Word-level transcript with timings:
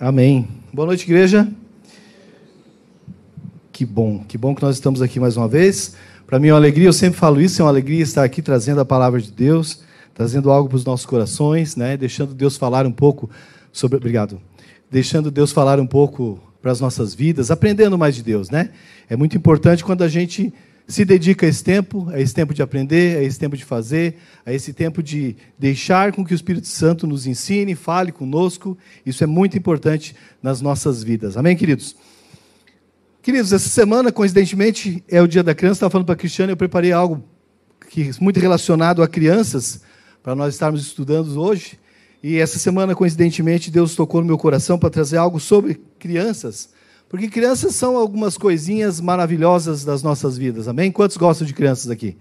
Amém. 0.00 0.48
Boa 0.72 0.86
noite, 0.86 1.02
igreja. 1.02 1.46
Que 3.70 3.84
bom, 3.84 4.24
que 4.26 4.38
bom 4.38 4.54
que 4.54 4.62
nós 4.62 4.76
estamos 4.76 5.02
aqui 5.02 5.20
mais 5.20 5.36
uma 5.36 5.46
vez. 5.46 5.94
Para 6.26 6.38
mim 6.38 6.48
é 6.48 6.52
uma 6.54 6.58
alegria, 6.58 6.88
eu 6.88 6.92
sempre 6.94 7.20
falo 7.20 7.38
isso, 7.38 7.60
é 7.60 7.64
uma 7.66 7.70
alegria 7.70 8.02
estar 8.02 8.24
aqui 8.24 8.40
trazendo 8.40 8.80
a 8.80 8.84
palavra 8.86 9.20
de 9.20 9.30
Deus, 9.30 9.82
trazendo 10.14 10.50
algo 10.50 10.70
para 10.70 10.76
os 10.76 10.86
nossos 10.86 11.04
corações, 11.04 11.76
né? 11.76 11.98
deixando 11.98 12.32
Deus 12.32 12.56
falar 12.56 12.86
um 12.86 12.90
pouco 12.92 13.28
sobre. 13.70 13.98
Obrigado. 13.98 14.40
Deixando 14.90 15.30
Deus 15.30 15.52
falar 15.52 15.78
um 15.78 15.86
pouco 15.86 16.40
para 16.62 16.72
as 16.72 16.80
nossas 16.80 17.14
vidas, 17.14 17.50
aprendendo 17.50 17.98
mais 17.98 18.14
de 18.14 18.22
Deus, 18.22 18.48
né? 18.48 18.70
É 19.06 19.16
muito 19.16 19.36
importante 19.36 19.84
quando 19.84 20.00
a 20.00 20.08
gente 20.08 20.50
se 20.90 21.04
dedica 21.04 21.46
a 21.46 21.48
esse 21.48 21.62
tempo, 21.62 22.08
a 22.10 22.20
esse 22.20 22.34
tempo 22.34 22.52
de 22.52 22.62
aprender, 22.62 23.18
a 23.18 23.22
esse 23.22 23.38
tempo 23.38 23.56
de 23.56 23.64
fazer, 23.64 24.16
a 24.44 24.52
esse 24.52 24.72
tempo 24.72 25.02
de 25.02 25.36
deixar 25.56 26.12
com 26.12 26.24
que 26.24 26.32
o 26.32 26.34
Espírito 26.34 26.66
Santo 26.66 27.06
nos 27.06 27.26
ensine, 27.26 27.76
fale 27.76 28.10
conosco. 28.10 28.76
Isso 29.06 29.22
é 29.22 29.26
muito 29.26 29.56
importante 29.56 30.16
nas 30.42 30.60
nossas 30.60 31.04
vidas. 31.04 31.36
Amém, 31.36 31.56
queridos? 31.56 31.94
Queridos, 33.22 33.52
essa 33.52 33.68
semana, 33.68 34.10
coincidentemente, 34.10 35.04
é 35.08 35.22
o 35.22 35.28
dia 35.28 35.44
da 35.44 35.54
criança. 35.54 35.76
Estava 35.76 35.90
falando 35.90 36.06
para 36.06 36.14
a 36.14 36.18
Cristiane, 36.18 36.52
eu 36.52 36.56
preparei 36.56 36.90
algo 36.90 37.22
que 37.88 38.10
muito 38.20 38.40
relacionado 38.40 39.02
a 39.02 39.08
crianças, 39.08 39.82
para 40.22 40.34
nós 40.34 40.54
estarmos 40.54 40.82
estudando 40.82 41.40
hoje. 41.40 41.78
E 42.22 42.36
essa 42.36 42.58
semana, 42.58 42.96
coincidentemente, 42.96 43.70
Deus 43.70 43.94
tocou 43.94 44.20
no 44.20 44.26
meu 44.26 44.36
coração 44.36 44.78
para 44.78 44.90
trazer 44.90 45.18
algo 45.18 45.38
sobre 45.38 45.80
crianças. 45.98 46.70
Porque 47.10 47.28
crianças 47.28 47.74
são 47.74 47.96
algumas 47.96 48.38
coisinhas 48.38 49.00
maravilhosas 49.00 49.84
das 49.84 50.00
nossas 50.00 50.38
vidas, 50.38 50.68
amém? 50.68 50.92
Quantos 50.92 51.16
gostam 51.16 51.44
de 51.44 51.52
crianças 51.52 51.90
aqui? 51.90 52.16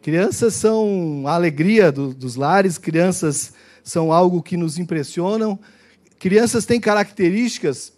Crianças 0.00 0.54
são 0.54 1.24
a 1.26 1.34
alegria 1.34 1.90
do, 1.90 2.14
dos 2.14 2.36
lares, 2.36 2.78
crianças 2.78 3.52
são 3.82 4.12
algo 4.12 4.40
que 4.40 4.56
nos 4.56 4.78
impressionam. 4.78 5.58
Crianças 6.20 6.64
têm 6.64 6.78
características 6.78 7.92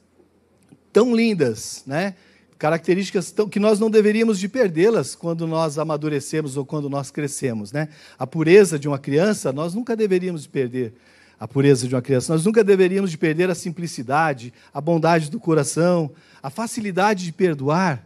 tão 0.91 1.15
lindas, 1.15 1.83
né? 1.87 2.15
Características 2.59 3.31
tão, 3.31 3.47
que 3.47 3.61
nós 3.61 3.79
não 3.79 3.91
deveríamos 3.91 4.39
de 4.39 4.49
perdê-las 4.49 5.15
quando 5.15 5.47
nós 5.47 5.79
amadurecemos 5.79 6.57
ou 6.57 6.65
quando 6.65 6.89
nós 6.89 7.11
crescemos, 7.11 7.71
né? 7.71 7.91
A 8.19 8.27
pureza 8.27 8.79
de 8.79 8.89
uma 8.89 8.99
criança 8.99 9.53
nós 9.53 9.75
nunca 9.75 9.95
deveríamos 9.95 10.47
perder 10.47 10.95
a 11.39 11.47
pureza 11.47 11.87
de 11.87 11.95
uma 11.95 12.03
criança. 12.03 12.33
Nós 12.33 12.45
nunca 12.45 12.65
deveríamos 12.65 13.11
de 13.11 13.19
perder 13.19 13.51
a 13.51 13.55
simplicidade, 13.55 14.53
a 14.73 14.81
bondade 14.81 15.31
do 15.31 15.39
coração, 15.39 16.11
a 16.43 16.51
facilidade 16.51 17.25
de 17.25 17.33
perdoar 17.33 18.05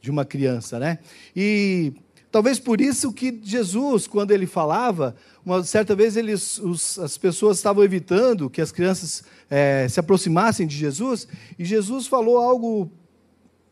de 0.00 0.10
uma 0.10 0.24
criança, 0.24 0.78
né? 0.78 0.98
E 1.34 1.92
talvez 2.30 2.58
por 2.58 2.80
isso 2.80 3.12
que 3.12 3.40
Jesus, 3.42 4.06
quando 4.06 4.30
ele 4.30 4.46
falava, 4.46 5.16
uma 5.44 5.64
certa 5.64 5.94
vez 5.96 6.16
eles, 6.16 6.58
os, 6.58 6.98
as 6.98 7.18
pessoas 7.18 7.56
estavam 7.56 7.82
evitando 7.82 8.48
que 8.48 8.60
as 8.60 8.70
crianças 8.70 9.24
é, 9.50 9.88
se 9.88 9.98
aproximassem 9.98 10.66
de 10.66 10.76
Jesus, 10.76 11.26
e 11.58 11.64
Jesus 11.64 12.06
falou 12.06 12.38
algo 12.38 12.90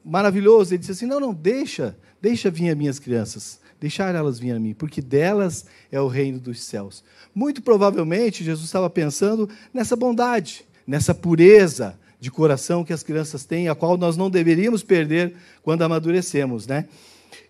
maravilhoso. 0.04 0.72
Ele 0.72 0.78
disse 0.78 0.92
assim: 0.92 1.06
Não, 1.06 1.20
não, 1.20 1.34
deixa, 1.34 1.96
deixa 2.20 2.50
vir 2.50 2.70
as 2.70 2.76
minhas 2.76 2.98
crianças, 2.98 3.60
deixar 3.80 4.14
elas 4.14 4.38
vir 4.38 4.52
a 4.52 4.58
mim, 4.58 4.74
porque 4.74 5.00
delas 5.00 5.66
é 5.90 6.00
o 6.00 6.08
reino 6.08 6.38
dos 6.38 6.62
céus. 6.62 7.04
Muito 7.34 7.62
provavelmente, 7.62 8.44
Jesus 8.44 8.66
estava 8.66 8.88
pensando 8.88 9.48
nessa 9.72 9.94
bondade, 9.94 10.64
nessa 10.86 11.14
pureza 11.14 11.98
de 12.18 12.30
coração 12.30 12.84
que 12.84 12.92
as 12.92 13.02
crianças 13.02 13.44
têm, 13.44 13.68
a 13.68 13.74
qual 13.74 13.96
nós 13.96 14.16
não 14.16 14.30
deveríamos 14.30 14.82
perder 14.82 15.34
quando 15.62 15.82
amadurecemos. 15.82 16.66
Né? 16.66 16.86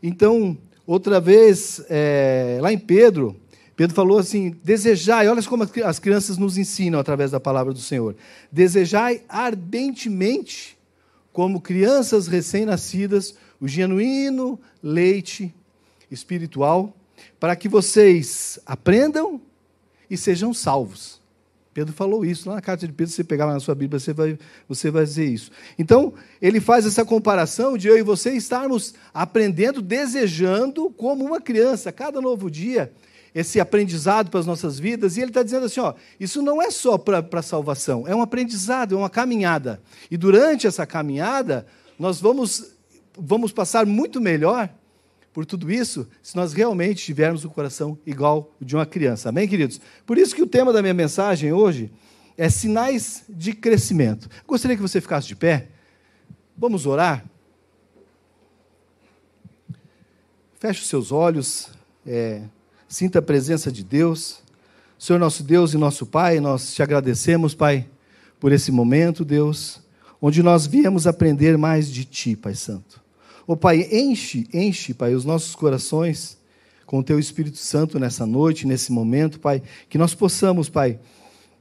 Então, 0.02 0.58
outra 0.86 1.20
vez, 1.20 1.80
é, 1.88 2.58
lá 2.60 2.72
em 2.72 2.78
Pedro, 2.78 3.36
Pedro 3.76 3.94
falou 3.94 4.18
assim: 4.18 4.56
desejai, 4.64 5.28
olha 5.28 5.42
como 5.42 5.68
as 5.84 5.98
crianças 5.98 6.38
nos 6.38 6.56
ensinam 6.56 6.98
através 6.98 7.30
da 7.30 7.38
palavra 7.38 7.72
do 7.72 7.78
Senhor. 7.78 8.16
Desejai 8.50 9.22
ardentemente, 9.28 10.76
como 11.32 11.60
crianças 11.60 12.26
recém-nascidas, 12.26 13.36
o 13.60 13.68
genuíno 13.68 14.58
leite 14.82 15.54
espiritual, 16.10 16.94
para 17.40 17.56
que 17.56 17.68
vocês 17.68 18.58
aprendam 18.66 19.40
e 20.10 20.16
sejam 20.16 20.52
salvos. 20.52 21.20
Pedro 21.76 21.92
falou 21.92 22.24
isso 22.24 22.48
lá 22.48 22.54
na 22.54 22.62
carta 22.62 22.86
de 22.86 22.92
Pedro, 22.94 23.10
se 23.10 23.16
você 23.16 23.24
pegar 23.24 23.46
na 23.46 23.60
sua 23.60 23.74
Bíblia, 23.74 24.00
você 24.00 24.10
vai, 24.14 24.38
você 24.66 24.90
vai 24.90 25.04
dizer 25.04 25.26
isso. 25.26 25.50
Então, 25.78 26.14
ele 26.40 26.58
faz 26.58 26.86
essa 26.86 27.04
comparação 27.04 27.76
de 27.76 27.86
eu 27.86 27.98
e 27.98 28.02
você 28.02 28.30
estarmos 28.30 28.94
aprendendo, 29.12 29.82
desejando 29.82 30.88
como 30.88 31.22
uma 31.22 31.38
criança, 31.38 31.92
cada 31.92 32.18
novo 32.18 32.50
dia, 32.50 32.90
esse 33.34 33.60
aprendizado 33.60 34.30
para 34.30 34.40
as 34.40 34.46
nossas 34.46 34.78
vidas, 34.78 35.18
e 35.18 35.20
ele 35.20 35.28
está 35.30 35.42
dizendo 35.42 35.66
assim: 35.66 35.80
ó, 35.80 35.92
isso 36.18 36.40
não 36.40 36.62
é 36.62 36.70
só 36.70 36.96
para 36.96 37.22
a 37.30 37.42
salvação, 37.42 38.08
é 38.08 38.16
um 38.16 38.22
aprendizado, 38.22 38.94
é 38.94 38.98
uma 38.98 39.10
caminhada. 39.10 39.78
E 40.10 40.16
durante 40.16 40.66
essa 40.66 40.86
caminhada, 40.86 41.66
nós 41.98 42.18
vamos, 42.18 42.72
vamos 43.18 43.52
passar 43.52 43.84
muito 43.84 44.18
melhor 44.18 44.70
por 45.36 45.44
tudo 45.44 45.70
isso 45.70 46.08
se 46.22 46.34
nós 46.34 46.54
realmente 46.54 47.04
tivermos 47.04 47.44
o 47.44 47.48
um 47.48 47.50
coração 47.50 47.98
igual 48.06 48.54
o 48.58 48.64
de 48.64 48.74
uma 48.74 48.86
criança. 48.86 49.28
Amém, 49.28 49.46
queridos? 49.46 49.78
Por 50.06 50.16
isso 50.16 50.34
que 50.34 50.40
o 50.40 50.46
tema 50.46 50.72
da 50.72 50.80
minha 50.80 50.94
mensagem 50.94 51.52
hoje 51.52 51.92
é 52.38 52.48
sinais 52.48 53.22
de 53.28 53.52
crescimento. 53.52 54.30
Gostaria 54.46 54.74
que 54.74 54.82
você 54.82 54.98
ficasse 54.98 55.28
de 55.28 55.36
pé. 55.36 55.68
Vamos 56.56 56.86
orar? 56.86 57.22
Feche 60.58 60.80
os 60.80 60.88
seus 60.88 61.12
olhos, 61.12 61.68
é, 62.06 62.40
sinta 62.88 63.18
a 63.18 63.22
presença 63.22 63.70
de 63.70 63.84
Deus. 63.84 64.38
Senhor 64.98 65.18
nosso 65.18 65.42
Deus 65.42 65.74
e 65.74 65.76
nosso 65.76 66.06
Pai, 66.06 66.40
nós 66.40 66.72
te 66.74 66.82
agradecemos, 66.82 67.54
Pai, 67.54 67.86
por 68.40 68.52
esse 68.52 68.72
momento, 68.72 69.22
Deus, 69.22 69.82
onde 70.18 70.42
nós 70.42 70.66
viemos 70.66 71.06
aprender 71.06 71.58
mais 71.58 71.92
de 71.92 72.06
Ti, 72.06 72.34
Pai 72.34 72.54
Santo. 72.54 73.04
Ô 73.48 73.52
oh, 73.52 73.56
Pai, 73.56 73.86
enche, 73.92 74.48
enche, 74.52 74.92
Pai, 74.92 75.14
os 75.14 75.24
nossos 75.24 75.54
corações 75.54 76.36
com 76.84 76.98
o 76.98 77.02
Teu 77.02 77.16
Espírito 77.16 77.58
Santo 77.58 77.96
nessa 77.96 78.26
noite, 78.26 78.66
nesse 78.66 78.90
momento, 78.90 79.38
Pai, 79.38 79.62
que 79.88 79.96
nós 79.96 80.16
possamos, 80.16 80.68
Pai, 80.68 80.98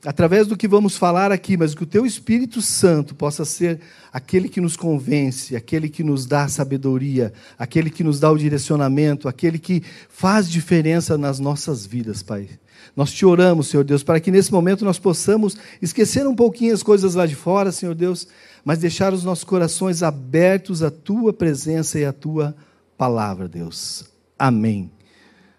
através 0.03 0.47
do 0.47 0.57
que 0.57 0.67
vamos 0.67 0.97
falar 0.97 1.31
aqui, 1.31 1.55
mas 1.55 1.75
que 1.75 1.83
o 1.83 1.85
Teu 1.85 2.03
Espírito 2.03 2.59
Santo 2.59 3.13
possa 3.13 3.45
ser 3.45 3.79
aquele 4.11 4.49
que 4.49 4.59
nos 4.59 4.75
convence, 4.75 5.55
aquele 5.55 5.87
que 5.87 6.03
nos 6.03 6.25
dá 6.25 6.47
sabedoria, 6.47 7.31
aquele 7.55 7.91
que 7.91 8.03
nos 8.03 8.19
dá 8.19 8.31
o 8.31 8.37
direcionamento, 8.37 9.27
aquele 9.27 9.59
que 9.59 9.83
faz 10.09 10.49
diferença 10.49 11.19
nas 11.19 11.39
nossas 11.39 11.85
vidas, 11.85 12.23
Pai. 12.23 12.49
Nós 12.95 13.11
te 13.11 13.25
oramos, 13.25 13.67
Senhor 13.67 13.83
Deus, 13.83 14.03
para 14.03 14.19
que 14.19 14.31
nesse 14.31 14.51
momento 14.51 14.85
nós 14.85 14.97
possamos 14.97 15.55
esquecer 15.81 16.25
um 16.27 16.35
pouquinho 16.35 16.73
as 16.73 16.81
coisas 16.81 17.13
lá 17.13 17.25
de 17.25 17.35
fora, 17.35 17.71
Senhor 17.71 17.93
Deus, 17.93 18.27
mas 18.65 18.79
deixar 18.79 19.13
os 19.13 19.23
nossos 19.23 19.43
corações 19.43 20.01
abertos 20.01 20.81
à 20.81 20.89
tua 20.89 21.31
presença 21.31 21.99
e 21.99 22.03
à 22.03 22.11
tua 22.11 22.55
palavra, 22.97 23.47
Deus. 23.47 24.05
Amém. 24.37 24.91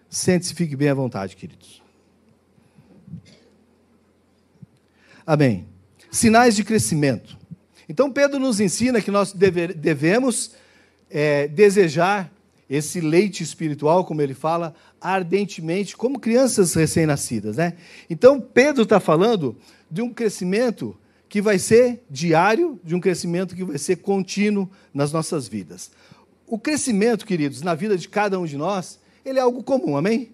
Sente-se, 0.09 0.53
fique 0.53 0.75
bem 0.75 0.89
à 0.89 0.93
vontade, 0.93 1.37
queridos. 1.37 1.81
Amém. 5.25 5.65
Sinais 6.11 6.53
de 6.53 6.65
crescimento. 6.65 7.37
Então, 7.87 8.11
Pedro 8.11 8.39
nos 8.39 8.59
ensina 8.59 9.01
que 9.01 9.09
nós 9.09 9.31
deve, 9.31 9.67
devemos 9.73 10.51
é, 11.09 11.47
desejar 11.47 12.29
esse 12.69 12.99
leite 12.99 13.41
espiritual, 13.41 14.03
como 14.03 14.21
ele 14.21 14.33
fala, 14.33 14.75
ardentemente, 14.99 15.95
como 15.95 16.19
crianças 16.19 16.73
recém-nascidas. 16.73 17.55
Né? 17.55 17.73
Então, 18.09 18.41
Pedro 18.41 18.83
está 18.83 18.99
falando 18.99 19.55
de 19.89 20.01
um 20.01 20.13
crescimento 20.13 20.97
que 21.29 21.41
vai 21.41 21.59
ser 21.59 22.03
diário, 22.09 22.79
de 22.83 22.95
um 22.95 22.99
crescimento 22.99 23.55
que 23.55 23.63
vai 23.63 23.77
ser 23.77 23.97
contínuo 23.97 24.69
nas 24.93 25.11
nossas 25.11 25.47
vidas. 25.47 25.91
O 26.45 26.57
crescimento, 26.57 27.25
queridos, 27.25 27.61
na 27.61 27.75
vida 27.75 27.97
de 27.97 28.07
cada 28.07 28.39
um 28.39 28.45
de 28.45 28.55
nós, 28.55 28.99
ele 29.25 29.39
é 29.39 29.41
algo 29.41 29.61
comum, 29.61 29.97
amém? 29.97 30.31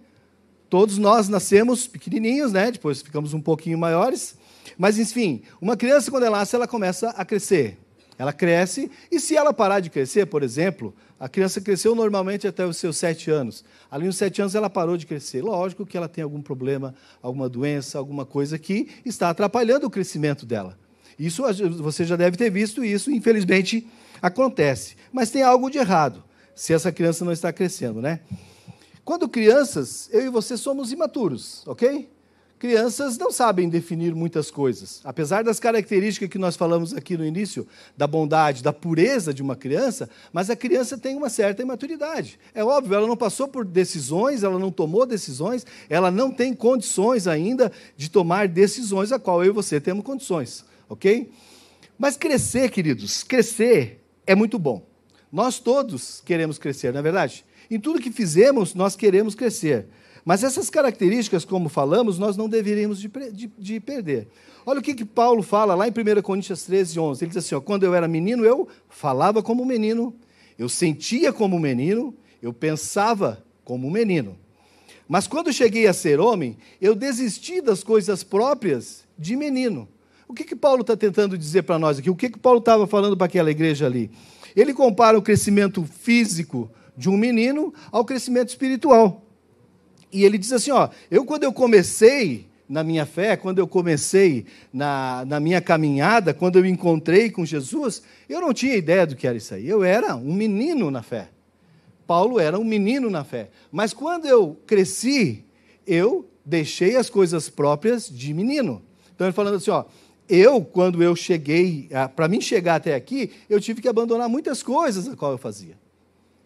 Todos 0.70 0.98
nós 0.98 1.28
nascemos 1.28 1.88
pequenininhos, 1.88 2.52
né? 2.52 2.72
Depois 2.72 3.02
ficamos 3.02 3.34
um 3.34 3.42
pouquinho 3.42 3.78
maiores. 3.78 4.36
Mas, 4.78 4.98
enfim, 5.00 5.42
uma 5.60 5.76
criança, 5.76 6.12
quando 6.12 6.24
ela 6.24 6.40
nasce, 6.40 6.56
ela 6.56 6.68
começa 6.68 7.10
a 7.10 7.26
crescer. 7.26 7.80
Ela 8.18 8.32
cresce, 8.32 8.92
e 9.12 9.20
se 9.20 9.36
ela 9.36 9.52
parar 9.52 9.80
de 9.80 9.90
crescer, 9.90 10.28
por 10.28 10.44
exemplo, 10.44 10.94
a 11.20 11.28
criança 11.28 11.60
cresceu 11.60 11.96
normalmente 11.96 12.48
até 12.48 12.66
os 12.66 12.78
seus 12.78 12.98
sete 12.98 13.32
anos. 13.32 13.64
Ali 13.90 14.06
nos 14.06 14.18
sete 14.18 14.42
anos 14.42 14.54
ela 14.54 14.70
parou 14.70 14.98
de 14.98 15.06
crescer. 15.06 15.42
Lógico 15.42 15.86
que 15.86 15.98
ela 15.98 16.08
tem 16.08 16.24
algum 16.24 16.42
problema, 16.42 16.94
alguma 17.22 17.50
doença, 17.50 17.98
alguma 17.98 18.26
coisa 18.26 18.60
que 18.60 18.90
está 19.04 19.30
atrapalhando 19.30 19.88
o 19.88 19.90
crescimento 19.90 20.46
dela. 20.46 20.78
Isso 21.18 21.44
você 21.78 22.06
já 22.06 22.16
deve 22.16 22.38
ter 22.38 22.50
visto 22.50 22.84
isso, 22.84 23.12
infelizmente 23.12 23.88
acontece. 24.22 24.96
Mas 25.12 25.30
tem 25.30 25.44
algo 25.44 25.70
de 25.70 25.78
errado 25.78 26.24
se 26.56 26.74
essa 26.74 26.92
criança 26.92 27.26
não 27.26 27.32
está 27.32 27.52
crescendo, 27.52 28.02
né? 28.02 28.20
Quando 29.04 29.28
crianças, 29.28 30.10
eu 30.14 30.22
e 30.22 30.30
você 30.30 30.56
somos 30.56 30.92
imaturos, 30.92 31.64
ok? 31.68 32.10
Crianças 32.58 33.18
não 33.18 33.30
sabem 33.30 33.68
definir 33.68 34.16
muitas 34.16 34.50
coisas. 34.50 35.02
Apesar 35.04 35.44
das 35.44 35.60
características 35.60 36.30
que 36.30 36.38
nós 36.38 36.56
falamos 36.56 36.94
aqui 36.94 37.18
no 37.18 37.26
início, 37.26 37.68
da 37.98 38.08
bondade, 38.08 38.64
da 38.64 38.72
pureza 38.72 39.34
de 39.34 39.42
uma 39.42 39.58
criança, 39.58 40.10
mas 40.32 40.50
a 40.50 40.56
criança 40.56 40.98
tem 40.98 41.18
uma 41.18 41.30
certa 41.30 41.62
imaturidade. 41.62 42.40
É 42.56 42.64
óbvio, 42.64 42.96
ela 42.96 43.06
não 43.06 43.18
passou 43.18 43.50
por 43.50 43.66
decisões, 43.66 44.44
ela 44.44 44.58
não 44.58 44.72
tomou 44.72 45.06
decisões, 45.06 45.66
ela 45.90 46.10
não 46.10 46.32
tem 46.32 46.54
condições 46.54 47.28
ainda 47.28 47.70
de 47.98 48.10
tomar 48.10 48.48
decisões 48.48 49.12
a 49.12 49.20
qual 49.20 49.44
eu 49.44 49.52
e 49.52 49.54
você 49.54 49.82
temos 49.82 50.06
condições 50.06 50.64
ok? 50.94 51.30
Mas 51.98 52.18
crescer, 52.18 52.70
queridos, 52.70 53.24
crescer 53.24 54.04
é 54.26 54.36
muito 54.36 54.58
bom. 54.58 54.86
Nós 55.32 55.60
todos 55.60 56.22
queremos 56.26 56.58
crescer, 56.58 56.92
não 56.94 57.00
é 57.00 57.04
verdade? 57.04 57.46
Em 57.70 57.80
tudo 57.80 58.00
que 58.00 58.12
fizemos, 58.12 58.74
nós 58.74 58.96
queremos 58.96 59.36
crescer. 59.36 59.88
Mas 60.26 60.44
essas 60.44 60.70
características, 60.70 61.44
como 61.44 61.68
falamos, 61.68 62.18
nós 62.18 62.38
não 62.38 62.48
deveríamos 62.48 63.00
de, 63.00 63.10
de, 63.32 63.52
de 63.58 63.80
perder. 63.80 64.28
Olha 64.66 64.80
o 64.80 64.84
que, 64.84 64.94
que 64.94 65.04
Paulo 65.04 65.44
fala 65.44 65.76
lá 65.76 65.88
em 65.88 65.92
1 65.92 66.22
Coríntios 66.22 66.64
13, 66.64 67.00
11. 67.00 67.24
Ele 67.24 67.30
diz 67.30 67.38
assim: 67.38 67.56
ó, 67.56 67.60
quando 67.60 67.84
eu 67.84 67.94
era 67.94 68.08
menino, 68.08 68.46
eu 68.46 68.68
falava 68.90 69.44
como 69.44 69.66
menino, 69.66 70.16
eu 70.58 70.70
sentia 70.70 71.34
como 71.34 71.60
menino, 71.60 72.16
eu 72.42 72.54
pensava 72.54 73.44
como 73.66 73.90
menino. 73.92 74.38
Mas 75.08 75.28
quando 75.28 75.52
cheguei 75.52 75.88
a 75.88 75.94
ser 75.94 76.20
homem, 76.20 76.58
eu 76.80 76.96
desisti 76.96 77.62
das 77.62 77.84
coisas 77.84 78.24
próprias 78.24 79.04
de 79.18 79.36
menino. 79.36 79.88
O 80.34 80.36
que, 80.36 80.46
que 80.46 80.56
Paulo 80.56 80.82
está 80.82 80.98
tentando 80.98 81.38
dizer 81.38 81.62
para 81.62 81.78
nós 81.78 82.00
aqui? 82.00 82.10
O 82.10 82.16
que, 82.16 82.28
que 82.28 82.40
Paulo 82.40 82.58
estava 82.58 82.88
falando 82.88 83.16
para 83.16 83.28
aquela 83.28 83.52
igreja 83.52 83.86
ali? 83.86 84.10
Ele 84.56 84.74
compara 84.74 85.16
o 85.16 85.22
crescimento 85.22 85.86
físico 85.86 86.72
de 86.98 87.08
um 87.08 87.16
menino 87.16 87.72
ao 87.92 88.04
crescimento 88.04 88.50
espiritual. 88.50 89.24
E 90.12 90.26
ele 90.26 90.40
diz 90.40 90.52
assim: 90.52 90.72
ó, 90.72 90.90
eu 91.12 91.24
quando 91.24 91.44
eu 91.44 91.54
comecei 91.54 92.48
na 92.68 92.84
minha 92.84 93.06
fé, 93.06 93.38
quando 93.38 93.60
eu 93.60 93.68
comecei 93.68 94.48
na, 94.74 95.24
na 95.24 95.40
minha 95.40 95.62
caminhada, 95.62 96.34
quando 96.34 96.58
eu 96.58 96.66
encontrei 96.66 97.30
com 97.30 97.46
Jesus, 97.46 98.02
eu 98.28 98.42
não 98.42 98.56
tinha 98.56 98.76
ideia 98.76 99.06
do 99.06 99.16
que 99.16 99.28
era 99.28 99.38
isso 99.38 99.54
aí. 99.54 99.70
Eu 99.70 99.84
era 99.84 100.16
um 100.16 100.34
menino 100.34 100.90
na 100.90 101.04
fé. 101.04 101.30
Paulo 102.08 102.40
era 102.40 102.58
um 102.58 102.64
menino 102.64 103.08
na 103.08 103.24
fé. 103.24 103.52
Mas 103.72 103.94
quando 103.94 104.26
eu 104.26 104.58
cresci, 104.66 105.46
eu 105.86 106.28
deixei 106.44 106.96
as 106.96 107.08
coisas 107.08 107.52
próprias 107.52 108.10
de 108.10 108.34
menino. 108.34 108.82
Então 109.14 109.28
ele 109.28 109.34
falando 109.34 109.58
assim, 109.58 109.70
ó, 109.70 109.86
eu, 110.34 110.66
quando 110.66 111.04
eu 111.04 111.16
cheguei, 111.16 111.88
para 112.16 112.28
mim 112.28 112.42
chegar 112.42 112.76
até 112.76 112.96
aqui, 112.96 113.32
eu 113.48 113.62
tive 113.62 113.82
que 113.82 113.88
abandonar 113.88 114.28
muitas 114.28 114.64
coisas 114.64 115.08
a 115.08 115.16
qual 115.16 115.34
eu 115.34 115.38
fazia. 115.38 115.78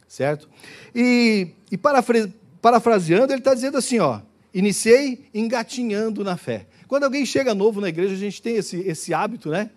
Certo? 0.10 0.50
E, 0.94 1.48
e 1.72 1.78
parafra, 1.78 2.30
parafraseando, 2.62 3.32
ele 3.32 3.40
está 3.40 3.54
dizendo 3.54 3.78
assim, 3.78 4.00
ó, 4.00 4.20
iniciei 4.54 5.30
engatinhando 5.34 6.22
na 6.22 6.36
fé. 6.36 6.68
Quando 6.86 7.06
alguém 7.06 7.26
chega 7.26 7.56
novo 7.56 7.80
na 7.80 7.88
igreja, 7.88 8.14
a 8.14 8.18
gente 8.18 8.42
tem 8.42 8.58
esse, 8.58 8.78
esse 8.82 9.14
hábito, 9.14 9.50
né? 9.50 9.70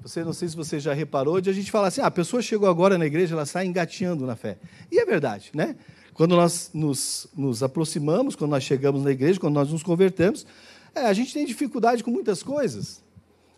Você, 0.00 0.22
não 0.22 0.34
sei 0.34 0.48
se 0.48 0.56
você 0.56 0.78
já 0.78 0.92
reparou, 0.92 1.40
de 1.40 1.48
a 1.48 1.52
gente 1.52 1.70
falar 1.70 1.88
assim, 1.88 2.02
ah, 2.02 2.06
a 2.06 2.10
pessoa 2.10 2.42
chegou 2.42 2.68
agora 2.68 2.98
na 2.98 3.06
igreja, 3.06 3.34
ela 3.34 3.44
está 3.44 3.64
engatinhando 3.64 4.26
na 4.26 4.36
fé. 4.36 4.58
E 4.92 4.98
é 4.98 5.06
verdade, 5.06 5.50
né? 5.54 5.74
Quando 6.12 6.36
nós 6.36 6.70
nos, 6.74 7.26
nos 7.34 7.62
aproximamos, 7.62 8.36
quando 8.36 8.50
nós 8.50 8.62
chegamos 8.62 9.02
na 9.02 9.10
igreja, 9.10 9.40
quando 9.40 9.54
nós 9.54 9.70
nos 9.70 9.82
convertemos, 9.82 10.46
é, 10.94 11.00
a 11.06 11.12
gente 11.14 11.32
tem 11.32 11.46
dificuldade 11.46 12.04
com 12.04 12.10
muitas 12.10 12.42
coisas. 12.42 13.02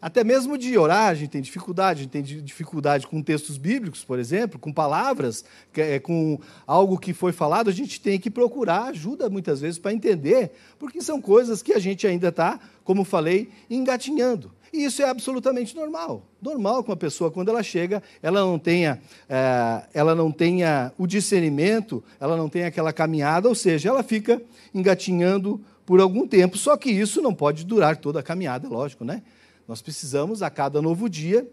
Até 0.01 0.23
mesmo 0.23 0.59
de 0.59 0.77
orar, 0.77 1.09
a 1.09 1.15
gente 1.15 1.31
tem 1.31 1.41
dificuldade, 1.41 2.01
a 2.01 2.03
gente 2.03 2.13
tem 2.13 2.23
dificuldade 2.23 3.07
com 3.07 3.23
textos 3.23 3.57
bíblicos, 3.57 4.05
por 4.05 4.19
exemplo, 4.19 4.59
com 4.59 4.73
palavras, 4.73 5.45
é, 5.75 5.99
com 5.99 6.39
algo 6.67 6.99
que 6.99 7.15
foi 7.15 7.33
falado, 7.33 7.71
a 7.71 7.73
gente 7.73 8.01
tem 8.01 8.19
que 8.19 8.31
procurar 8.31 8.85
ajuda 8.85 9.31
muitas 9.31 9.61
vezes 9.61 9.79
para 9.79 9.95
entender, 9.95 10.53
porque 10.79 11.01
são 11.01 11.21
coisas 11.21 11.63
que 11.63 11.73
a 11.73 11.79
gente 11.79 12.07
ainda 12.07 12.29
está, 12.29 12.61
como 12.85 13.05
falei, 13.05 13.49
engatinhando. 13.71 14.53
E 14.73 14.85
isso 14.85 15.01
é 15.01 15.09
absolutamente 15.09 15.75
normal. 15.75 16.23
Normal 16.43 16.85
que 16.85 16.91
uma 16.91 16.97
pessoa, 16.97 17.31
quando 17.31 17.49
ela 17.49 17.63
chega, 17.63 18.03
ela 18.23 18.41
não 18.41 18.59
tenha, 18.59 19.01
é, 19.29 19.83
ela 19.95 20.15
não 20.15 20.31
tenha 20.31 20.93
o 20.99 21.07
discernimento, 21.07 22.05
ela 22.21 22.37
não 22.37 22.49
tenha 22.51 22.67
aquela 22.67 22.93
caminhada, 22.93 23.49
ou 23.49 23.55
seja, 23.55 23.89
ela 23.89 24.03
fica 24.03 24.43
engatinhando 24.75 25.59
por 25.87 26.01
algum 26.01 26.27
tempo. 26.29 26.59
Só 26.59 26.77
que 26.77 26.91
isso 26.91 27.23
não 27.23 27.35
pode 27.35 27.65
durar 27.65 27.97
toda 27.97 28.21
a 28.21 28.23
caminhada, 28.23 28.69
lógico, 28.69 29.05
né? 29.05 29.23
Nós 29.67 29.83
precisamos, 29.83 30.43
a 30.43 30.51
cada 30.51 30.81
novo 30.81 31.09
dia, 31.09 31.49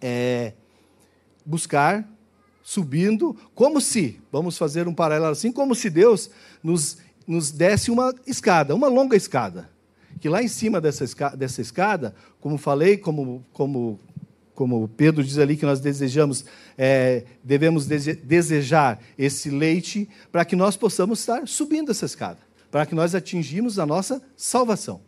é, 0.00 0.52
buscar 1.44 2.08
subindo, 2.62 3.36
como 3.54 3.80
se, 3.80 4.20
vamos 4.32 4.56
fazer 4.56 4.88
um 4.88 4.94
paralelo 4.94 5.32
assim, 5.32 5.52
como 5.52 5.74
se 5.74 5.90
Deus 5.90 6.30
nos, 6.62 6.96
nos 7.26 7.50
desse 7.50 7.90
uma 7.90 8.14
escada, 8.26 8.74
uma 8.74 8.88
longa 8.88 9.16
escada. 9.16 9.68
Que 10.20 10.28
lá 10.28 10.42
em 10.42 10.48
cima 10.48 10.80
dessa 10.80 11.04
escada, 11.04 11.36
dessa 11.36 11.60
escada 11.60 12.14
como 12.40 12.56
falei, 12.56 12.96
como, 12.96 13.44
como, 13.52 14.00
como 14.54 14.88
Pedro 14.88 15.22
diz 15.22 15.36
ali 15.38 15.56
que 15.56 15.66
nós 15.66 15.80
desejamos, 15.80 16.44
é, 16.78 17.24
devemos 17.42 17.86
desejar 17.86 19.00
esse 19.18 19.50
leite 19.50 20.08
para 20.32 20.44
que 20.44 20.56
nós 20.56 20.76
possamos 20.76 21.20
estar 21.20 21.46
subindo 21.46 21.90
essa 21.90 22.06
escada, 22.06 22.38
para 22.70 22.86
que 22.86 22.94
nós 22.94 23.14
atingimos 23.14 23.78
a 23.78 23.84
nossa 23.84 24.22
salvação. 24.36 25.00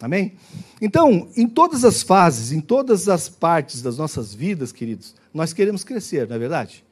Amém? 0.00 0.34
Então, 0.80 1.28
em 1.36 1.48
todas 1.48 1.84
as 1.84 2.02
fases, 2.02 2.52
em 2.52 2.60
todas 2.60 3.08
as 3.08 3.28
partes 3.28 3.80
das 3.80 3.96
nossas 3.96 4.34
vidas, 4.34 4.72
queridos, 4.72 5.14
nós 5.32 5.52
queremos 5.52 5.82
crescer, 5.84 6.28
não 6.28 6.36
é 6.36 6.38
verdade? 6.38 6.84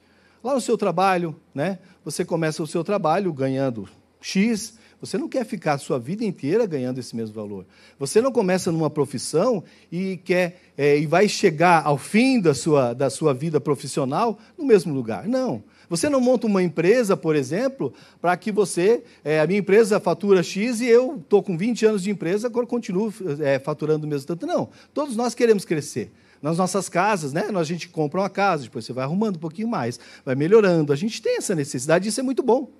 Lá 0.42 0.54
no 0.54 0.60
seu 0.60 0.76
trabalho, 0.76 1.36
né? 1.54 1.78
Você 2.04 2.24
começa 2.24 2.62
o 2.62 2.66
seu 2.66 2.82
trabalho 2.82 3.32
ganhando 3.32 3.88
X, 4.20 4.74
você 5.00 5.18
não 5.18 5.28
quer 5.28 5.44
ficar 5.44 5.74
a 5.74 5.78
sua 5.78 5.98
vida 5.98 6.24
inteira 6.24 6.64
ganhando 6.64 6.98
esse 6.98 7.14
mesmo 7.14 7.34
valor. 7.34 7.66
Você 7.98 8.22
não 8.22 8.32
começa 8.32 8.72
numa 8.72 8.88
profissão 8.88 9.62
e 9.92 10.16
quer 10.18 10.72
é, 10.78 10.98
e 10.98 11.06
vai 11.06 11.28
chegar 11.28 11.84
ao 11.84 11.98
fim 11.98 12.40
da 12.40 12.54
sua, 12.54 12.94
da 12.94 13.10
sua 13.10 13.34
vida 13.34 13.60
profissional 13.60 14.38
no 14.56 14.64
mesmo 14.64 14.94
lugar. 14.94 15.28
Não. 15.28 15.62
Você 15.88 16.08
não 16.08 16.20
monta 16.20 16.46
uma 16.46 16.62
empresa, 16.62 17.16
por 17.16 17.36
exemplo, 17.36 17.92
para 18.20 18.36
que 18.36 18.50
você. 18.50 19.02
É, 19.24 19.40
a 19.40 19.46
minha 19.46 19.60
empresa 19.60 20.00
fatura 20.00 20.42
X 20.42 20.80
e 20.80 20.86
eu 20.86 21.16
estou 21.16 21.42
com 21.42 21.56
20 21.56 21.86
anos 21.86 22.02
de 22.02 22.10
empresa, 22.10 22.46
agora 22.46 22.66
continuo 22.66 23.12
é, 23.40 23.58
faturando 23.58 24.06
o 24.06 24.08
mesmo 24.08 24.26
tanto. 24.26 24.46
Não. 24.46 24.68
Todos 24.92 25.16
nós 25.16 25.34
queremos 25.34 25.64
crescer. 25.64 26.10
Nas 26.42 26.58
nossas 26.58 26.90
casas, 26.90 27.32
né? 27.32 27.48
A 27.54 27.64
gente 27.64 27.88
compra 27.88 28.20
uma 28.20 28.28
casa, 28.28 28.64
depois 28.64 28.84
você 28.84 28.92
vai 28.92 29.04
arrumando 29.04 29.36
um 29.36 29.38
pouquinho 29.38 29.66
mais, 29.66 29.98
vai 30.26 30.34
melhorando. 30.34 30.92
A 30.92 30.96
gente 30.96 31.22
tem 31.22 31.38
essa 31.38 31.54
necessidade, 31.54 32.06
isso 32.06 32.20
é 32.20 32.22
muito 32.22 32.42
bom. 32.42 32.70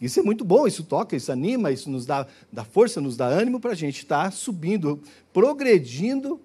Isso 0.00 0.18
é 0.18 0.22
muito 0.22 0.44
bom, 0.44 0.66
isso 0.66 0.82
toca, 0.82 1.14
isso 1.14 1.30
anima, 1.30 1.70
isso 1.70 1.88
nos 1.88 2.04
dá, 2.04 2.26
dá 2.52 2.64
força, 2.64 3.00
nos 3.00 3.16
dá 3.16 3.26
ânimo 3.26 3.60
para 3.60 3.70
a 3.70 3.74
gente 3.76 3.98
estar 3.98 4.24
tá 4.24 4.30
subindo, 4.32 5.00
progredindo 5.32 6.40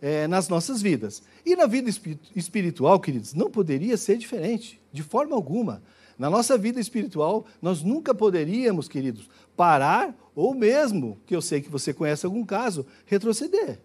é, 0.00 0.26
nas 0.26 0.48
nossas 0.48 0.80
vidas. 0.80 1.22
E 1.44 1.54
na 1.54 1.66
vida 1.66 1.90
espiritual, 2.34 2.98
queridos, 3.00 3.34
não 3.34 3.50
poderia 3.50 3.96
ser 3.96 4.16
diferente, 4.16 4.80
de 4.92 5.02
forma 5.02 5.34
alguma. 5.34 5.82
Na 6.18 6.28
nossa 6.28 6.58
vida 6.58 6.78
espiritual, 6.78 7.46
nós 7.62 7.82
nunca 7.82 8.14
poderíamos, 8.14 8.88
queridos, 8.88 9.28
parar 9.56 10.14
ou 10.34 10.54
mesmo, 10.54 11.18
que 11.26 11.34
eu 11.34 11.40
sei 11.40 11.60
que 11.60 11.70
você 11.70 11.92
conhece 11.92 12.26
algum 12.26 12.44
caso, 12.44 12.86
retroceder. 13.06 13.80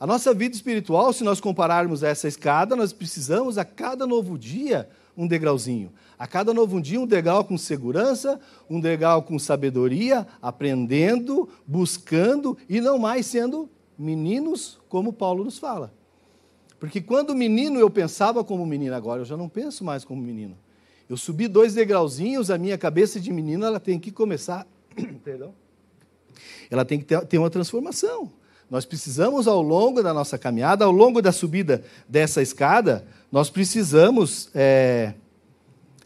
A 0.00 0.06
nossa 0.06 0.32
vida 0.32 0.54
espiritual, 0.54 1.12
se 1.12 1.24
nós 1.24 1.40
compararmos 1.40 2.04
essa 2.04 2.28
escada, 2.28 2.76
nós 2.76 2.92
precisamos 2.92 3.58
a 3.58 3.64
cada 3.64 4.06
novo 4.06 4.38
dia 4.38 4.88
um 5.16 5.26
degrauzinho. 5.26 5.92
A 6.16 6.28
cada 6.28 6.54
novo 6.54 6.80
dia, 6.80 7.00
um 7.00 7.06
degrau 7.06 7.44
com 7.44 7.58
segurança, 7.58 8.40
um 8.70 8.80
degrau 8.80 9.24
com 9.24 9.36
sabedoria, 9.36 10.24
aprendendo, 10.40 11.48
buscando 11.66 12.56
e 12.68 12.80
não 12.80 12.98
mais 12.98 13.26
sendo 13.26 13.68
meninos, 13.98 14.78
como 14.88 15.12
Paulo 15.12 15.44
nos 15.44 15.58
fala. 15.58 15.92
Porque 16.78 17.00
quando 17.00 17.34
menino 17.34 17.80
eu 17.80 17.90
pensava 17.90 18.44
como 18.44 18.64
menino, 18.64 18.94
agora 18.94 19.22
eu 19.22 19.24
já 19.24 19.36
não 19.36 19.48
penso 19.48 19.84
mais 19.84 20.04
como 20.04 20.22
menino. 20.22 20.56
Eu 21.08 21.16
subi 21.16 21.48
dois 21.48 21.74
degrauzinhos, 21.74 22.50
a 22.50 22.58
minha 22.58 22.78
cabeça 22.78 23.18
de 23.18 23.32
menino 23.32 23.64
ela 23.64 23.80
tem 23.80 23.98
que 23.98 24.12
começar, 24.12 24.66
perdão, 25.24 25.54
ela 26.70 26.84
tem 26.84 26.98
que 26.98 27.04
ter, 27.04 27.20
ter 27.26 27.38
uma 27.38 27.50
transformação. 27.50 28.30
Nós 28.70 28.84
precisamos, 28.84 29.48
ao 29.48 29.62
longo 29.62 30.02
da 30.02 30.12
nossa 30.12 30.36
caminhada, 30.36 30.84
ao 30.84 30.92
longo 30.92 31.22
da 31.22 31.32
subida 31.32 31.82
dessa 32.06 32.42
escada, 32.42 33.06
nós 33.32 33.48
precisamos, 33.48 34.50
é, 34.54 35.14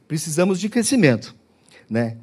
precisamos 0.06 0.60
de 0.60 0.68
crescimento. 0.68 1.34
Né? 1.90 2.16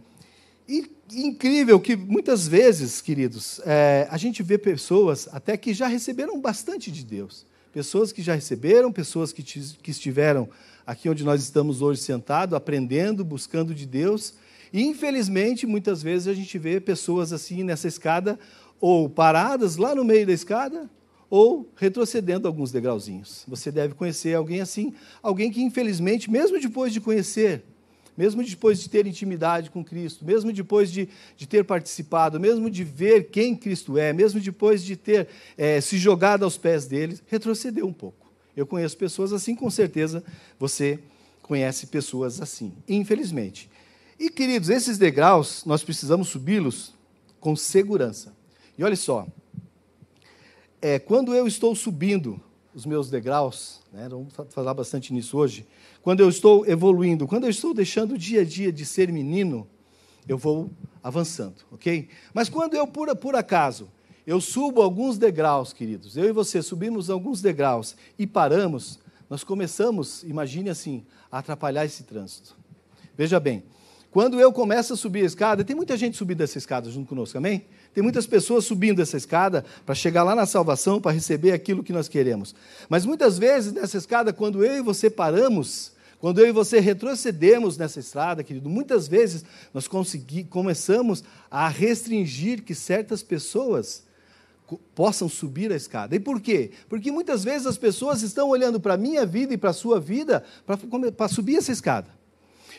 Incrível 1.14 1.80
que 1.80 1.96
muitas 1.96 2.48
vezes, 2.48 3.02
queridos, 3.02 3.60
é, 3.66 4.08
a 4.12 4.18
gente 4.18 4.44
vê 4.44 4.58
pessoas 4.58 5.28
até 5.32 5.58
que 5.58 5.74
já 5.74 5.88
receberam 5.88 6.40
bastante 6.40 6.92
de 6.92 7.04
Deus. 7.04 7.46
Pessoas 7.74 8.12
que 8.12 8.22
já 8.22 8.34
receberam, 8.34 8.92
pessoas 8.92 9.32
que, 9.32 9.44
que 9.44 9.92
estiveram 9.92 10.50
aqui 10.86 11.10
onde 11.10 11.24
nós 11.24 11.42
estamos 11.42 11.82
hoje 11.82 12.02
sentados, 12.02 12.56
aprendendo, 12.56 13.24
buscando 13.24 13.74
de 13.74 13.86
Deus. 13.86 14.34
E, 14.74 14.84
infelizmente, 14.84 15.66
muitas 15.66 16.02
vezes 16.02 16.28
a 16.28 16.34
gente 16.34 16.58
vê 16.58 16.80
pessoas 16.80 17.32
assim 17.32 17.64
nessa 17.64 17.88
escada, 17.88 18.40
ou 18.80 19.10
paradas 19.10 19.78
lá 19.78 19.94
no 19.94 20.04
meio 20.04 20.26
da 20.26 20.34
escada, 20.34 20.90
ou 21.30 21.72
retrocedendo 21.76 22.48
alguns 22.48 22.72
degrauzinhos. 22.72 23.44
Você 23.48 23.72
deve 23.72 23.94
conhecer 23.94 24.36
alguém 24.36 24.62
assim, 24.62 24.94
alguém 25.22 25.52
que, 25.52 25.62
infelizmente, 25.62 26.30
mesmo 26.30 26.60
depois 26.60 26.92
de 26.92 27.00
conhecer 27.00 27.64
mesmo 28.20 28.44
depois 28.44 28.82
de 28.82 28.90
ter 28.90 29.08
intimidade 29.08 29.72
com 29.72 29.82
Cristo, 29.82 30.26
mesmo 30.26 30.52
depois 30.52 30.92
de, 30.92 31.08
de 31.38 31.48
ter 31.48 31.64
participado, 31.64 32.38
mesmo 32.38 32.70
de 32.70 32.84
ver 32.84 33.30
quem 33.30 33.56
Cristo 33.56 33.98
é, 33.98 34.12
mesmo 34.12 34.42
depois 34.42 34.84
de 34.84 34.98
ter 34.98 35.30
é, 35.58 35.80
se 35.80 35.98
jogado 35.98 36.44
aos 36.44 36.58
pés 36.58 36.86
dele, 36.86 37.18
retrocedeu 37.28 37.88
um 37.88 37.94
pouco. 37.94 38.30
Eu 38.58 38.68
conheço 38.68 38.98
pessoas 38.98 39.32
assim, 39.32 39.56
com 39.56 39.70
certeza 39.70 40.22
você 40.60 41.00
conhece 41.42 41.88
pessoas 41.88 42.42
assim, 42.42 42.74
infelizmente. 42.90 43.70
E, 44.20 44.30
queridos, 44.30 44.68
esses 44.68 44.98
degraus, 44.98 45.64
nós 45.64 45.82
precisamos 45.82 46.28
subi-los 46.28 46.94
com 47.40 47.56
segurança. 47.56 48.36
E 48.78 48.84
olha 48.84 48.98
só, 48.98 49.26
é, 50.82 51.00
quando 51.00 51.34
eu 51.34 51.48
estou 51.48 51.74
subindo 51.74 52.38
os 52.74 52.86
meus 52.86 53.10
degraus, 53.10 53.82
né? 53.92 54.08
vamos 54.10 54.34
falar 54.50 54.74
bastante 54.74 55.14
nisso 55.14 55.38
hoje. 55.38 55.68
Quando 56.02 56.20
eu 56.20 56.30
estou 56.30 56.66
evoluindo, 56.68 57.28
quando 57.28 57.46
eu 57.46 57.50
estou 57.50 57.74
deixando 57.74 58.14
o 58.14 58.18
dia 58.18 58.42
a 58.42 58.46
dia 58.46 58.72
de 58.72 58.86
ser 58.86 59.12
menino, 59.12 59.68
eu 60.28 60.38
vou 60.38 60.70
avançando, 61.04 61.56
ok? 61.72 62.10
Mas 62.34 62.50
quando 62.50 62.76
eu, 62.76 62.86
por, 62.86 63.14
por 63.16 63.36
acaso, 63.36 63.90
eu 64.26 64.40
subo 64.40 64.82
alguns 64.82 65.18
degraus, 65.18 65.74
queridos, 65.74 66.16
eu 66.16 66.26
e 66.26 66.32
você 66.32 66.62
subimos 66.62 67.10
alguns 67.10 67.42
degraus 67.42 67.96
e 68.18 68.28
paramos, 68.28 69.00
nós 69.30 69.44
começamos, 69.44 70.24
imagine 70.24 70.70
assim, 70.70 71.04
a 71.32 71.40
atrapalhar 71.40 71.86
esse 71.86 72.04
trânsito. 72.04 72.56
Veja 73.18 73.40
bem, 73.40 73.64
quando 74.12 74.40
eu 74.40 74.52
começo 74.52 74.94
a 74.94 74.98
subir 74.98 75.24
a 75.24 75.26
escada, 75.26 75.64
tem 75.64 75.76
muita 75.76 75.98
gente 75.98 76.18
subindo 76.18 76.42
essa 76.42 76.58
escada 76.58 76.90
junto 76.90 77.08
conosco, 77.08 77.38
amém? 77.38 77.66
Tem 77.94 78.04
muitas 78.04 78.28
pessoas 78.28 78.66
subindo 78.66 79.02
essa 79.02 79.18
escada 79.18 79.66
para 79.86 79.96
chegar 79.96 80.24
lá 80.24 80.36
na 80.36 80.46
salvação, 80.46 81.02
para 81.02 81.12
receber 81.12 81.52
aquilo 81.52 81.84
que 81.84 81.94
nós 81.94 82.08
queremos. 82.08 82.54
Mas 82.88 83.06
muitas 83.06 83.38
vezes 83.38 83.74
nessa 83.74 83.98
escada, 83.98 84.32
quando 84.32 84.64
eu 84.64 84.78
e 84.78 84.82
você 84.82 85.10
paramos, 85.10 85.92
quando 86.20 86.40
eu 86.40 86.48
e 86.48 86.52
você 86.52 86.80
retrocedemos 86.80 87.78
nessa 87.78 88.00
estrada, 88.00 88.44
querido, 88.44 88.70
muitas 88.70 89.08
vezes 89.08 89.44
nós 89.74 89.88
começamos 90.50 91.24
a 91.50 91.68
restringir 91.68 92.64
que 92.64 92.76
certas 92.76 93.24
pessoas 93.24 94.04
possam 94.94 95.28
subir 95.28 95.72
a 95.72 95.76
escada. 95.76 96.16
E 96.16 96.20
por 96.20 96.40
quê? 96.40 96.72
Porque 96.88 97.12
muitas 97.12 97.44
vezes 97.44 97.66
as 97.66 97.78
pessoas 97.78 98.22
estão 98.22 98.50
olhando 98.50 98.80
para 98.80 98.94
a 98.94 98.98
minha 98.98 99.26
vida 99.26 99.54
e 99.54 99.58
para 99.58 99.72
a 99.72 99.74
sua 99.74 100.00
vida 100.00 100.44
para 100.66 101.28
subir 101.28 101.56
essa 101.56 101.72
escada. 101.72 102.19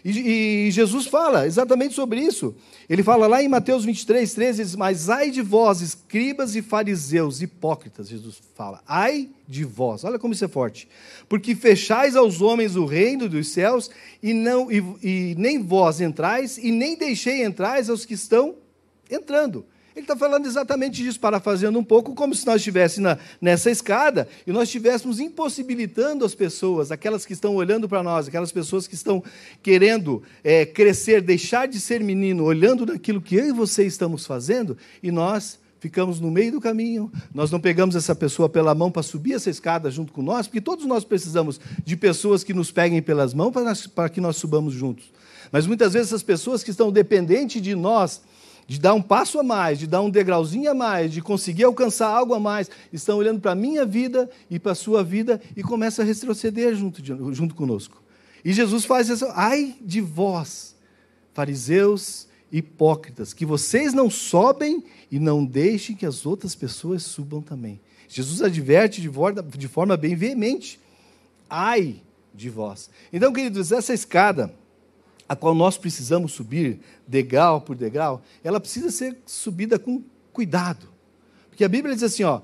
E, 0.05 0.67
e, 0.67 0.71
Jesus 0.71 1.07
fala 1.07 1.47
exatamente 1.47 1.95
sobre 1.95 2.21
isso. 2.21 2.55
Ele 2.89 3.03
fala 3.03 3.27
lá 3.27 3.43
em 3.43 3.49
Mateus 3.49 3.85
23, 3.85 4.33
13, 4.33 4.63
diz, 4.63 4.77
mas 4.77 5.09
ai 5.09 5.31
de 5.31 5.43
vós, 5.43 5.81
escribas 5.81 6.57
e 6.57 6.63
fariseus, 6.63 7.43
hipócritas, 7.43 8.09
Jesus 8.09 8.41
fala, 8.55 8.81
ai 8.87 9.29
de 9.47 9.65
vós, 9.65 10.05
olha 10.05 10.19
como 10.19 10.33
isso 10.33 10.45
é 10.45 10.49
forte, 10.49 10.89
porque 11.29 11.55
fechais 11.55 12.17
aos 12.17 12.41
homens 12.41 12.77
o 12.77 12.87
reino 12.87 13.29
dos 13.29 13.49
céus, 13.49 13.91
e, 14.23 14.33
não, 14.33 14.71
e, 14.71 14.79
e 15.03 15.35
nem 15.37 15.63
vós 15.63 16.01
entrais, 16.01 16.57
e 16.57 16.71
nem 16.71 16.97
deixei 16.97 17.45
entrais 17.45 17.91
aos 17.91 18.05
que 18.05 18.15
estão 18.15 18.55
entrando. 19.11 19.65
Ele 20.01 20.05
está 20.05 20.17
falando 20.17 20.47
exatamente 20.47 21.03
disso, 21.03 21.21
parafraseando 21.21 21.79
um 21.79 21.85
pouco, 21.85 22.15
como 22.15 22.35
se 22.35 22.47
nós 22.47 22.57
estivéssemos 22.57 23.17
nessa 23.39 23.71
escada 23.71 24.27
e 24.47 24.51
nós 24.51 24.65
estivéssemos 24.65 25.21
impossibilitando 25.21 26.25
as 26.25 26.35
pessoas, 26.35 26.91
aquelas 26.91 27.27
que 27.27 27.35
estão 27.35 27.55
olhando 27.55 27.87
para 27.87 28.03
nós, 28.03 28.27
aquelas 28.27 28.51
pessoas 28.51 28.87
que 28.87 28.95
estão 28.95 29.23
querendo 29.63 30.23
é, 30.43 30.65
crescer, 30.65 31.21
deixar 31.21 31.69
de 31.69 31.79
ser 31.79 32.03
menino, 32.03 32.45
olhando 32.45 32.87
naquilo 32.87 33.21
que 33.21 33.37
eu 33.37 33.47
e 33.47 33.53
você 33.53 33.85
estamos 33.85 34.25
fazendo, 34.25 34.75
e 35.03 35.13
nós 35.13 35.59
ficamos 35.79 36.19
no 36.19 36.31
meio 36.31 36.53
do 36.53 36.61
caminho, 36.63 37.13
nós 37.35 37.51
não 37.51 37.61
pegamos 37.61 37.95
essa 37.95 38.15
pessoa 38.15 38.49
pela 38.49 38.75
mão 38.75 38.91
para 38.91 39.03
subir 39.03 39.35
essa 39.35 39.51
escada 39.51 39.91
junto 39.91 40.15
com 40.15 40.23
nós, 40.23 40.47
porque 40.47 40.63
todos 40.63 40.87
nós 40.87 41.05
precisamos 41.05 41.61
de 41.85 41.95
pessoas 41.95 42.43
que 42.43 42.55
nos 42.55 42.73
peguem 42.73 43.03
pelas 43.03 43.35
mãos 43.35 43.53
para, 43.53 43.75
para 43.95 44.09
que 44.09 44.21
nós 44.21 44.37
subamos 44.37 44.73
juntos. 44.73 45.13
Mas 45.53 45.67
muitas 45.67 45.93
vezes 45.93 46.09
essas 46.09 46.23
pessoas 46.23 46.63
que 46.63 46.71
estão 46.71 46.91
dependentes 46.91 47.61
de 47.61 47.75
nós, 47.75 48.23
de 48.71 48.79
dar 48.79 48.95
um 48.95 49.03
passo 49.03 49.41
a 49.41 49.43
mais, 49.43 49.81
de 49.81 49.87
dar 49.89 50.01
um 50.01 50.09
degrauzinho 50.09 50.71
a 50.71 50.75
mais, 50.75 51.13
de 51.13 51.21
conseguir 51.21 51.65
alcançar 51.65 52.07
algo 52.07 52.35
a 52.35 52.39
mais, 52.39 52.71
estão 52.93 53.19
olhando 53.19 53.41
para 53.41 53.51
a 53.51 53.55
minha 53.57 53.85
vida 53.85 54.31
e 54.49 54.61
para 54.61 54.71
a 54.71 54.77
sua 54.77 55.03
vida 55.03 55.41
e 55.57 55.63
começam 55.65 56.05
a 56.05 56.07
retroceder 56.07 56.77
junto, 56.77 57.03
de, 57.03 57.13
junto 57.35 57.53
conosco. 57.53 58.01
E 58.45 58.53
Jesus 58.53 58.85
faz 58.85 59.11
essa, 59.11 59.33
ai 59.35 59.75
de 59.81 60.01
vós, 60.01 60.77
fariseus 61.35 62.29
hipócritas, 62.53 63.35
que 63.35 63.45
vocês 63.45 63.93
não 63.93 64.09
sobem 64.09 64.85
e 65.11 65.19
não 65.19 65.45
deixem 65.45 65.97
que 65.97 66.07
as 66.07 66.25
outras 66.25 66.55
pessoas 66.55 67.03
subam 67.03 67.43
também. 67.43 67.81
Jesus 68.07 68.41
adverte 68.41 69.01
de 69.01 69.69
forma 69.69 69.97
bem 69.97 70.15
veemente, 70.15 70.79
ai 71.49 72.01
de 72.33 72.49
vós. 72.49 72.89
Então, 73.13 73.33
queridos, 73.33 73.73
essa 73.73 73.93
escada 73.93 74.55
a 75.31 75.37
qual 75.37 75.55
nós 75.55 75.79
precisamos 75.79 76.33
subir 76.33 76.81
degrau 77.07 77.61
por 77.61 77.77
degrau, 77.77 78.21
ela 78.43 78.59
precisa 78.59 78.91
ser 78.91 79.17
subida 79.25 79.79
com 79.79 80.03
cuidado. 80.33 80.89
Porque 81.49 81.63
a 81.63 81.69
Bíblia 81.69 81.95
diz 81.95 82.03
assim, 82.03 82.25
ó, 82.25 82.41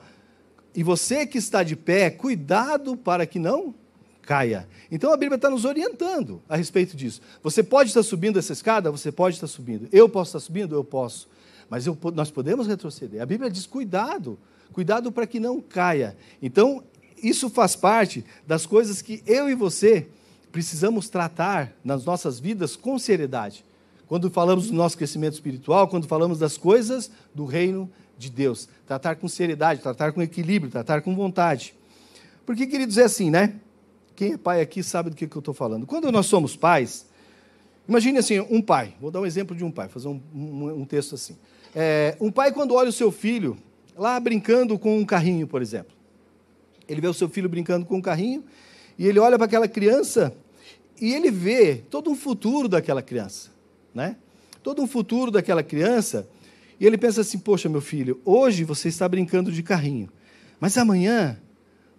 e 0.72 0.84
você 0.84 1.26
que 1.26 1.36
está 1.36 1.64
de 1.64 1.74
pé, 1.74 2.10
cuidado 2.10 2.96
para 2.96 3.26
que 3.26 3.40
não 3.40 3.74
caia. 4.22 4.68
Então 4.88 5.12
a 5.12 5.16
Bíblia 5.16 5.34
está 5.34 5.50
nos 5.50 5.64
orientando 5.64 6.40
a 6.48 6.54
respeito 6.54 6.96
disso. 6.96 7.20
Você 7.42 7.60
pode 7.60 7.90
estar 7.90 8.04
subindo 8.04 8.38
essa 8.38 8.52
escada? 8.52 8.88
Você 8.92 9.10
pode 9.10 9.34
estar 9.34 9.48
subindo. 9.48 9.88
Eu 9.90 10.08
posso 10.08 10.28
estar 10.28 10.40
subindo? 10.46 10.72
Eu 10.72 10.84
posso. 10.84 11.28
Mas 11.68 11.88
eu, 11.88 11.98
nós 12.14 12.30
podemos 12.30 12.68
retroceder. 12.68 13.20
A 13.20 13.26
Bíblia 13.26 13.50
diz 13.50 13.66
cuidado, 13.66 14.38
cuidado 14.72 15.10
para 15.10 15.26
que 15.26 15.40
não 15.40 15.60
caia. 15.60 16.16
Então, 16.40 16.84
isso 17.20 17.50
faz 17.50 17.74
parte 17.74 18.24
das 18.46 18.64
coisas 18.64 19.02
que 19.02 19.24
eu 19.26 19.50
e 19.50 19.56
você 19.56 20.06
precisamos 20.56 21.10
tratar 21.10 21.76
nas 21.84 22.06
nossas 22.06 22.40
vidas 22.40 22.76
com 22.76 22.98
seriedade. 22.98 23.62
Quando 24.06 24.30
falamos 24.30 24.68
do 24.68 24.72
nosso 24.72 24.96
crescimento 24.96 25.34
espiritual, 25.34 25.86
quando 25.86 26.08
falamos 26.08 26.38
das 26.38 26.56
coisas 26.56 27.10
do 27.34 27.44
reino 27.44 27.90
de 28.16 28.30
Deus. 28.30 28.66
Tratar 28.86 29.16
com 29.16 29.28
seriedade, 29.28 29.82
tratar 29.82 30.12
com 30.12 30.22
equilíbrio, 30.22 30.72
tratar 30.72 31.02
com 31.02 31.14
vontade. 31.14 31.74
Porque, 32.46 32.66
queridos, 32.66 32.96
é 32.96 33.04
assim, 33.04 33.28
né? 33.28 33.56
Quem 34.14 34.32
é 34.32 34.38
pai 34.38 34.62
aqui 34.62 34.82
sabe 34.82 35.10
do 35.10 35.16
que, 35.16 35.26
eu 35.26 35.38
estou 35.40 35.52
falando. 35.52 35.84
Quando 35.84 36.10
nós 36.10 36.24
somos 36.24 36.56
pais, 36.56 37.04
imagine 37.86 38.16
assim, 38.16 38.40
um 38.40 38.62
pai, 38.62 38.94
vou 38.98 39.10
dar 39.10 39.20
um 39.20 39.26
exemplo 39.26 39.54
de 39.54 39.62
um 39.62 39.70
pai, 39.70 39.90
fazer 39.90 40.08
um, 40.08 40.18
um, 40.34 40.80
um 40.80 40.84
texto 40.86 41.16
assim. 41.16 41.36
É, 41.74 42.16
um 42.18 42.32
pai, 42.32 42.50
quando 42.50 42.72
olha 42.72 42.88
o 42.88 42.92
seu 42.92 43.12
filho 43.12 43.58
lá 43.94 44.18
brincando 44.18 44.78
com 44.78 44.98
um 44.98 45.04
carrinho, 45.04 45.46
por 45.46 45.60
exemplo, 45.60 45.92
ele 46.88 47.02
vê 47.02 47.08
o 47.08 47.12
seu 47.14 47.28
filho 47.28 47.46
brincando 47.46 47.84
com 47.84 47.96
um 47.98 48.00
carrinho 48.00 48.42
e 48.98 49.06
ele 49.06 49.18
olha 49.18 49.36
para 49.36 49.44
aquela 49.44 49.68
criança 49.68 50.34
e 51.00 51.14
ele 51.14 51.30
vê 51.30 51.76
todo 51.90 52.10
um 52.10 52.16
futuro 52.16 52.68
daquela 52.68 53.02
criança, 53.02 53.50
né? 53.94 54.16
Todo 54.62 54.82
um 54.82 54.86
futuro 54.86 55.30
daquela 55.30 55.62
criança, 55.62 56.28
e 56.78 56.86
ele 56.86 56.98
pensa 56.98 57.20
assim: 57.20 57.38
"Poxa, 57.38 57.68
meu 57.68 57.80
filho, 57.80 58.20
hoje 58.24 58.64
você 58.64 58.88
está 58.88 59.08
brincando 59.08 59.52
de 59.52 59.62
carrinho, 59.62 60.08
mas 60.60 60.76
amanhã 60.76 61.38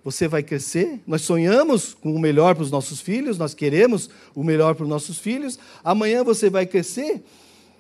você 0.03 0.25
vai 0.25 0.41
crescer. 0.41 1.01
Nós 1.05 1.21
sonhamos 1.21 1.93
com 1.93 2.15
o 2.15 2.19
melhor 2.19 2.55
para 2.55 2.63
os 2.63 2.71
nossos 2.71 3.01
filhos, 3.01 3.37
nós 3.37 3.53
queremos 3.53 4.09
o 4.33 4.41
melhor 4.41 4.73
para 4.73 4.83
os 4.83 4.89
nossos 4.89 5.17
filhos. 5.17 5.59
Amanhã 5.83 6.23
você 6.23 6.49
vai 6.49 6.65
crescer, 6.65 7.23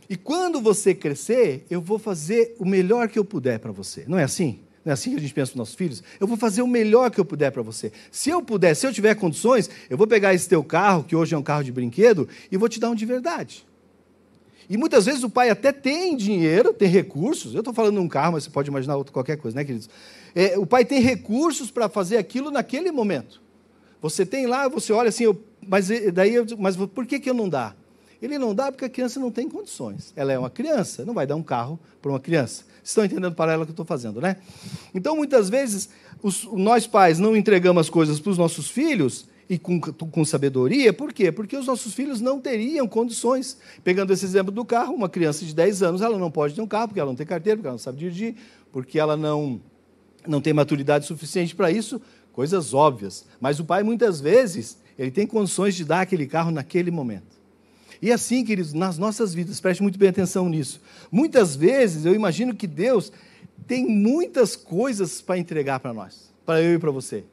e 0.09 0.15
quando 0.15 0.59
você 0.59 0.93
crescer, 0.93 1.65
eu 1.69 1.79
vou 1.79 1.97
fazer 1.97 2.55
o 2.59 2.65
melhor 2.65 3.07
que 3.07 3.17
eu 3.17 3.23
puder 3.23 3.59
para 3.59 3.71
você. 3.71 4.03
Não 4.07 4.17
é 4.17 4.23
assim? 4.23 4.59
Não 4.87 4.91
é 4.91 4.93
assim 4.93 5.09
que 5.09 5.17
a 5.17 5.19
gente 5.19 5.33
pensa 5.33 5.51
nos 5.51 5.57
nossos 5.57 5.75
filhos? 5.75 6.01
Eu 6.17 6.25
vou 6.25 6.37
fazer 6.37 6.61
o 6.61 6.67
melhor 6.67 7.11
que 7.11 7.19
eu 7.19 7.25
puder 7.25 7.51
para 7.51 7.61
você. 7.61 7.91
Se 8.09 8.29
eu 8.29 8.41
puder, 8.41 8.73
se 8.73 8.87
eu 8.87 8.93
tiver 8.93 9.15
condições, 9.15 9.69
eu 9.89 9.97
vou 9.97 10.07
pegar 10.07 10.33
esse 10.33 10.47
teu 10.47 10.63
carro, 10.63 11.03
que 11.03 11.13
hoje 11.13 11.35
é 11.35 11.37
um 11.37 11.43
carro 11.43 11.61
de 11.61 11.73
brinquedo, 11.73 12.25
e 12.49 12.55
vou 12.55 12.69
te 12.69 12.79
dar 12.79 12.89
um 12.89 12.95
de 12.95 13.05
verdade. 13.05 13.67
E 14.69 14.77
muitas 14.77 15.05
vezes 15.05 15.23
o 15.23 15.29
pai 15.29 15.49
até 15.49 15.73
tem 15.73 16.15
dinheiro, 16.15 16.71
tem 16.71 16.87
recursos. 16.87 17.53
Eu 17.53 17.59
estou 17.59 17.73
falando 17.73 17.99
um 17.99 18.07
carro, 18.07 18.31
mas 18.31 18.45
você 18.45 18.49
pode 18.49 18.69
imaginar 18.69 18.95
outra, 18.95 19.11
qualquer 19.11 19.35
coisa, 19.35 19.57
né, 19.57 19.65
queridos? 19.65 19.89
É, 20.33 20.57
o 20.57 20.65
pai 20.65 20.85
tem 20.85 21.01
recursos 21.01 21.69
para 21.69 21.89
fazer 21.89 22.15
aquilo 22.15 22.49
naquele 22.49 22.89
momento. 22.89 23.41
Você 24.01 24.25
tem 24.25 24.47
lá, 24.47 24.69
você 24.69 24.93
olha 24.93 25.09
assim, 25.09 25.25
eu, 25.25 25.37
mas 25.67 25.89
daí, 26.13 26.33
eu, 26.33 26.45
mas 26.57 26.77
por 26.77 27.05
que, 27.05 27.19
que 27.19 27.29
eu 27.29 27.33
não 27.33 27.49
dá? 27.49 27.75
Ele 28.21 28.39
não 28.39 28.53
dá 28.53 28.71
porque 28.71 28.85
a 28.85 28.89
criança 28.89 29.19
não 29.19 29.31
tem 29.31 29.47
condições. 29.47 30.11
Ela 30.15 30.33
é 30.33 30.39
uma 30.39 30.49
criança, 30.49 31.05
não 31.05 31.13
vai 31.13 31.27
dar 31.27 31.35
um 31.35 31.43
carro 31.43 31.79
para 32.01 32.11
uma 32.11 32.19
criança. 32.19 32.63
Estão 32.83 33.05
entendendo 33.05 33.33
para 33.33 33.53
ela 33.53 33.65
que 33.65 33.71
eu 33.71 33.73
estou 33.73 33.85
fazendo, 33.85 34.21
né? 34.21 34.37
Então, 34.93 35.15
muitas 35.15 35.49
vezes, 35.49 35.89
os, 36.21 36.45
nós 36.53 36.87
pais 36.87 37.19
não 37.19 37.35
entregamos 37.35 37.81
as 37.81 37.89
coisas 37.89 38.19
para 38.19 38.31
os 38.31 38.37
nossos 38.37 38.69
filhos 38.69 39.27
e 39.49 39.57
com, 39.57 39.79
com 39.79 40.25
sabedoria, 40.25 40.91
por 40.91 41.13
quê? 41.13 41.31
Porque 41.31 41.55
os 41.55 41.67
nossos 41.67 41.93
filhos 41.93 42.19
não 42.19 42.39
teriam 42.39 42.87
condições. 42.87 43.57
Pegando 43.83 44.11
esse 44.11 44.25
exemplo 44.25 44.51
do 44.51 44.65
carro, 44.65 44.93
uma 44.93 45.07
criança 45.07 45.45
de 45.45 45.53
10 45.53 45.83
anos, 45.83 46.01
ela 46.01 46.17
não 46.17 46.29
pode 46.29 46.53
ter 46.53 46.61
um 46.61 46.67
carro, 46.67 46.89
porque 46.89 46.99
ela 46.99 47.09
não 47.09 47.15
tem 47.15 47.25
carteira, 47.25 47.57
porque 47.57 47.67
ela 47.67 47.75
não 47.75 47.79
sabe 47.79 47.99
dirigir, 47.99 48.35
porque 48.71 48.99
ela 48.99 49.15
não, 49.15 49.61
não 50.27 50.41
tem 50.41 50.53
maturidade 50.53 51.05
suficiente 51.05 51.55
para 51.55 51.71
isso, 51.71 52.01
coisas 52.33 52.73
óbvias. 52.73 53.25
Mas 53.39 53.59
o 53.59 53.65
pai, 53.65 53.83
muitas 53.83 54.19
vezes, 54.19 54.77
ele 54.99 55.11
tem 55.11 55.25
condições 55.25 55.75
de 55.75 55.85
dar 55.85 56.01
aquele 56.01 56.25
carro 56.25 56.51
naquele 56.51 56.91
momento. 56.91 57.36
E 58.01 58.11
assim, 58.11 58.43
queridos, 58.43 58.73
nas 58.73 58.97
nossas 58.97 59.33
vidas, 59.33 59.59
preste 59.59 59.81
muito 59.81 59.97
bem 59.97 60.09
atenção 60.09 60.47
nisso. 60.47 60.81
Muitas 61.11 61.55
vezes 61.55 62.05
eu 62.05 62.13
imagino 62.13 62.55
que 62.55 62.67
Deus 62.67 63.11
tem 63.65 63.85
muitas 63.85 64.55
coisas 64.55 65.21
para 65.21 65.37
entregar 65.37 65.79
para 65.79 65.93
nós, 65.93 66.31
para 66.45 66.61
eu 66.61 66.75
e 66.75 66.79
para 66.79 66.91
você. 66.91 67.23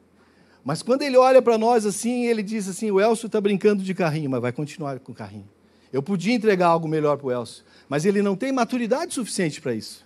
Mas 0.63 0.81
quando 0.81 1.03
ele 1.03 1.15
olha 1.15 1.41
para 1.41 1.57
nós 1.57 1.85
assim, 1.85 2.25
ele 2.25 2.41
diz 2.41 2.67
assim: 2.67 2.89
o 2.89 2.99
Elcio 2.99 3.27
está 3.27 3.39
brincando 3.39 3.83
de 3.83 3.93
carrinho, 3.93 4.29
mas 4.29 4.41
vai 4.41 4.51
continuar 4.51 4.99
com 4.99 5.11
o 5.11 5.15
carrinho. 5.15 5.47
Eu 5.93 6.01
podia 6.01 6.33
entregar 6.33 6.67
algo 6.67 6.87
melhor 6.87 7.17
para 7.17 7.27
o 7.27 7.31
Elcio, 7.31 7.63
mas 7.87 8.03
ele 8.03 8.21
não 8.21 8.35
tem 8.35 8.51
maturidade 8.51 9.13
suficiente 9.13 9.61
para 9.61 9.75
isso. 9.75 10.05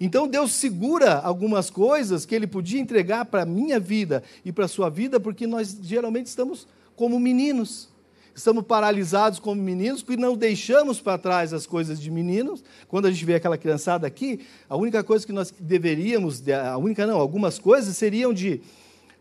Então 0.00 0.26
Deus 0.26 0.52
segura 0.52 1.14
algumas 1.16 1.70
coisas 1.70 2.24
que 2.24 2.34
ele 2.34 2.46
podia 2.46 2.80
entregar 2.80 3.24
para 3.26 3.42
a 3.42 3.46
minha 3.46 3.78
vida 3.78 4.22
e 4.44 4.50
para 4.50 4.64
a 4.64 4.68
sua 4.68 4.88
vida, 4.88 5.20
porque 5.20 5.46
nós 5.46 5.78
geralmente 5.82 6.26
estamos 6.26 6.66
como 6.96 7.20
meninos 7.20 7.88
estamos 8.38 8.64
paralisados 8.64 9.38
como 9.38 9.60
meninos, 9.60 10.02
porque 10.02 10.20
não 10.20 10.36
deixamos 10.36 11.00
para 11.00 11.18
trás 11.18 11.52
as 11.52 11.66
coisas 11.66 12.00
de 12.00 12.10
meninos. 12.10 12.62
Quando 12.86 13.06
a 13.06 13.10
gente 13.10 13.24
vê 13.24 13.34
aquela 13.34 13.58
criançada 13.58 14.06
aqui, 14.06 14.46
a 14.68 14.76
única 14.76 15.02
coisa 15.02 15.26
que 15.26 15.32
nós 15.32 15.52
deveríamos, 15.58 16.42
a 16.48 16.76
única 16.78 17.06
não, 17.06 17.18
algumas 17.18 17.58
coisas 17.58 17.96
seriam 17.96 18.32
de 18.32 18.60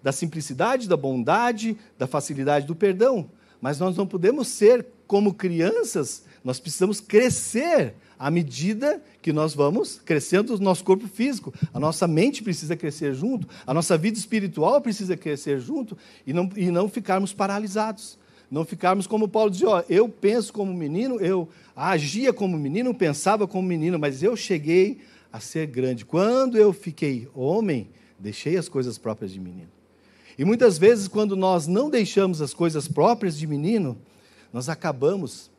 da 0.02 0.12
simplicidade, 0.12 0.88
da 0.88 0.96
bondade, 0.96 1.76
da 1.98 2.06
facilidade 2.06 2.66
do 2.68 2.76
perdão. 2.76 3.30
Mas 3.60 3.80
nós 3.80 3.98
não 3.98 4.06
podemos 4.06 4.48
ser 4.48 4.86
como 5.08 5.34
crianças, 5.34 6.24
nós 6.44 6.60
precisamos 6.60 7.00
crescer 7.00 7.96
à 8.20 8.30
medida 8.30 9.02
que 9.22 9.34
nós 9.34 9.54
vamos 9.54 10.00
crescendo 10.06 10.54
o 10.54 10.60
nosso 10.60 10.84
corpo 10.84 11.08
físico. 11.08 11.54
A 11.74 11.80
nossa 11.80 12.08
mente 12.08 12.44
precisa 12.44 12.76
crescer 12.76 13.14
junto, 13.14 13.48
a 13.66 13.74
nossa 13.74 13.98
vida 13.98 14.18
espiritual 14.18 14.80
precisa 14.80 15.18
crescer 15.18 15.60
junto 15.60 15.98
e 16.26 16.34
não, 16.34 16.50
e 16.56 16.70
não 16.70 16.88
ficarmos 16.88 17.34
paralisados. 17.34 18.17
Não 18.50 18.64
ficarmos 18.64 19.08
como 19.08 19.28
Paulo 19.28 19.52
dizia, 19.52 19.70
ó, 19.70 19.84
eu 19.90 20.08
penso 20.08 20.54
como 20.54 20.74
menino, 20.74 21.20
eu 21.20 21.50
agia 21.76 22.32
como 22.32 22.58
menino, 22.58 22.94
pensava 22.94 23.48
como 23.48 23.68
menino, 23.68 24.00
mas 24.00 24.24
eu 24.24 24.36
cheguei 24.38 25.00
a 25.32 25.40
ser 25.40 25.68
grande. 25.68 26.06
Quando 26.06 26.58
eu 26.58 26.72
fiquei 26.72 27.28
homem, 27.34 27.90
deixei 28.18 28.58
as 28.58 28.70
coisas 28.70 28.98
próprias 28.98 29.32
de 29.32 29.40
menino. 29.40 29.70
E 30.38 30.46
muitas 30.46 30.78
vezes, 30.78 31.08
quando 31.08 31.36
nós 31.36 31.68
não 31.68 31.90
deixamos 31.90 32.42
as 32.42 32.54
coisas 32.54 32.88
próprias 32.88 33.38
de 33.38 33.46
menino, 33.46 33.98
nós 34.54 34.70
acabamos 34.70 35.52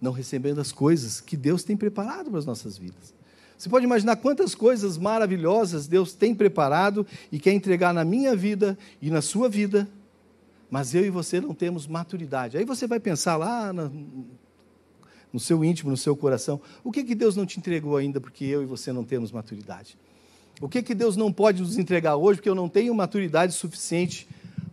não 0.00 0.12
recebendo 0.12 0.60
as 0.60 0.70
coisas 0.70 1.20
que 1.20 1.36
Deus 1.36 1.64
tem 1.64 1.76
preparado 1.76 2.30
para 2.30 2.38
as 2.38 2.46
nossas 2.46 2.78
vidas. 2.78 3.14
Você 3.56 3.68
pode 3.68 3.84
imaginar 3.84 4.16
quantas 4.16 4.54
coisas 4.54 4.98
maravilhosas 4.98 5.86
Deus 5.86 6.12
tem 6.12 6.34
preparado 6.34 7.06
e 7.30 7.38
quer 7.38 7.52
entregar 7.52 7.94
na 7.94 8.04
minha 8.04 8.34
vida 8.36 8.76
e 9.00 9.10
na 9.10 9.22
sua 9.22 9.48
vida, 9.48 9.88
mas 10.74 10.92
eu 10.92 11.06
e 11.06 11.08
você 11.08 11.40
não 11.40 11.54
temos 11.54 11.86
maturidade. 11.86 12.58
Aí 12.58 12.64
você 12.64 12.84
vai 12.84 12.98
pensar 12.98 13.36
lá 13.36 13.72
no 13.72 15.38
seu 15.38 15.64
íntimo, 15.64 15.88
no 15.88 15.96
seu 15.96 16.16
coração, 16.16 16.60
o 16.82 16.90
que, 16.90 17.04
que 17.04 17.14
Deus 17.14 17.36
não 17.36 17.46
te 17.46 17.60
entregou 17.60 17.96
ainda 17.96 18.20
porque 18.20 18.44
eu 18.44 18.60
e 18.60 18.66
você 18.66 18.92
não 18.92 19.04
temos 19.04 19.30
maturidade? 19.30 19.96
O 20.60 20.68
que, 20.68 20.82
que 20.82 20.92
Deus 20.92 21.16
não 21.16 21.32
pode 21.32 21.62
nos 21.62 21.78
entregar 21.78 22.16
hoje 22.16 22.38
porque 22.38 22.48
eu 22.48 22.56
não 22.56 22.68
tenho 22.68 22.92
maturidade 22.92 23.52
suficiente 23.52 24.26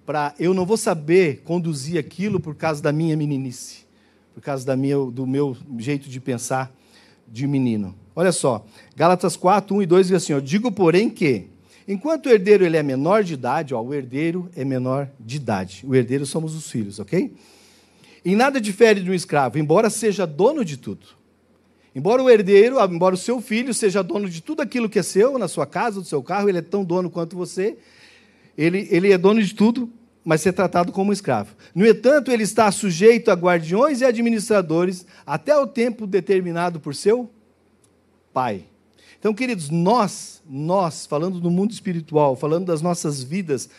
para. 0.04 0.34
Eu 0.40 0.56
não 0.56 0.66
vou 0.66 0.76
saber 0.76 1.44
conduzir 1.44 2.00
aquilo 2.00 2.40
por 2.40 2.56
causa 2.56 2.82
da 2.82 2.92
minha 2.92 3.16
meninice, 3.16 3.86
por 4.34 4.42
causa 4.42 4.66
da 4.66 4.76
minha, 4.76 4.98
do 4.98 5.28
meu 5.28 5.56
jeito 5.78 6.10
de 6.10 6.20
pensar 6.20 6.76
de 7.28 7.46
menino. 7.46 7.94
Olha 8.16 8.32
só, 8.32 8.66
Gálatas 8.96 9.38
4, 9.38 9.76
1 9.76 9.84
e 9.84 9.86
2 9.86 10.08
diz 10.08 10.16
assim: 10.16 10.34
ó, 10.34 10.40
Digo, 10.40 10.72
porém, 10.72 11.12
que 11.12 11.51
enquanto 11.92 12.28
o 12.28 12.30
herdeiro 12.30 12.66
ele 12.66 12.78
é 12.78 12.84
menor 12.84 13.24
de 13.24 13.34
idade, 13.34 13.74
ó, 13.74 13.82
o 13.82 13.94
herdeiro 13.94 14.50
é 14.56 14.64
menor 14.64 15.10
de 15.20 15.38
idade. 15.38 15.84
O 15.88 15.96
herdeiro 15.96 16.26
somos 16.26 16.56
os 16.56 16.70
filhos, 16.70 17.00
ok? 17.00 17.34
Em 18.24 18.36
nada 18.36 18.62
difere 18.62 19.02
de 19.02 19.10
um 19.10 19.14
escravo, 19.14 19.58
embora 19.58 19.90
seja 19.90 20.26
dono 20.26 20.64
de 20.64 20.78
tudo. 20.78 21.06
Embora 21.94 22.24
o 22.24 22.30
herdeiro, 22.30 22.78
embora 22.86 23.16
o 23.16 23.18
seu 23.18 23.42
filho 23.42 23.74
seja 23.74 24.02
dono 24.02 24.30
de 24.30 24.42
tudo 24.42 24.62
aquilo 24.62 24.90
que 24.90 25.00
é 25.00 25.04
seu, 25.04 25.38
na 25.38 25.48
sua 25.48 25.66
casa, 25.66 26.00
do 26.00 26.06
seu 26.06 26.24
carro, 26.24 26.48
ele 26.48 26.60
é 26.60 26.62
tão 26.62 26.84
dono 26.84 27.10
quanto 27.10 27.36
você, 27.36 27.78
ele, 28.58 28.88
ele 28.90 29.12
é 29.12 29.18
dono 29.18 29.42
de 29.42 29.54
tudo, 29.54 29.90
mas 30.24 30.42
ser 30.42 30.54
tratado 30.54 30.92
como 30.92 31.12
escravo. 31.12 31.56
No 31.76 31.86
entanto, 31.86 32.32
ele 32.32 32.44
está 32.44 32.72
sujeito 32.72 33.30
a 33.30 33.34
guardiões 33.34 34.02
e 34.02 34.06
administradores 34.06 35.06
até 35.26 35.58
o 35.58 35.68
tempo 35.68 36.08
determinado 36.08 36.80
por 36.80 36.96
seu 36.96 37.30
pai. 38.32 38.66
Então, 39.20 39.34
queridos, 39.34 39.70
nós, 39.70 40.41
nós, 40.54 41.06
falando 41.06 41.40
do 41.40 41.50
mundo 41.50 41.72
espiritual, 41.72 42.36
falando 42.36 42.66
das 42.66 42.82
nossas 42.82 43.24
vidas, 43.24 43.70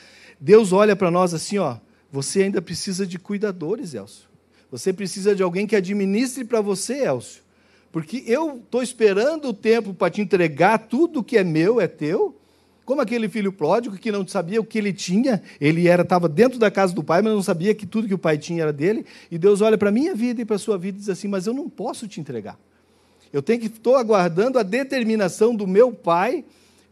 Deus 0.41 0.73
olha 0.73 0.97
para 0.97 1.11
nós 1.11 1.35
assim, 1.35 1.59
ó, 1.59 1.76
você 2.11 2.45
ainda 2.45 2.62
precisa 2.62 3.07
de 3.07 3.19
cuidadores, 3.19 3.93
Elcio. 3.93 4.25
Você 4.71 4.91
precisa 4.91 5.35
de 5.35 5.43
alguém 5.43 5.67
que 5.67 5.76
administre 5.76 6.45
para 6.45 6.62
você, 6.62 7.05
Elcio. 7.05 7.43
Porque 7.93 8.25
eu 8.26 8.57
estou 8.57 8.83
esperando 8.83 9.49
o 9.49 9.52
tempo 9.52 9.93
para 9.93 10.11
te 10.11 10.23
entregar 10.23 10.79
tudo 10.79 11.23
que 11.23 11.37
é 11.37 11.45
meu, 11.45 11.79
é 11.79 11.87
teu. 11.87 12.35
Como 12.87 13.02
aquele 13.02 13.29
filho 13.29 13.52
pródigo 13.52 13.99
que 13.99 14.11
não 14.11 14.26
sabia 14.26 14.59
o 14.59 14.64
que 14.64 14.79
ele 14.79 14.95
tinha, 14.95 15.43
ele 15.61 15.87
era 15.87 16.02
estava 16.02 16.26
dentro 16.26 16.59
da 16.59 16.71
casa 16.71 16.95
do 16.95 17.05
pai, 17.05 17.21
mas 17.21 17.35
não 17.35 17.43
sabia 17.43 17.75
que 17.75 17.87
tudo 17.87 18.09
que 18.09 18.14
o 18.14 18.19
pai 18.19 18.38
tinha 18.38 18.62
era 18.62 18.73
dele. 18.73 19.05
E 19.31 19.37
Deus 19.37 19.61
olha 19.61 19.76
para 19.76 19.90
a 19.90 19.92
minha 19.92 20.14
vida 20.14 20.40
e 20.40 20.44
para 20.44 20.57
a 20.57 20.59
sua 20.59 20.79
vida 20.79 20.97
e 20.97 21.01
diz 21.01 21.11
assim: 21.11 21.29
Mas 21.29 21.47
eu 21.47 21.53
não 21.53 21.68
posso 21.68 22.09
te 22.09 22.18
entregar. 22.18 22.59
Eu 23.31 23.42
tenho 23.42 23.61
que 23.61 23.66
estou 23.66 23.97
aguardando 23.97 24.59
a 24.59 24.62
determinação 24.62 25.55
do 25.55 25.66
meu 25.66 25.92
pai. 25.92 26.44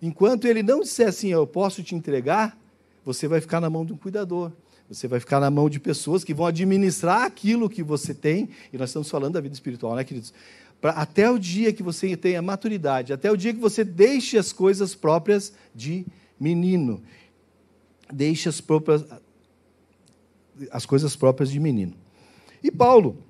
Enquanto 0.02 0.46
ele 0.46 0.62
não 0.62 0.80
disser 0.80 1.08
assim, 1.08 1.28
eu 1.28 1.46
posso 1.46 1.82
te 1.82 1.94
entregar, 1.94 2.58
você 3.04 3.28
vai 3.28 3.40
ficar 3.40 3.60
na 3.60 3.68
mão 3.68 3.84
de 3.84 3.92
um 3.92 3.96
cuidador. 3.96 4.52
Você 4.88 5.06
vai 5.06 5.20
ficar 5.20 5.38
na 5.38 5.50
mão 5.50 5.70
de 5.70 5.78
pessoas 5.78 6.24
que 6.24 6.34
vão 6.34 6.46
administrar 6.46 7.22
aquilo 7.22 7.70
que 7.70 7.82
você 7.82 8.12
tem. 8.12 8.48
E 8.72 8.78
nós 8.78 8.90
estamos 8.90 9.08
falando 9.08 9.34
da 9.34 9.40
vida 9.40 9.54
espiritual, 9.54 9.94
né, 9.94 10.02
queridos? 10.02 10.32
Pra, 10.80 10.92
até 10.92 11.30
o 11.30 11.38
dia 11.38 11.72
que 11.72 11.82
você 11.82 12.16
tenha 12.16 12.42
maturidade, 12.42 13.12
até 13.12 13.30
o 13.30 13.36
dia 13.36 13.52
que 13.52 13.60
você 13.60 13.84
deixe 13.84 14.36
as 14.36 14.52
coisas 14.52 14.94
próprias 14.94 15.52
de 15.74 16.04
menino. 16.40 17.02
Deixe 18.12 18.48
as, 18.48 18.60
próprias, 18.60 19.04
as 20.72 20.84
coisas 20.86 21.14
próprias 21.14 21.50
de 21.50 21.60
menino. 21.60 21.94
E 22.62 22.70
Paulo, 22.70 23.22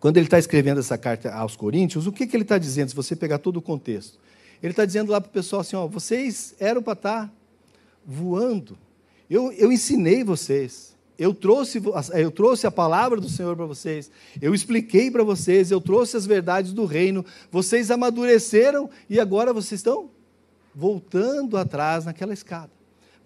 quando 0.00 0.16
ele 0.16 0.26
está 0.26 0.38
escrevendo 0.38 0.80
essa 0.80 0.98
carta 0.98 1.32
aos 1.32 1.54
Coríntios, 1.54 2.06
o 2.06 2.12
que, 2.12 2.26
que 2.26 2.34
ele 2.34 2.42
está 2.42 2.58
dizendo, 2.58 2.88
se 2.88 2.96
você 2.96 3.14
pegar 3.14 3.38
todo 3.38 3.58
o 3.58 3.62
contexto? 3.62 4.18
Ele 4.62 4.72
está 4.72 4.84
dizendo 4.84 5.12
lá 5.12 5.20
para 5.20 5.28
o 5.28 5.32
pessoal 5.32 5.60
assim: 5.60 5.76
ó, 5.76 5.86
vocês 5.86 6.54
eram 6.58 6.82
para 6.82 6.92
estar 6.94 7.26
tá 7.26 7.32
voando. 8.04 8.78
Eu, 9.28 9.52
eu 9.52 9.72
ensinei 9.72 10.22
vocês. 10.22 10.94
Eu 11.18 11.32
trouxe, 11.32 11.82
eu 12.12 12.30
trouxe 12.30 12.66
a 12.66 12.70
palavra 12.70 13.18
do 13.18 13.28
Senhor 13.28 13.56
para 13.56 13.64
vocês, 13.64 14.10
eu 14.38 14.54
expliquei 14.54 15.10
para 15.10 15.24
vocês, 15.24 15.70
eu 15.70 15.80
trouxe 15.80 16.14
as 16.14 16.26
verdades 16.26 16.74
do 16.74 16.84
reino, 16.84 17.24
vocês 17.50 17.90
amadureceram 17.90 18.90
e 19.08 19.18
agora 19.18 19.50
vocês 19.50 19.80
estão 19.80 20.10
voltando 20.74 21.56
atrás 21.56 22.04
naquela 22.04 22.34
escada. 22.34 22.75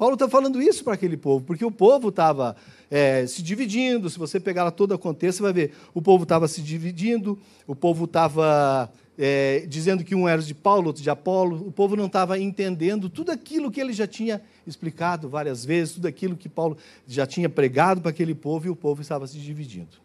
Paulo 0.00 0.14
está 0.14 0.26
falando 0.30 0.62
isso 0.62 0.82
para 0.82 0.94
aquele 0.94 1.14
povo, 1.14 1.44
porque 1.44 1.62
o 1.62 1.70
povo 1.70 2.08
estava 2.08 2.56
é, 2.90 3.26
se 3.26 3.42
dividindo. 3.42 4.08
Se 4.08 4.18
você 4.18 4.40
pegar 4.40 4.70
todo 4.70 4.92
o 4.92 4.98
contexto, 4.98 5.36
você 5.36 5.42
vai 5.42 5.52
ver. 5.52 5.74
O 5.92 6.00
povo 6.00 6.22
estava 6.22 6.48
se 6.48 6.62
dividindo, 6.62 7.38
o 7.66 7.76
povo 7.76 8.06
estava 8.06 8.90
é, 9.18 9.66
dizendo 9.68 10.02
que 10.02 10.14
um 10.14 10.26
era 10.26 10.40
de 10.40 10.54
Paulo, 10.54 10.86
outro 10.86 11.02
de 11.02 11.10
Apolo. 11.10 11.68
O 11.68 11.70
povo 11.70 11.96
não 11.96 12.06
estava 12.06 12.38
entendendo 12.38 13.10
tudo 13.10 13.30
aquilo 13.30 13.70
que 13.70 13.78
ele 13.78 13.92
já 13.92 14.06
tinha 14.06 14.40
explicado 14.66 15.28
várias 15.28 15.66
vezes, 15.66 15.92
tudo 15.92 16.08
aquilo 16.08 16.34
que 16.34 16.48
Paulo 16.48 16.78
já 17.06 17.26
tinha 17.26 17.50
pregado 17.50 18.00
para 18.00 18.10
aquele 18.10 18.34
povo, 18.34 18.68
e 18.68 18.70
o 18.70 18.76
povo 18.76 19.02
estava 19.02 19.26
se 19.26 19.36
dividindo. 19.38 19.98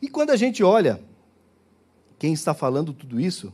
E 0.00 0.08
quando 0.08 0.30
a 0.30 0.36
gente 0.36 0.64
olha 0.64 0.98
quem 2.18 2.32
está 2.32 2.54
falando 2.54 2.94
tudo 2.94 3.20
isso, 3.20 3.52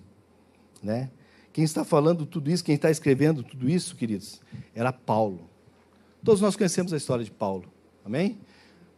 né? 0.81 1.11
Quem 1.53 1.65
está 1.65 1.85
falando 1.85 2.25
tudo 2.25 2.49
isso, 2.49 2.63
quem 2.63 2.77
está 2.77 2.93
escrevendo 2.93 3.43
tudo 3.43 3.69
isso, 3.69 3.97
queridos, 3.97 4.41
era 4.73 4.93
Paulo. 4.93 5.53
Todos 6.25 6.41
nós 6.41 6.57
conhecemos 6.57 6.91
a 6.95 6.97
história 6.97 7.23
de 7.23 7.31
Paulo, 7.31 7.67
amém? 8.03 8.39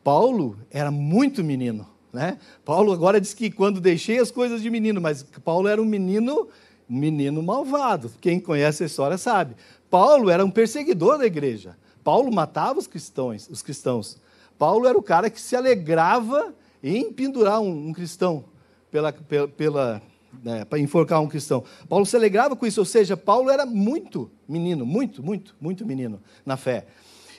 Paulo 0.05 0.57
era 0.71 0.93
muito 0.93 1.43
menino, 1.43 1.85
né? 2.13 2.39
Paulo 2.65 2.93
agora 2.93 3.21
diz 3.21 3.35
que 3.35 3.51
quando 3.51 3.81
deixei 3.81 4.21
as 4.21 4.31
coisas 4.31 4.63
de 4.63 4.71
menino, 4.71 5.01
mas 5.01 5.25
Paulo 5.45 5.67
era 5.67 5.83
um 5.83 5.85
menino, 5.85 6.49
menino 6.89 7.43
malvado. 7.43 8.13
Quem 8.21 8.39
conhece 8.39 8.85
a 8.85 8.87
história 8.87 9.19
sabe. 9.19 9.57
Paulo 9.91 10.31
era 10.31 10.45
um 10.45 10.51
perseguidor 10.51 11.19
da 11.19 11.27
igreja. 11.27 11.77
Paulo 12.05 12.33
matava 12.33 12.79
os 12.79 12.87
cristãos, 12.87 13.49
os 13.51 13.61
cristãos. 13.61 14.19
Paulo 14.57 14.87
era 14.87 14.97
o 14.97 15.03
cara 15.03 15.29
que 15.29 15.41
se 15.41 15.57
alegrava 15.57 16.55
em 16.81 17.13
pendurar 17.13 17.61
um, 17.61 17.89
um 17.89 17.93
cristão 17.93 18.45
pela, 18.89 19.13
pela, 19.13 19.49
pela 19.49 20.03
né, 20.45 20.65
para 20.65 20.79
enforcar 20.79 21.21
um 21.21 21.27
cristão. 21.27 21.65
Paulo 21.89 22.07
se 22.07 22.15
alegrava 22.15 22.55
com 22.55 22.65
isso, 22.65 22.81
ou 22.81 22.87
seja, 22.87 23.17
Paulo 23.17 23.51
era 23.51 23.67
muito 23.67 24.31
menino, 24.49 24.87
muito, 24.87 25.25
muito, 25.25 25.57
muito 25.61 25.85
menino 25.85 26.23
na 26.45 26.57
fé. 26.57 26.87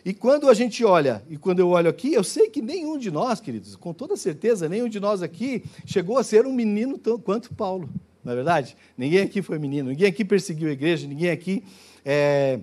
E 0.07 0.13
quando 0.13 0.49
a 0.49 0.53
gente 0.53 0.85
olha, 0.85 1.21
e 1.29 1.35
quando 1.35 1.59
eu 1.59 1.67
olho 1.67 1.89
aqui, 1.89 2.13
eu 2.13 2.23
sei 2.23 2.49
que 2.49 2.61
nenhum 2.61 2.97
de 2.97 3.11
nós, 3.11 3.41
queridos, 3.41 3.75
com 3.75 3.93
toda 3.93 4.15
certeza, 4.15 4.69
nenhum 4.69 4.87
de 4.87 5.01
nós 5.01 5.21
aqui 5.21 5.65
chegou 5.85 6.17
a 6.17 6.23
ser 6.23 6.45
um 6.47 6.53
menino 6.53 6.97
tão, 6.97 7.19
quanto 7.19 7.53
Paulo, 7.53 7.89
não 8.23 8.31
é 8.31 8.35
verdade? 8.37 8.77
Ninguém 8.97 9.19
aqui 9.19 9.41
foi 9.41 9.59
menino, 9.59 9.89
ninguém 9.89 10.07
aqui 10.07 10.23
perseguiu 10.23 10.69
a 10.69 10.71
igreja, 10.71 11.05
ninguém 11.05 11.29
aqui 11.29 11.61
é, 12.05 12.61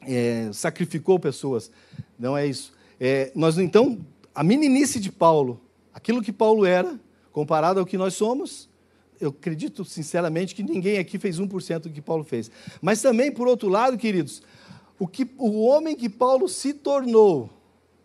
é, 0.00 0.48
sacrificou 0.54 1.18
pessoas. 1.18 1.70
Não 2.18 2.38
é 2.38 2.46
isso. 2.46 2.72
É, 2.98 3.30
nós, 3.34 3.58
então, 3.58 3.98
a 4.34 4.42
meninice 4.42 4.98
de 4.98 5.12
Paulo, 5.12 5.60
aquilo 5.92 6.22
que 6.22 6.32
Paulo 6.32 6.64
era, 6.64 6.98
comparado 7.32 7.80
ao 7.80 7.84
que 7.84 7.98
nós 7.98 8.14
somos, 8.14 8.66
eu 9.20 9.28
acredito 9.28 9.84
sinceramente 9.84 10.54
que 10.54 10.62
ninguém 10.62 10.96
aqui 10.96 11.18
fez 11.18 11.38
1% 11.38 11.80
do 11.80 11.90
que 11.90 12.00
Paulo 12.00 12.24
fez. 12.24 12.50
Mas 12.80 13.02
também, 13.02 13.30
por 13.30 13.46
outro 13.46 13.68
lado, 13.68 13.98
queridos, 13.98 14.42
o, 15.02 15.08
que, 15.08 15.28
o 15.36 15.64
homem 15.64 15.96
que 15.96 16.08
Paulo 16.08 16.48
se 16.48 16.72
tornou, 16.72 17.50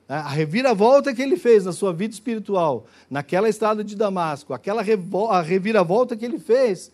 né, 0.10 0.16
a 0.16 0.30
reviravolta 0.30 1.14
que 1.14 1.22
ele 1.22 1.38
fez 1.38 1.64
na 1.64 1.72
sua 1.72 1.94
vida 1.94 2.12
espiritual, 2.12 2.88
naquela 3.08 3.48
estrada 3.48 3.84
de 3.84 3.96
Damasco, 3.96 4.52
aquela 4.52 4.82
a 5.30 5.42
reviravolta 5.42 6.18
que 6.18 6.26
ele 6.26 6.40
fez, 6.40 6.92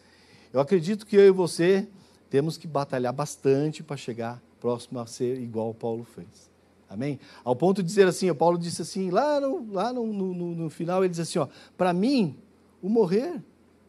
eu 0.52 0.60
acredito 0.60 1.06
que 1.06 1.16
eu 1.16 1.26
e 1.26 1.32
você 1.32 1.88
temos 2.30 2.58
que 2.58 2.68
batalhar 2.68 3.14
bastante 3.14 3.82
para 3.82 3.96
chegar 3.96 4.44
próximo 4.60 5.00
a 5.00 5.06
ser 5.06 5.40
igual 5.40 5.74
Paulo 5.74 6.04
fez. 6.04 6.52
Amém? 6.90 7.18
Ao 7.42 7.56
ponto 7.56 7.82
de 7.82 7.88
dizer 7.88 8.06
assim, 8.06 8.30
o 8.30 8.36
Paulo 8.36 8.58
disse 8.58 8.82
assim, 8.82 9.10
lá 9.10 9.40
no, 9.40 9.72
lá 9.72 9.94
no, 9.94 10.06
no, 10.06 10.34
no 10.34 10.70
final, 10.70 11.02
ele 11.02 11.12
diz 11.12 11.22
assim: 11.22 11.40
para 11.78 11.94
mim, 11.94 12.38
o 12.82 12.90
morrer 12.90 13.42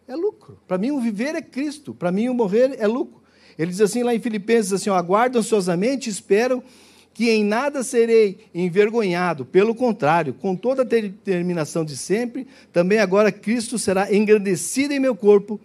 é 0.06 0.14
lucro. 0.14 0.60
Para 0.68 0.78
mim, 0.78 0.92
o 0.92 1.00
viver 1.00 1.34
é 1.34 1.42
Cristo. 1.42 1.92
Para 1.92 2.12
mim, 2.12 2.28
o 2.28 2.34
morrer 2.34 2.76
é 2.78 2.86
lucro. 2.86 3.23
Ele 3.58 3.70
diz 3.70 3.80
assim 3.80 4.02
lá 4.02 4.14
em 4.14 4.20
Filipenses, 4.20 4.72
assim, 4.72 4.90
ó, 4.90 4.94
aguardam 4.94 5.40
ansiosamente, 5.40 6.10
esperam 6.10 6.62
que 7.14 7.30
em 7.30 7.44
nada 7.44 7.84
serei 7.84 8.38
envergonhado, 8.52 9.44
pelo 9.44 9.72
contrário, 9.74 10.34
com 10.34 10.56
toda 10.56 10.82
a 10.82 10.84
determinação 10.84 11.84
de 11.84 11.96
sempre, 11.96 12.46
também 12.72 12.98
agora 12.98 13.30
Cristo 13.30 13.78
será 13.78 14.12
engrandecido 14.12 14.92
em 14.92 14.98
meu 14.98 15.14
corpo, 15.14 15.60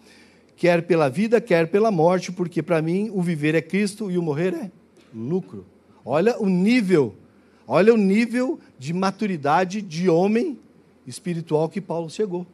quer 0.56 0.84
pela 0.84 1.10
vida, 1.10 1.41
quer 1.41 1.67
pela 1.67 1.89
morte, 1.89 2.32
porque 2.32 2.62
para 2.62 2.82
mim 2.84 3.10
o 3.12 3.21
viver 3.21 3.56
é 3.56 3.62
Cristo 3.62 4.12
e 4.12 4.17
o 4.17 4.21
morrer 4.21 4.54
é 4.54 4.71
lucro. 5.13 5.65
Olha 6.06 6.39
o 6.39 6.47
nível, 6.47 7.15
olha 7.67 7.93
o 7.93 7.97
nível 7.97 8.60
de 8.78 8.93
maturidade 8.93 9.82
de 9.82 10.08
homem 10.08 10.60
espiritual 11.08 11.67
que 11.67 11.82
Paulo 11.82 12.12
chegou, 12.12 12.45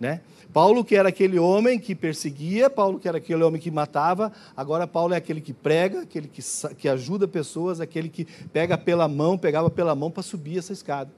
né? 0.00 0.20
Paulo, 0.54 0.84
que 0.84 0.94
era 0.94 1.08
aquele 1.08 1.36
homem 1.36 1.80
que 1.80 1.96
perseguia, 1.96 2.70
Paulo, 2.70 3.00
que 3.00 3.08
era 3.08 3.18
aquele 3.18 3.42
homem 3.42 3.60
que 3.60 3.72
matava, 3.72 4.30
agora 4.56 4.86
Paulo 4.86 5.12
é 5.12 5.16
aquele 5.16 5.40
que 5.40 5.52
prega, 5.52 6.02
aquele 6.02 6.28
que, 6.28 6.40
que 6.78 6.88
ajuda 6.88 7.26
pessoas, 7.26 7.80
aquele 7.80 8.08
que 8.08 8.24
pega 8.52 8.78
pela 8.78 9.08
mão, 9.08 9.36
pegava 9.36 9.68
pela 9.68 9.96
mão 9.96 10.12
para 10.12 10.22
subir 10.22 10.58
essa 10.58 10.72
escada. 10.72 11.10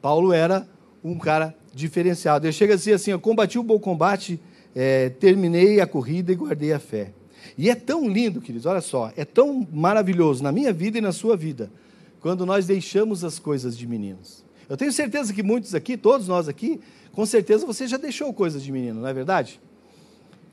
Paulo 0.00 0.32
era 0.32 0.68
um 1.02 1.18
cara 1.18 1.52
diferenciado. 1.74 2.46
Ele 2.46 2.52
chega 2.52 2.74
a 2.74 2.76
dizer 2.76 2.92
assim: 2.92 3.10
Eu 3.10 3.18
combati 3.18 3.58
o 3.58 3.62
bom 3.64 3.80
combate, 3.80 4.40
é, 4.72 5.08
terminei 5.08 5.80
a 5.80 5.86
corrida 5.86 6.30
e 6.30 6.36
guardei 6.36 6.72
a 6.72 6.78
fé. 6.78 7.12
E 7.58 7.68
é 7.68 7.74
tão 7.74 8.08
lindo, 8.08 8.40
queridos, 8.40 8.66
olha 8.66 8.80
só, 8.80 9.12
é 9.16 9.24
tão 9.24 9.66
maravilhoso 9.72 10.44
na 10.44 10.52
minha 10.52 10.72
vida 10.72 10.98
e 10.98 11.00
na 11.00 11.10
sua 11.10 11.36
vida, 11.36 11.72
quando 12.20 12.46
nós 12.46 12.66
deixamos 12.66 13.24
as 13.24 13.40
coisas 13.40 13.76
de 13.76 13.84
meninos. 13.84 14.44
Eu 14.68 14.76
tenho 14.76 14.92
certeza 14.92 15.32
que 15.32 15.42
muitos 15.42 15.74
aqui, 15.74 15.96
todos 15.96 16.28
nós 16.28 16.48
aqui, 16.48 16.80
com 17.12 17.24
certeza 17.26 17.66
você 17.66 17.86
já 17.86 17.96
deixou 17.96 18.32
coisas 18.32 18.62
de 18.62 18.72
menino, 18.72 19.00
não 19.00 19.08
é 19.08 19.12
verdade? 19.12 19.60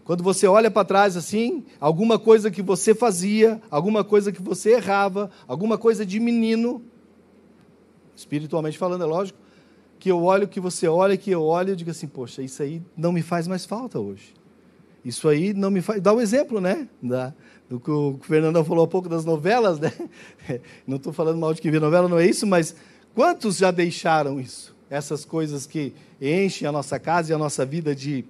Quando 0.03 0.23
você 0.23 0.47
olha 0.47 0.69
para 0.69 0.83
trás 0.83 1.15
assim, 1.15 1.63
alguma 1.79 2.17
coisa 2.17 2.49
que 2.51 2.61
você 2.61 2.93
fazia, 2.93 3.61
alguma 3.69 4.03
coisa 4.03 4.31
que 4.31 4.41
você 4.41 4.71
errava, 4.73 5.29
alguma 5.47 5.77
coisa 5.77 6.05
de 6.05 6.19
menino, 6.19 6.83
espiritualmente 8.15 8.77
falando, 8.77 9.03
é 9.03 9.07
lógico, 9.07 9.39
que 9.99 10.09
eu 10.09 10.23
olho, 10.23 10.47
que 10.47 10.59
você 10.59 10.87
olha, 10.87 11.15
que 11.15 11.29
eu 11.29 11.43
olho 11.43 11.73
e 11.73 11.75
digo 11.75 11.91
assim, 11.91 12.07
poxa, 12.07 12.41
isso 12.41 12.61
aí 12.63 12.81
não 12.97 13.11
me 13.11 13.21
faz 13.21 13.47
mais 13.47 13.65
falta 13.65 13.99
hoje. 13.99 14.33
Isso 15.05 15.27
aí 15.27 15.53
não 15.53 15.71
me 15.71 15.81
faz. 15.81 16.01
Dá 16.01 16.13
um 16.13 16.21
exemplo, 16.21 16.59
né? 16.59 16.87
Da, 17.01 17.33
do 17.69 17.79
que 17.79 17.89
o 17.89 18.19
Fernando 18.21 18.63
falou 18.65 18.85
há 18.85 18.87
pouco 18.87 19.07
das 19.07 19.25
novelas, 19.25 19.79
né? 19.79 19.91
Não 20.85 20.97
estou 20.97 21.13
falando 21.13 21.39
mal 21.39 21.53
de 21.53 21.61
quem 21.61 21.71
vê 21.71 21.79
novela, 21.79 22.07
não 22.07 22.19
é 22.19 22.25
isso, 22.25 22.45
mas 22.45 22.75
quantos 23.15 23.57
já 23.57 23.71
deixaram 23.71 24.39
isso? 24.39 24.75
Essas 24.89 25.23
coisas 25.23 25.65
que 25.65 25.93
enchem 26.21 26.67
a 26.67 26.71
nossa 26.71 26.99
casa 26.99 27.31
e 27.31 27.35
a 27.35 27.37
nossa 27.37 27.65
vida 27.65 27.95
de, 27.95 28.25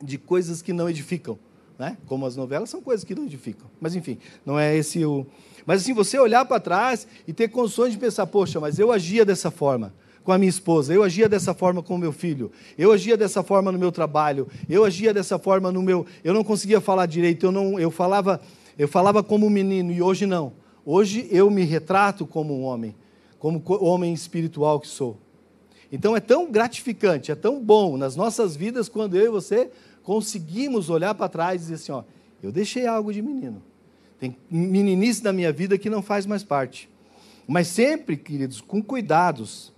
de 0.00 0.18
coisas 0.18 0.62
que 0.62 0.72
não 0.72 0.88
edificam. 0.88 1.38
Né? 1.78 1.96
Como 2.06 2.24
as 2.26 2.36
novelas 2.36 2.70
são 2.70 2.80
coisas 2.80 3.04
que 3.04 3.14
não 3.14 3.24
edificam. 3.24 3.66
Mas 3.80 3.96
enfim, 3.96 4.18
não 4.46 4.58
é 4.58 4.76
esse 4.76 5.04
o. 5.04 5.26
Mas 5.66 5.82
assim, 5.82 5.92
você 5.92 6.18
olhar 6.18 6.44
para 6.44 6.60
trás 6.60 7.06
e 7.26 7.32
ter 7.32 7.48
condições 7.48 7.92
de 7.92 7.98
pensar, 7.98 8.26
poxa, 8.26 8.60
mas 8.60 8.78
eu 8.78 8.92
agia 8.92 9.24
dessa 9.24 9.50
forma 9.50 9.92
com 10.22 10.32
a 10.32 10.38
minha 10.38 10.48
esposa, 10.48 10.94
eu 10.94 11.02
agia 11.02 11.28
dessa 11.28 11.52
forma 11.52 11.82
com 11.82 11.96
o 11.96 11.98
meu 11.98 12.12
filho, 12.12 12.52
eu 12.78 12.92
agia 12.92 13.16
dessa 13.16 13.42
forma 13.42 13.72
no 13.72 13.78
meu 13.78 13.90
trabalho, 13.90 14.46
eu 14.68 14.84
agia 14.84 15.12
dessa 15.12 15.38
forma 15.38 15.72
no 15.72 15.82
meu. 15.82 16.06
Eu 16.22 16.32
não 16.32 16.44
conseguia 16.44 16.80
falar 16.80 17.06
direito, 17.06 17.46
eu 17.46 17.52
não, 17.52 17.78
eu 17.78 17.90
falava, 17.90 18.40
eu 18.78 18.86
falava 18.86 19.22
como 19.22 19.46
um 19.46 19.50
menino 19.50 19.92
e 19.92 20.00
hoje 20.00 20.26
não. 20.26 20.52
Hoje 20.84 21.28
eu 21.30 21.50
me 21.50 21.64
retrato 21.64 22.26
como 22.26 22.56
um 22.56 22.62
homem, 22.62 22.94
como 23.42 23.60
homem 23.80 24.14
espiritual 24.14 24.78
que 24.78 24.86
sou. 24.86 25.18
Então 25.90 26.16
é 26.16 26.20
tão 26.20 26.48
gratificante, 26.48 27.32
é 27.32 27.34
tão 27.34 27.60
bom 27.60 27.96
nas 27.96 28.14
nossas 28.14 28.54
vidas 28.54 28.88
quando 28.88 29.16
eu 29.16 29.24
e 29.24 29.28
você 29.30 29.68
conseguimos 30.04 30.88
olhar 30.88 31.12
para 31.12 31.28
trás 31.28 31.56
e 31.56 31.64
dizer 31.64 31.74
assim: 31.74 31.90
ó, 31.90 32.04
eu 32.40 32.52
deixei 32.52 32.86
algo 32.86 33.12
de 33.12 33.20
menino. 33.20 33.60
Tem 34.20 34.36
meninice 34.48 35.24
da 35.24 35.32
minha 35.32 35.52
vida 35.52 35.76
que 35.76 35.90
não 35.90 36.00
faz 36.02 36.24
mais 36.24 36.44
parte. 36.44 36.88
Mas 37.44 37.66
sempre, 37.66 38.16
queridos, 38.16 38.60
com 38.60 38.80
cuidados. 38.80 39.72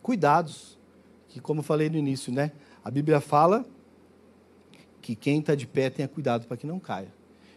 Cuidados. 0.00 0.78
Que, 1.26 1.40
como 1.40 1.58
eu 1.58 1.64
falei 1.64 1.90
no 1.90 1.98
início, 1.98 2.32
né? 2.32 2.52
A 2.84 2.90
Bíblia 2.90 3.20
fala 3.20 3.66
que 5.02 5.16
quem 5.16 5.40
está 5.40 5.56
de 5.56 5.66
pé 5.66 5.90
tenha 5.90 6.06
cuidado 6.06 6.46
para 6.46 6.56
que 6.56 6.68
não 6.68 6.78
caia. 6.78 7.12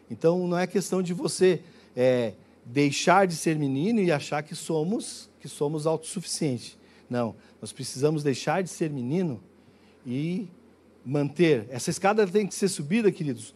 Então, 0.10 0.48
não 0.48 0.58
é 0.58 0.66
questão 0.66 1.04
de 1.04 1.14
você 1.14 1.62
é, 1.96 2.34
deixar 2.66 3.28
de 3.28 3.36
ser 3.36 3.60
menino 3.60 4.00
e 4.00 4.12
achar 4.12 4.42
que 4.42 4.56
somos 4.56 5.30
que 5.42 5.50
somos 5.50 5.88
autossuficientes. 5.88 6.78
Não, 7.10 7.36
nós 7.60 7.74
precisamos 7.74 8.24
deixar 8.24 8.64
de 8.64 8.70
ser 8.70 8.90
menino 8.90 9.42
e 10.06 10.48
manter. 11.06 11.68
Essa 11.70 11.90
escada 11.90 12.26
tem 12.26 12.48
que 12.48 12.56
ser 12.56 12.70
subida, 12.70 13.12
queridos, 13.12 13.54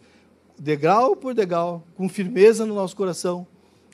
degrau 0.57 1.15
por 1.15 1.33
degrau, 1.33 1.85
com 1.95 2.09
firmeza 2.09 2.65
no 2.65 2.73
nosso 2.73 2.95
coração, 2.95 3.47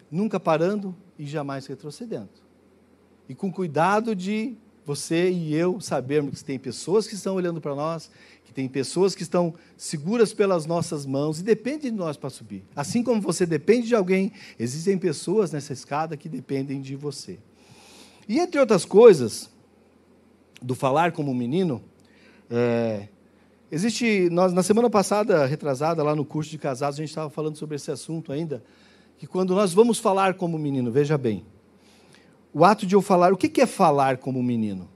nunca 0.10 0.40
parando 0.40 0.96
e 1.20 1.26
jamais 1.26 1.68
retrocedendo. 1.68 2.30
E 3.30 3.36
com 3.36 3.52
cuidado 3.52 4.16
de 4.16 4.56
você 4.86 5.30
e 5.30 5.54
eu 5.54 5.80
sabermos 5.80 6.40
que 6.40 6.46
tem 6.46 6.58
pessoas 6.58 7.06
que 7.06 7.14
estão 7.14 7.36
olhando 7.36 7.62
para 7.62 7.76
nós, 7.76 8.10
que 8.44 8.54
tem 8.54 8.68
pessoas 8.68 9.14
que 9.14 9.22
estão 9.22 9.54
seguras 9.78 10.34
pelas 10.34 10.66
nossas 10.66 11.06
mãos 11.06 11.40
e 11.40 11.44
depende 11.44 11.90
de 11.90 11.96
nós 11.96 12.18
para 12.18 12.30
subir. 12.30 12.64
Assim 12.76 13.04
como 13.04 13.22
você 13.22 13.46
depende 13.46 13.88
de 13.88 13.96
alguém, 13.96 14.32
existem 14.58 14.98
pessoas 14.98 15.52
nessa 15.52 15.72
escada 15.72 16.18
que 16.18 16.28
dependem 16.28 16.82
de 16.82 16.96
você. 16.96 17.38
E 18.28 18.40
entre 18.40 18.60
outras 18.60 18.86
coisas, 18.86 19.50
do 20.62 20.76
falar 20.76 21.12
como 21.12 21.34
menino, 21.34 21.82
é, 22.50 23.08
existe, 23.72 24.30
nós, 24.30 24.54
na 24.54 24.62
semana 24.62 24.90
passada, 24.90 25.46
retrasada, 25.46 26.04
lá 26.04 26.16
no 26.16 26.24
curso 26.24 26.52
de 26.52 26.58
casados, 26.58 27.00
a 27.00 27.02
gente 27.02 27.10
estava 27.10 27.30
falando 27.30 27.58
sobre 27.58 27.76
esse 27.76 27.90
assunto 27.90 28.32
ainda, 28.32 28.64
que 29.18 29.26
quando 29.26 29.56
nós 29.56 29.74
vamos 29.74 30.00
falar 30.00 30.36
como 30.36 30.58
menino, 30.58 30.92
veja 30.92 31.18
bem, 31.18 31.46
o 32.54 32.66
ato 32.66 32.86
de 32.86 32.96
eu 32.96 33.02
falar, 33.02 33.32
o 33.34 33.38
que 33.38 33.62
é 33.62 33.66
falar 33.66 34.18
como 34.18 34.44
menino? 34.44 34.90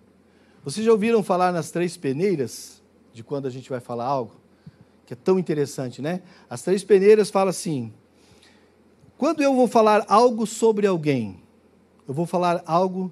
Vocês 0.64 0.86
já 0.86 0.92
ouviram 0.92 1.24
falar 1.24 1.52
nas 1.54 1.72
três 1.72 1.96
peneiras, 1.96 2.82
de 3.14 3.24
quando 3.24 3.46
a 3.48 3.50
gente 3.50 3.70
vai 3.70 3.80
falar 3.80 4.06
algo? 4.06 4.34
Que 5.06 5.14
é 5.14 5.16
tão 5.16 5.40
interessante, 5.40 6.02
né? 6.02 6.22
As 6.50 6.62
três 6.64 6.84
peneiras 6.84 7.30
falam 7.30 7.50
assim, 7.50 7.94
quando 9.18 9.42
eu 9.42 9.56
vou 9.56 9.68
falar 9.68 10.04
algo 10.10 10.46
sobre 10.46 10.86
alguém, 10.86 11.40
eu 12.08 12.14
vou 12.14 12.26
falar 12.26 12.64
algo 12.66 13.12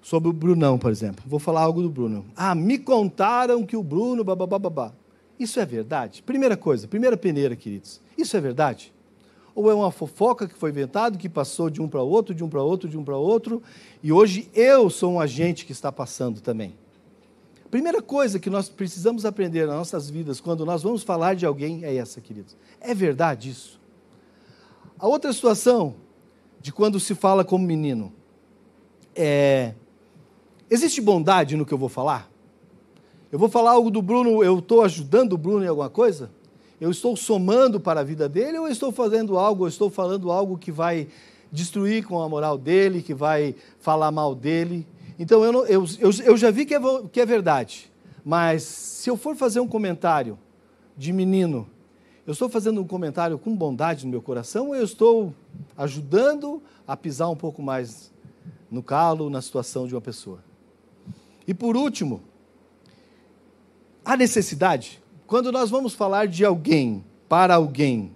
sobre 0.00 0.28
o 0.28 0.32
Brunão, 0.32 0.78
por 0.78 0.90
exemplo. 0.90 1.24
Vou 1.26 1.38
falar 1.38 1.62
algo 1.62 1.82
do 1.82 1.90
Bruno. 1.90 2.24
Ah, 2.34 2.54
me 2.54 2.78
contaram 2.78 3.64
que 3.64 3.76
o 3.76 3.82
Bruno, 3.82 4.24
babá. 4.24 4.92
Isso 5.38 5.60
é 5.60 5.66
verdade? 5.66 6.22
Primeira 6.22 6.56
coisa, 6.56 6.88
primeira 6.88 7.16
peneira, 7.16 7.54
queridos. 7.54 8.00
Isso 8.16 8.36
é 8.36 8.40
verdade? 8.40 8.92
Ou 9.54 9.70
é 9.70 9.74
uma 9.74 9.90
fofoca 9.90 10.48
que 10.48 10.54
foi 10.54 10.70
inventado, 10.70 11.18
que 11.18 11.28
passou 11.28 11.68
de 11.68 11.82
um 11.82 11.88
para 11.88 12.02
outro, 12.02 12.34
de 12.34 12.42
um 12.42 12.48
para 12.48 12.62
outro, 12.62 12.88
de 12.88 12.96
um 12.96 13.04
para 13.04 13.16
outro, 13.16 13.62
e 14.02 14.12
hoje 14.12 14.48
eu 14.54 14.88
sou 14.88 15.12
um 15.12 15.20
agente 15.20 15.66
que 15.66 15.72
está 15.72 15.90
passando 15.92 16.40
também? 16.40 16.74
Primeira 17.70 18.00
coisa 18.00 18.38
que 18.38 18.48
nós 18.48 18.68
precisamos 18.68 19.26
aprender 19.26 19.66
nas 19.66 19.76
nossas 19.76 20.08
vidas, 20.08 20.40
quando 20.40 20.64
nós 20.64 20.82
vamos 20.82 21.02
falar 21.02 21.34
de 21.34 21.44
alguém, 21.44 21.84
é 21.84 21.94
essa, 21.96 22.20
queridos. 22.20 22.56
É 22.80 22.94
verdade 22.94 23.50
isso? 23.50 23.78
A 24.98 25.06
outra 25.06 25.32
situação 25.32 25.96
de 26.68 26.72
quando 26.72 27.00
se 27.00 27.14
fala 27.14 27.46
como 27.46 27.66
menino 27.66 28.12
é. 29.16 29.72
Existe 30.68 31.00
bondade 31.00 31.56
no 31.56 31.64
que 31.64 31.72
eu 31.72 31.78
vou 31.78 31.88
falar? 31.88 32.30
Eu 33.32 33.38
vou 33.38 33.48
falar 33.48 33.70
algo 33.70 33.90
do 33.90 34.02
Bruno, 34.02 34.44
eu 34.44 34.58
estou 34.58 34.82
ajudando 34.82 35.32
o 35.32 35.38
Bruno 35.38 35.64
em 35.64 35.68
alguma 35.68 35.88
coisa? 35.88 36.30
Eu 36.78 36.90
estou 36.90 37.16
somando 37.16 37.80
para 37.80 38.00
a 38.00 38.04
vida 38.04 38.28
dele 38.28 38.58
ou 38.58 38.66
eu 38.66 38.70
estou 38.70 38.92
fazendo 38.92 39.38
algo, 39.38 39.64
eu 39.64 39.68
estou 39.68 39.88
falando 39.88 40.30
algo 40.30 40.58
que 40.58 40.70
vai 40.70 41.08
destruir 41.50 42.04
com 42.04 42.20
a 42.20 42.28
moral 42.28 42.58
dele, 42.58 43.00
que 43.00 43.14
vai 43.14 43.54
falar 43.80 44.10
mal 44.10 44.34
dele? 44.34 44.86
Então 45.18 45.42
eu, 45.42 45.52
não, 45.52 45.64
eu, 45.64 45.86
eu, 45.98 46.10
eu 46.22 46.36
já 46.36 46.50
vi 46.50 46.66
que 46.66 46.74
é, 46.74 46.80
que 47.10 47.18
é 47.18 47.24
verdade, 47.24 47.90
mas 48.22 48.62
se 48.62 49.08
eu 49.08 49.16
for 49.16 49.34
fazer 49.34 49.60
um 49.60 49.66
comentário 49.66 50.38
de 50.94 51.14
menino, 51.14 51.66
eu 52.28 52.32
estou 52.32 52.50
fazendo 52.50 52.78
um 52.82 52.86
comentário 52.86 53.38
com 53.38 53.56
bondade 53.56 54.04
no 54.04 54.10
meu 54.10 54.20
coração 54.20 54.68
ou 54.68 54.76
eu 54.76 54.84
estou 54.84 55.34
ajudando 55.74 56.62
a 56.86 56.94
pisar 56.94 57.30
um 57.30 57.34
pouco 57.34 57.62
mais 57.62 58.12
no 58.70 58.82
calo, 58.82 59.30
na 59.30 59.40
situação 59.40 59.86
de 59.86 59.94
uma 59.94 60.00
pessoa? 60.02 60.44
E 61.46 61.54
por 61.54 61.74
último, 61.74 62.20
a 64.04 64.14
necessidade. 64.14 65.02
Quando 65.26 65.50
nós 65.50 65.70
vamos 65.70 65.94
falar 65.94 66.28
de 66.28 66.44
alguém 66.44 67.02
para 67.30 67.54
alguém, 67.54 68.12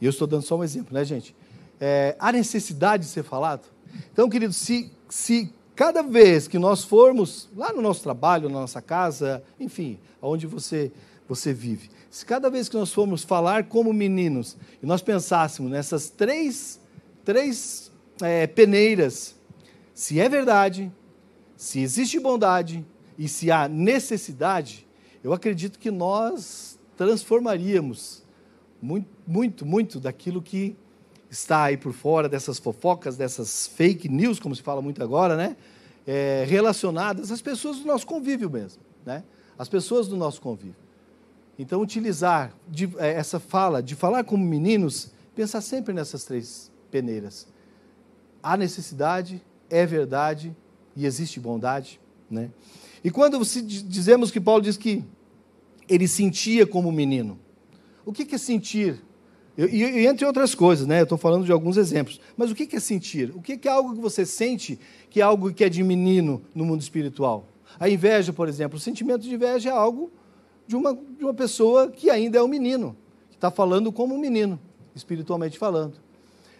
e 0.00 0.06
eu 0.06 0.10
estou 0.10 0.26
dando 0.26 0.40
só 0.40 0.56
um 0.56 0.64
exemplo, 0.64 0.94
né, 0.94 1.04
gente? 1.04 1.36
É, 1.78 2.16
a 2.18 2.32
necessidade 2.32 3.02
de 3.02 3.10
ser 3.10 3.24
falado. 3.24 3.68
Então, 4.10 4.26
queridos, 4.30 4.56
se, 4.56 4.90
se 5.10 5.52
cada 5.76 6.02
vez 6.02 6.48
que 6.48 6.58
nós 6.58 6.82
formos 6.82 7.50
lá 7.54 7.74
no 7.74 7.82
nosso 7.82 8.02
trabalho, 8.02 8.48
na 8.48 8.60
nossa 8.60 8.80
casa, 8.80 9.44
enfim, 9.60 9.98
aonde 10.22 10.46
você, 10.46 10.90
você 11.28 11.52
vive, 11.52 11.90
se 12.10 12.24
cada 12.24 12.48
vez 12.48 12.68
que 12.68 12.76
nós 12.76 12.92
formos 12.92 13.24
falar 13.24 13.64
como 13.64 13.92
meninos 13.92 14.56
e 14.82 14.86
nós 14.86 15.02
pensássemos 15.02 15.70
nessas 15.70 16.10
três, 16.10 16.80
três 17.24 17.90
é, 18.22 18.46
peneiras, 18.46 19.34
se 19.92 20.20
é 20.20 20.28
verdade, 20.28 20.92
se 21.56 21.80
existe 21.80 22.20
bondade 22.20 22.84
e 23.18 23.26
se 23.28 23.50
há 23.50 23.68
necessidade, 23.68 24.86
eu 25.22 25.32
acredito 25.32 25.78
que 25.78 25.90
nós 25.90 26.78
transformaríamos 26.96 28.22
muito, 28.80 29.08
muito, 29.26 29.66
muito 29.66 29.98
daquilo 29.98 30.42
que 30.42 30.76
está 31.30 31.64
aí 31.64 31.76
por 31.76 31.92
fora 31.92 32.28
dessas 32.28 32.58
fofocas, 32.58 33.16
dessas 33.16 33.66
fake 33.66 34.08
news, 34.08 34.38
como 34.38 34.54
se 34.54 34.62
fala 34.62 34.80
muito 34.80 35.02
agora, 35.02 35.36
né? 35.36 35.56
É, 36.06 36.44
relacionadas 36.46 37.32
às 37.32 37.40
pessoas 37.40 37.78
do 37.78 37.86
nosso 37.86 38.06
convívio 38.06 38.50
mesmo, 38.50 38.82
né? 39.04 39.24
As 39.58 39.68
pessoas 39.68 40.06
do 40.06 40.16
nosso 40.16 40.40
convívio. 40.40 40.83
Então, 41.58 41.80
utilizar 41.80 42.52
de, 42.68 42.90
é, 42.98 43.12
essa 43.12 43.38
fala, 43.38 43.82
de 43.82 43.94
falar 43.94 44.24
como 44.24 44.44
meninos, 44.44 45.12
pensar 45.34 45.60
sempre 45.60 45.94
nessas 45.94 46.24
três 46.24 46.70
peneiras. 46.90 47.46
Há 48.42 48.56
necessidade, 48.56 49.42
é 49.70 49.86
verdade 49.86 50.54
e 50.96 51.06
existe 51.06 51.40
bondade, 51.40 52.00
né? 52.30 52.50
E 53.02 53.10
quando 53.10 53.38
dizemos 53.44 54.30
que 54.30 54.40
Paulo 54.40 54.62
diz 54.62 54.76
que 54.76 55.04
ele 55.88 56.08
sentia 56.08 56.66
como 56.66 56.90
menino, 56.90 57.38
o 58.04 58.12
que 58.12 58.34
é 58.34 58.38
sentir? 58.38 59.02
E, 59.56 59.62
e, 59.62 60.06
entre 60.06 60.26
outras 60.26 60.54
coisas, 60.54 60.86
né? 60.86 61.00
Eu 61.00 61.04
estou 61.04 61.18
falando 61.18 61.44
de 61.44 61.52
alguns 61.52 61.76
exemplos. 61.76 62.20
Mas 62.36 62.50
o 62.50 62.54
que 62.54 62.74
é 62.74 62.80
sentir? 62.80 63.30
O 63.34 63.40
que 63.40 63.68
é 63.68 63.70
algo 63.70 63.94
que 63.94 64.00
você 64.00 64.26
sente 64.26 64.78
que 65.10 65.20
é 65.20 65.22
algo 65.22 65.52
que 65.52 65.62
é 65.62 65.68
de 65.68 65.82
menino 65.82 66.42
no 66.54 66.64
mundo 66.64 66.80
espiritual? 66.80 67.46
A 67.78 67.88
inveja, 67.88 68.32
por 68.32 68.48
exemplo. 68.48 68.78
O 68.78 68.80
sentimento 68.80 69.22
de 69.22 69.34
inveja 69.34 69.70
é 69.70 69.72
algo 69.72 70.10
de 70.66 70.76
uma, 70.76 70.94
de 70.94 71.24
uma 71.24 71.34
pessoa 71.34 71.90
que 71.90 72.10
ainda 72.10 72.38
é 72.38 72.42
um 72.42 72.48
menino, 72.48 72.96
que 73.30 73.36
está 73.36 73.50
falando 73.50 73.92
como 73.92 74.14
um 74.14 74.18
menino, 74.18 74.58
espiritualmente 74.94 75.58
falando. 75.58 75.94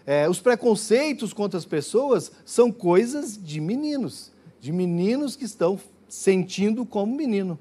É, 0.06 0.28
os 0.28 0.38
preconceitos 0.38 1.32
contra 1.32 1.58
as 1.58 1.64
pessoas 1.64 2.30
são 2.44 2.70
coisas 2.70 3.42
de 3.42 3.60
meninos, 3.60 4.30
de 4.60 4.70
meninos 4.70 5.34
que 5.34 5.44
estão 5.44 5.80
sentindo 6.08 6.84
como 6.84 7.14
menino. 7.14 7.58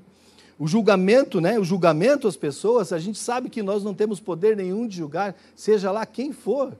O 0.59 0.67
julgamento, 0.67 1.41
né? 1.41 1.57
O 1.57 1.63
julgamento 1.63 2.27
às 2.27 2.35
pessoas, 2.35 2.93
a 2.93 2.99
gente 2.99 3.17
sabe 3.17 3.49
que 3.49 3.63
nós 3.63 3.83
não 3.83 3.93
temos 3.93 4.19
poder 4.19 4.55
nenhum 4.55 4.87
de 4.87 4.97
julgar, 4.97 5.35
seja 5.55 5.91
lá 5.91 6.05
quem 6.05 6.31
for. 6.31 6.77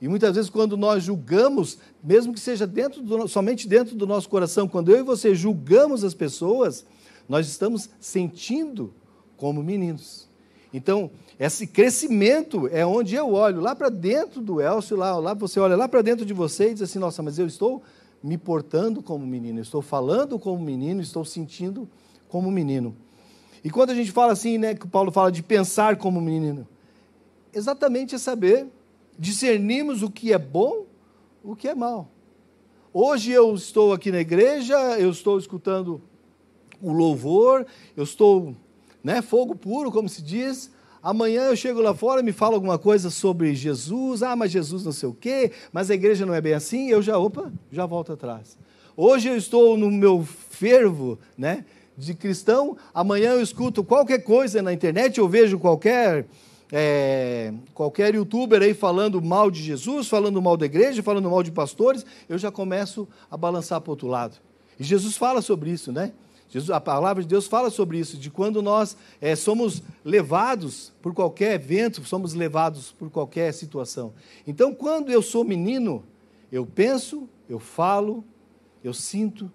E 0.00 0.08
muitas 0.08 0.34
vezes, 0.34 0.48
quando 0.48 0.76
nós 0.76 1.04
julgamos, 1.04 1.76
mesmo 2.02 2.32
que 2.32 2.40
seja 2.40 2.66
dentro 2.66 3.02
do, 3.02 3.28
somente 3.28 3.68
dentro 3.68 3.94
do 3.94 4.06
nosso 4.06 4.28
coração, 4.28 4.66
quando 4.66 4.90
eu 4.90 5.00
e 5.00 5.02
você 5.02 5.34
julgamos 5.34 6.02
as 6.04 6.14
pessoas, 6.14 6.86
nós 7.28 7.46
estamos 7.46 7.90
sentindo 8.00 8.94
como 9.40 9.62
meninos. 9.62 10.28
Então, 10.72 11.10
esse 11.38 11.66
crescimento 11.66 12.68
é 12.70 12.84
onde 12.84 13.14
eu 13.14 13.32
olho 13.32 13.58
lá 13.58 13.74
para 13.74 13.88
dentro 13.88 14.42
do 14.42 14.60
Elcio, 14.60 14.98
lá, 14.98 15.16
lá 15.16 15.32
você 15.32 15.58
olha 15.58 15.74
lá 15.74 15.88
para 15.88 16.02
dentro 16.02 16.26
de 16.26 16.34
você 16.34 16.70
e 16.70 16.74
diz 16.74 16.82
assim: 16.82 16.98
nossa, 16.98 17.22
mas 17.22 17.38
eu 17.38 17.46
estou 17.46 17.82
me 18.22 18.36
portando 18.36 19.02
como 19.02 19.26
menino, 19.26 19.58
estou 19.58 19.80
falando 19.80 20.38
como 20.38 20.62
menino, 20.62 21.00
estou 21.00 21.24
sentindo 21.24 21.88
como 22.28 22.50
menino. 22.50 22.94
E 23.64 23.70
quando 23.70 23.90
a 23.90 23.94
gente 23.94 24.12
fala 24.12 24.32
assim, 24.32 24.58
né, 24.58 24.74
que 24.74 24.84
o 24.84 24.88
Paulo 24.88 25.10
fala 25.10 25.32
de 25.32 25.42
pensar 25.42 25.96
como 25.96 26.20
menino, 26.20 26.68
exatamente 27.52 28.14
é 28.14 28.18
saber 28.18 28.66
discernirmos 29.18 30.02
o 30.02 30.10
que 30.10 30.34
é 30.34 30.38
bom, 30.38 30.84
o 31.42 31.56
que 31.56 31.66
é 31.66 31.74
mal. 31.74 32.08
Hoje 32.92 33.32
eu 33.32 33.54
estou 33.54 33.94
aqui 33.94 34.12
na 34.12 34.20
igreja, 34.20 34.76
eu 34.98 35.10
estou 35.10 35.38
escutando 35.38 36.00
o 36.82 36.92
louvor, 36.92 37.66
eu 37.96 38.04
estou, 38.04 38.54
né, 39.02 39.22
fogo 39.22 39.54
puro, 39.54 39.90
como 39.90 40.08
se 40.08 40.22
diz. 40.22 40.70
Amanhã 41.02 41.44
eu 41.44 41.56
chego 41.56 41.80
lá 41.80 41.94
fora, 41.94 42.22
me 42.22 42.32
fala 42.32 42.54
alguma 42.54 42.78
coisa 42.78 43.08
sobre 43.08 43.54
Jesus, 43.54 44.22
ah, 44.22 44.36
mas 44.36 44.50
Jesus 44.50 44.84
não 44.84 44.92
sei 44.92 45.08
o 45.08 45.14
quê, 45.14 45.50
mas 45.72 45.90
a 45.90 45.94
igreja 45.94 46.26
não 46.26 46.34
é 46.34 46.40
bem 46.40 46.52
assim, 46.52 46.90
eu 46.90 47.00
já, 47.00 47.16
opa, 47.16 47.50
já 47.72 47.86
volto 47.86 48.12
atrás. 48.12 48.58
Hoje 48.94 49.28
eu 49.28 49.36
estou 49.36 49.78
no 49.78 49.90
meu 49.90 50.22
fervo, 50.22 51.18
né, 51.38 51.64
de 51.96 52.12
cristão, 52.12 52.76
amanhã 52.92 53.32
eu 53.32 53.40
escuto 53.40 53.82
qualquer 53.82 54.18
coisa 54.18 54.60
na 54.60 54.74
internet, 54.74 55.18
eu 55.18 55.28
vejo 55.28 55.58
qualquer 55.58 56.26
é, 56.72 57.52
qualquer 57.74 58.14
youtuber 58.14 58.62
aí 58.62 58.74
falando 58.74 59.20
mal 59.20 59.50
de 59.50 59.62
Jesus, 59.62 60.08
falando 60.08 60.40
mal 60.40 60.56
da 60.56 60.66
igreja, 60.66 61.02
falando 61.02 61.28
mal 61.30 61.42
de 61.42 61.50
pastores, 61.50 62.04
eu 62.28 62.38
já 62.38 62.50
começo 62.50 63.08
a 63.30 63.36
balançar 63.36 63.80
para 63.80 63.90
o 63.90 63.92
outro 63.92 64.08
lado. 64.08 64.36
E 64.78 64.84
Jesus 64.84 65.16
fala 65.16 65.42
sobre 65.42 65.70
isso, 65.70 65.92
né? 65.92 66.12
Jesus, 66.50 66.70
a 66.70 66.80
palavra 66.80 67.22
de 67.22 67.28
Deus 67.28 67.46
fala 67.46 67.70
sobre 67.70 67.98
isso, 67.98 68.16
de 68.16 68.28
quando 68.28 68.60
nós 68.60 68.96
é, 69.20 69.36
somos 69.36 69.82
levados 70.04 70.92
por 71.00 71.14
qualquer 71.14 71.54
evento, 71.54 72.04
somos 72.04 72.34
levados 72.34 72.90
por 72.90 73.08
qualquer 73.08 73.54
situação. 73.54 74.12
Então, 74.44 74.74
quando 74.74 75.12
eu 75.12 75.22
sou 75.22 75.44
menino, 75.44 76.02
eu 76.50 76.66
penso, 76.66 77.28
eu 77.48 77.60
falo, 77.60 78.24
eu 78.82 78.92
sinto 78.92 79.50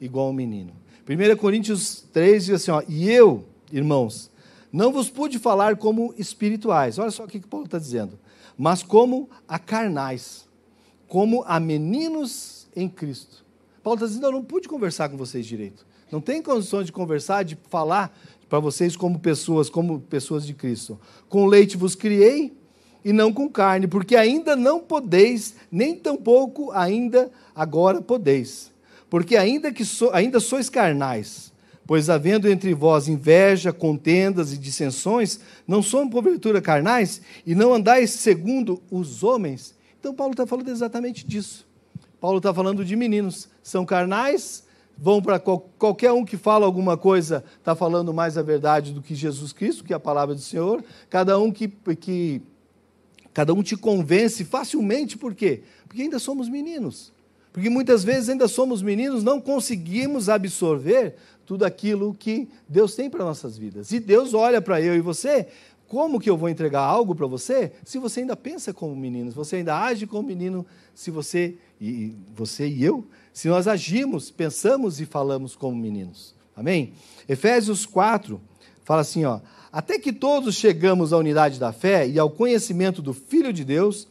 igual 0.00 0.30
um 0.30 0.32
menino. 0.32 0.72
1 1.08 1.36
Coríntios 1.36 2.04
3 2.12 2.46
diz 2.46 2.54
assim: 2.56 2.72
ó, 2.72 2.82
E 2.88 3.08
eu, 3.08 3.44
irmãos, 3.70 4.28
não 4.72 4.92
vos 4.92 5.08
pude 5.08 5.38
falar 5.38 5.76
como 5.76 6.12
espirituais. 6.18 6.98
Olha 6.98 7.12
só 7.12 7.24
o 7.24 7.28
que, 7.28 7.38
Paulo 7.40 7.66
está 7.66 7.78
dizendo. 7.78 8.18
Mas 8.58 8.82
como 8.82 9.30
a 9.46 9.58
carnais, 9.58 10.48
como 11.06 11.44
a 11.44 11.60
meninos 11.60 12.68
em 12.74 12.88
Cristo. 12.88 13.44
Paulo 13.82 13.96
está 13.96 14.06
dizendo: 14.06 14.26
Eu 14.26 14.32
não 14.32 14.44
pude 14.44 14.68
conversar 14.68 15.08
com 15.08 15.16
vocês 15.16 15.46
direito. 15.46 15.86
Não 16.10 16.20
tem 16.20 16.42
condições 16.42 16.86
de 16.86 16.92
conversar, 16.92 17.44
de 17.44 17.56
falar 17.68 18.16
para 18.48 18.58
vocês 18.58 18.96
como 18.96 19.18
pessoas, 19.18 19.70
como 19.70 20.00
pessoas 20.00 20.46
de 20.46 20.54
Cristo. 20.54 20.98
Com 21.28 21.46
leite 21.46 21.76
vos 21.76 21.94
criei 21.94 22.52
e 23.04 23.12
não 23.12 23.32
com 23.32 23.48
carne, 23.48 23.86
porque 23.86 24.16
ainda 24.16 24.56
não 24.56 24.80
podeis, 24.80 25.54
nem 25.70 25.94
tampouco 25.94 26.70
ainda 26.72 27.30
agora 27.54 28.02
podeis 28.02 28.70
porque 29.10 29.36
ainda 29.36 29.72
que 29.72 29.84
so, 29.84 30.08
ainda 30.12 30.38
sois 30.38 30.70
carnais, 30.70 31.52
pois 31.84 32.08
havendo 32.08 32.48
entre 32.48 32.72
vós 32.72 33.08
inveja, 33.08 33.72
contendas 33.72 34.52
e 34.52 34.56
dissensões, 34.56 35.40
não 35.66 35.82
somos 35.82 36.12
porventura 36.12 36.62
carnais 36.62 37.20
e 37.44 37.52
não 37.52 37.74
andais 37.74 38.10
segundo 38.10 38.80
os 38.88 39.24
homens. 39.24 39.74
Então 39.98 40.14
Paulo 40.14 40.32
está 40.32 40.46
falando 40.46 40.68
exatamente 40.68 41.26
disso. 41.26 41.66
Paulo 42.20 42.38
está 42.38 42.54
falando 42.54 42.84
de 42.84 42.94
meninos, 42.94 43.48
são 43.62 43.84
carnais, 43.84 44.62
vão 45.00 45.22
para 45.22 45.38
qual, 45.40 45.58
qualquer 45.78 46.12
um 46.12 46.24
que 46.24 46.36
fala 46.36 46.66
alguma 46.66 46.96
coisa, 46.96 47.42
está 47.58 47.74
falando 47.74 48.12
mais 48.12 48.36
a 48.36 48.42
verdade 48.42 48.92
do 48.92 49.00
que 49.00 49.14
Jesus 49.14 49.50
Cristo, 49.50 49.82
que 49.82 49.94
é 49.94 49.96
a 49.96 50.00
palavra 50.00 50.34
do 50.34 50.40
Senhor. 50.40 50.84
Cada 51.08 51.38
um 51.38 51.50
que, 51.50 51.68
que 51.98 52.42
cada 53.32 53.54
um 53.54 53.62
te 53.62 53.76
convence 53.76 54.44
facilmente, 54.44 55.16
por 55.16 55.34
quê? 55.34 55.62
Porque 55.88 56.02
ainda 56.02 56.18
somos 56.18 56.48
meninos. 56.48 57.12
Porque 57.50 57.70
muitas 57.70 58.04
vezes 58.04 58.28
ainda 58.28 58.46
somos 58.46 58.82
meninos, 58.82 59.24
não 59.24 59.40
conseguimos 59.40 60.28
absorver 60.28 61.16
tudo 61.46 61.64
aquilo 61.64 62.14
que 62.14 62.48
Deus 62.68 62.94
tem 62.94 63.08
para 63.08 63.24
nossas 63.24 63.56
vidas. 63.56 63.90
E 63.90 63.98
Deus 63.98 64.34
olha 64.34 64.60
para 64.60 64.80
eu 64.80 64.94
e 64.94 65.00
você, 65.00 65.48
como 65.88 66.20
que 66.20 66.30
eu 66.30 66.36
vou 66.36 66.48
entregar 66.48 66.82
algo 66.82 67.14
para 67.14 67.26
você 67.26 67.72
se 67.84 67.98
você 67.98 68.20
ainda 68.20 68.36
pensa 68.36 68.72
como 68.72 68.94
menino, 68.94 69.30
se 69.30 69.36
você 69.36 69.56
ainda 69.56 69.76
age 69.76 70.06
como 70.06 70.28
menino, 70.28 70.64
se 70.94 71.10
você 71.10 71.56
e 71.80 72.14
você 72.36 72.68
e 72.68 72.84
eu, 72.84 73.04
se 73.32 73.48
nós 73.48 73.66
agimos, 73.68 74.30
pensamos 74.30 75.00
e 75.00 75.06
falamos 75.06 75.54
como 75.54 75.76
meninos. 75.76 76.34
Amém? 76.56 76.92
Efésios 77.28 77.86
4 77.86 78.40
fala 78.84 79.02
assim, 79.02 79.24
ó: 79.24 79.40
Até 79.72 79.98
que 79.98 80.12
todos 80.12 80.56
chegamos 80.56 81.12
à 81.12 81.16
unidade 81.16 81.58
da 81.58 81.72
fé 81.72 82.06
e 82.08 82.18
ao 82.18 82.30
conhecimento 82.30 83.00
do 83.00 83.14
Filho 83.14 83.52
de 83.52 83.64
Deus, 83.64 84.08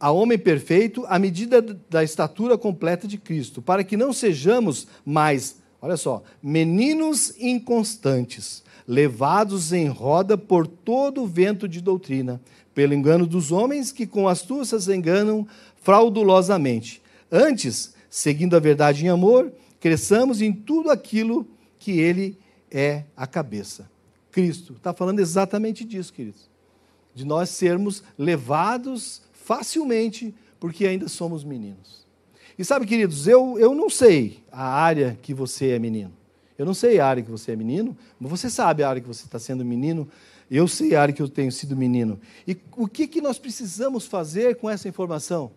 a 0.00 0.10
homem 0.10 0.38
perfeito 0.38 1.04
à 1.08 1.18
medida 1.18 1.60
da 1.60 2.02
estatura 2.02 2.56
completa 2.56 3.06
de 3.06 3.18
Cristo, 3.18 3.60
para 3.60 3.84
que 3.84 3.96
não 3.96 4.12
sejamos 4.12 4.86
mais, 5.04 5.56
olha 5.80 5.96
só, 5.96 6.22
meninos 6.42 7.34
inconstantes, 7.38 8.62
levados 8.86 9.72
em 9.72 9.88
roda 9.88 10.38
por 10.38 10.66
todo 10.66 11.22
o 11.22 11.26
vento 11.26 11.68
de 11.68 11.80
doutrina, 11.80 12.40
pelo 12.74 12.94
engano 12.94 13.26
dos 13.26 13.52
homens 13.52 13.92
que 13.92 14.06
com 14.06 14.28
astúcias 14.28 14.88
enganam 14.88 15.46
fraudulosamente. 15.82 17.02
Antes, 17.30 17.92
seguindo 18.08 18.56
a 18.56 18.60
verdade 18.60 19.04
em 19.04 19.08
amor, 19.08 19.52
cresçamos 19.80 20.40
em 20.40 20.52
tudo 20.52 20.90
aquilo 20.90 21.46
que 21.78 22.00
ele 22.00 22.38
é 22.70 23.04
a 23.16 23.26
cabeça. 23.26 23.90
Cristo 24.30 24.74
está 24.74 24.92
falando 24.92 25.20
exatamente 25.20 25.84
disso, 25.84 26.12
queridos. 26.12 26.48
De 27.14 27.24
nós 27.24 27.50
sermos 27.50 28.02
levados 28.16 29.22
facilmente, 29.32 30.34
porque 30.60 30.86
ainda 30.86 31.08
somos 31.08 31.42
meninos. 31.42 32.06
E 32.58 32.64
sabe, 32.64 32.86
queridos, 32.86 33.26
eu, 33.26 33.58
eu 33.58 33.74
não 33.74 33.88
sei 33.88 34.42
a 34.50 34.64
área 34.64 35.18
que 35.22 35.32
você 35.32 35.70
é 35.70 35.78
menino. 35.78 36.12
Eu 36.58 36.66
não 36.66 36.74
sei 36.74 36.98
a 36.98 37.06
área 37.06 37.22
que 37.22 37.30
você 37.30 37.52
é 37.52 37.56
menino, 37.56 37.96
mas 38.18 38.30
você 38.30 38.50
sabe 38.50 38.82
a 38.82 38.88
área 38.88 39.00
que 39.00 39.06
você 39.06 39.24
está 39.24 39.38
sendo 39.38 39.64
menino. 39.64 40.08
Eu 40.50 40.66
sei 40.66 40.94
a 40.96 41.02
área 41.02 41.14
que 41.14 41.22
eu 41.22 41.28
tenho 41.28 41.52
sido 41.52 41.76
menino. 41.76 42.20
E 42.46 42.56
o 42.76 42.88
que, 42.88 43.06
que 43.06 43.20
nós 43.20 43.38
precisamos 43.38 44.06
fazer 44.06 44.56
com 44.56 44.68
essa 44.68 44.88
informação? 44.88 45.52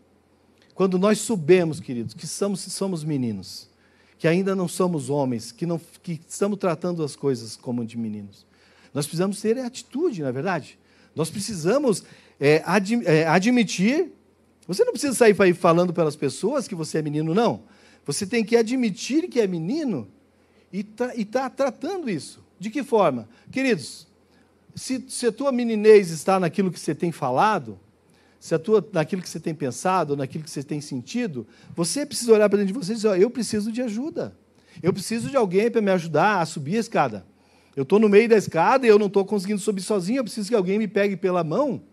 Quando 0.82 0.98
nós 0.98 1.20
sabemos, 1.20 1.80
queridos, 1.80 2.16
que 2.16 2.26
somos, 2.26 2.62
somos 2.62 3.04
meninos, 3.04 3.70
que 4.18 4.28
ainda 4.28 4.56
não 4.56 4.68
somos 4.68 5.12
homens, 5.12 5.52
que, 5.52 5.64
não, 5.64 5.80
que 6.02 6.20
estamos 6.28 6.58
tratando 6.58 7.04
as 7.04 7.16
coisas 7.16 7.56
como 7.56 7.86
de 7.86 7.96
meninos. 8.00 8.48
Nós 8.92 9.06
precisamos 9.06 9.40
ter 9.40 9.60
atitude, 9.60 10.24
não 10.24 10.30
é 10.30 10.32
verdade? 10.32 10.80
Nós 11.16 11.30
precisamos 11.30 12.04
é, 12.40 12.64
ad, 12.66 13.00
é, 13.06 13.28
admitir. 13.28 14.12
Você 14.66 14.84
não 14.84 14.92
precisa 14.92 15.14
sair 15.14 15.36
falando 15.54 15.94
pelas 15.94 16.16
pessoas 16.16 16.68
que 16.68 16.74
você 16.74 16.98
é 16.98 17.04
menino, 17.04 17.36
não. 17.36 17.62
Você 18.04 18.26
tem 18.26 18.44
que 18.44 18.58
admitir 18.58 19.30
que 19.30 19.40
é 19.40 19.46
menino 19.46 20.08
e 20.74 20.80
está 20.80 21.14
tá 21.32 21.48
tratando 21.48 22.10
isso. 22.10 22.44
De 22.60 22.72
que 22.72 22.82
forma? 22.82 23.30
Queridos, 23.52 24.08
se, 24.74 25.06
se 25.08 25.28
a 25.28 25.32
tua 25.32 25.52
meninez 25.52 26.10
está 26.10 26.40
naquilo 26.40 26.72
que 26.72 26.80
você 26.80 26.96
tem 26.96 27.12
falado, 27.12 27.80
se 28.42 28.56
atua 28.56 28.84
naquilo 28.92 29.22
que 29.22 29.30
você 29.30 29.40
tem 29.40 29.54
pensado, 29.54 30.18
naquilo 30.18 30.44
que 30.44 30.50
você 30.50 30.64
tem 30.64 30.82
sentido, 30.82 31.46
você 31.76 32.08
precisa 32.08 32.34
olhar 32.34 32.50
para 32.50 32.58
dentro 32.58 32.74
de 32.74 32.80
você 32.80 32.94
e 32.94 32.96
dizer: 32.96 33.22
eu 33.22 33.30
preciso 33.30 33.72
de 33.72 33.84
ajuda. 33.84 34.36
Eu 34.82 34.92
preciso 34.92 35.30
de 35.30 35.38
alguém 35.38 35.70
para 35.70 35.80
me 35.80 35.92
ajudar 35.92 36.42
a 36.42 36.46
subir 36.46 36.78
a 36.78 36.80
escada. 36.80 37.24
Eu 37.76 37.84
estou 37.84 38.00
no 38.00 38.10
meio 38.10 38.28
da 38.28 38.36
escada 38.36 38.88
e 38.88 38.90
eu 38.90 38.98
não 38.98 39.06
estou 39.06 39.24
conseguindo 39.24 39.62
subir 39.62 39.82
sozinho, 39.82 40.18
eu 40.18 40.24
preciso 40.24 40.50
que 40.50 40.56
alguém 40.56 40.80
me 40.80 40.88
pegue 40.88 41.16
pela 41.16 41.44
mão 41.44 41.84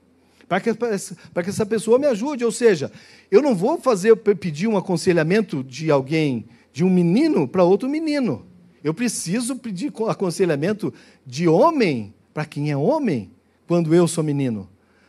para 0.49 0.59
que, 0.59 0.73
para 0.73 1.43
que 1.43 1.51
essa 1.51 1.67
pessoa 1.67 1.99
me 1.99 2.07
ajude. 2.07 2.47
Ou 2.47 2.51
seja, 2.51 2.91
eu 3.31 3.43
não 3.43 3.55
vou 3.55 3.79
fazer 3.79 4.17
pedir 4.17 4.67
um 4.69 4.79
aconselhamento 4.79 5.63
de 5.63 5.91
alguém, 5.91 6.47
de 6.73 6.83
um 6.83 6.89
menino 6.89 7.47
para 7.47 7.63
outro 7.63 7.91
menino. 7.91 8.47
Eu 8.83 8.95
preciso 8.95 9.55
pedir 9.57 9.93
aconselhamento 10.09 10.95
de 11.27 11.47
homem 11.47 12.15
para 12.33 12.47
quem 12.47 12.71
é 12.71 12.77
homem, 12.77 13.31
quando 13.67 13.95
eu 13.95 14.09
sou 14.09 14.25
menino. 14.25 14.67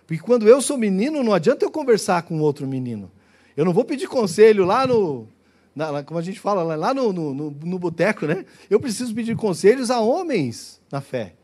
Porque 0.10 0.24
quando 0.24 0.48
eu 0.48 0.60
sou 0.60 0.76
menino, 0.76 1.24
não 1.24 1.36
adianta 1.36 1.64
eu 1.64 1.70
conversar 1.70 2.24
com 2.24 2.40
outro 2.40 2.66
menino. 2.66 3.12
Eu 3.56 3.64
não 3.64 3.72
vou 3.72 3.86
pedir 3.86 4.08
conselho 4.08 4.66
lá 4.66 4.88
no. 4.88 5.28
Na, 5.76 6.02
como 6.02 6.20
a 6.20 6.24
gente 6.24 6.40
fala, 6.40 6.76
lá 6.76 6.96
no, 6.96 7.14
no, 7.14 7.32
no, 7.32 7.52
no 7.52 7.78
boteco, 7.78 8.26
né? 8.26 8.44
Eu 8.72 8.80
preciso 8.80 9.14
pedir 9.14 9.36
conselhos 9.36 9.92
a 9.92 10.00
homens 10.00 10.82
na 10.92 11.00
fé, 11.00 11.36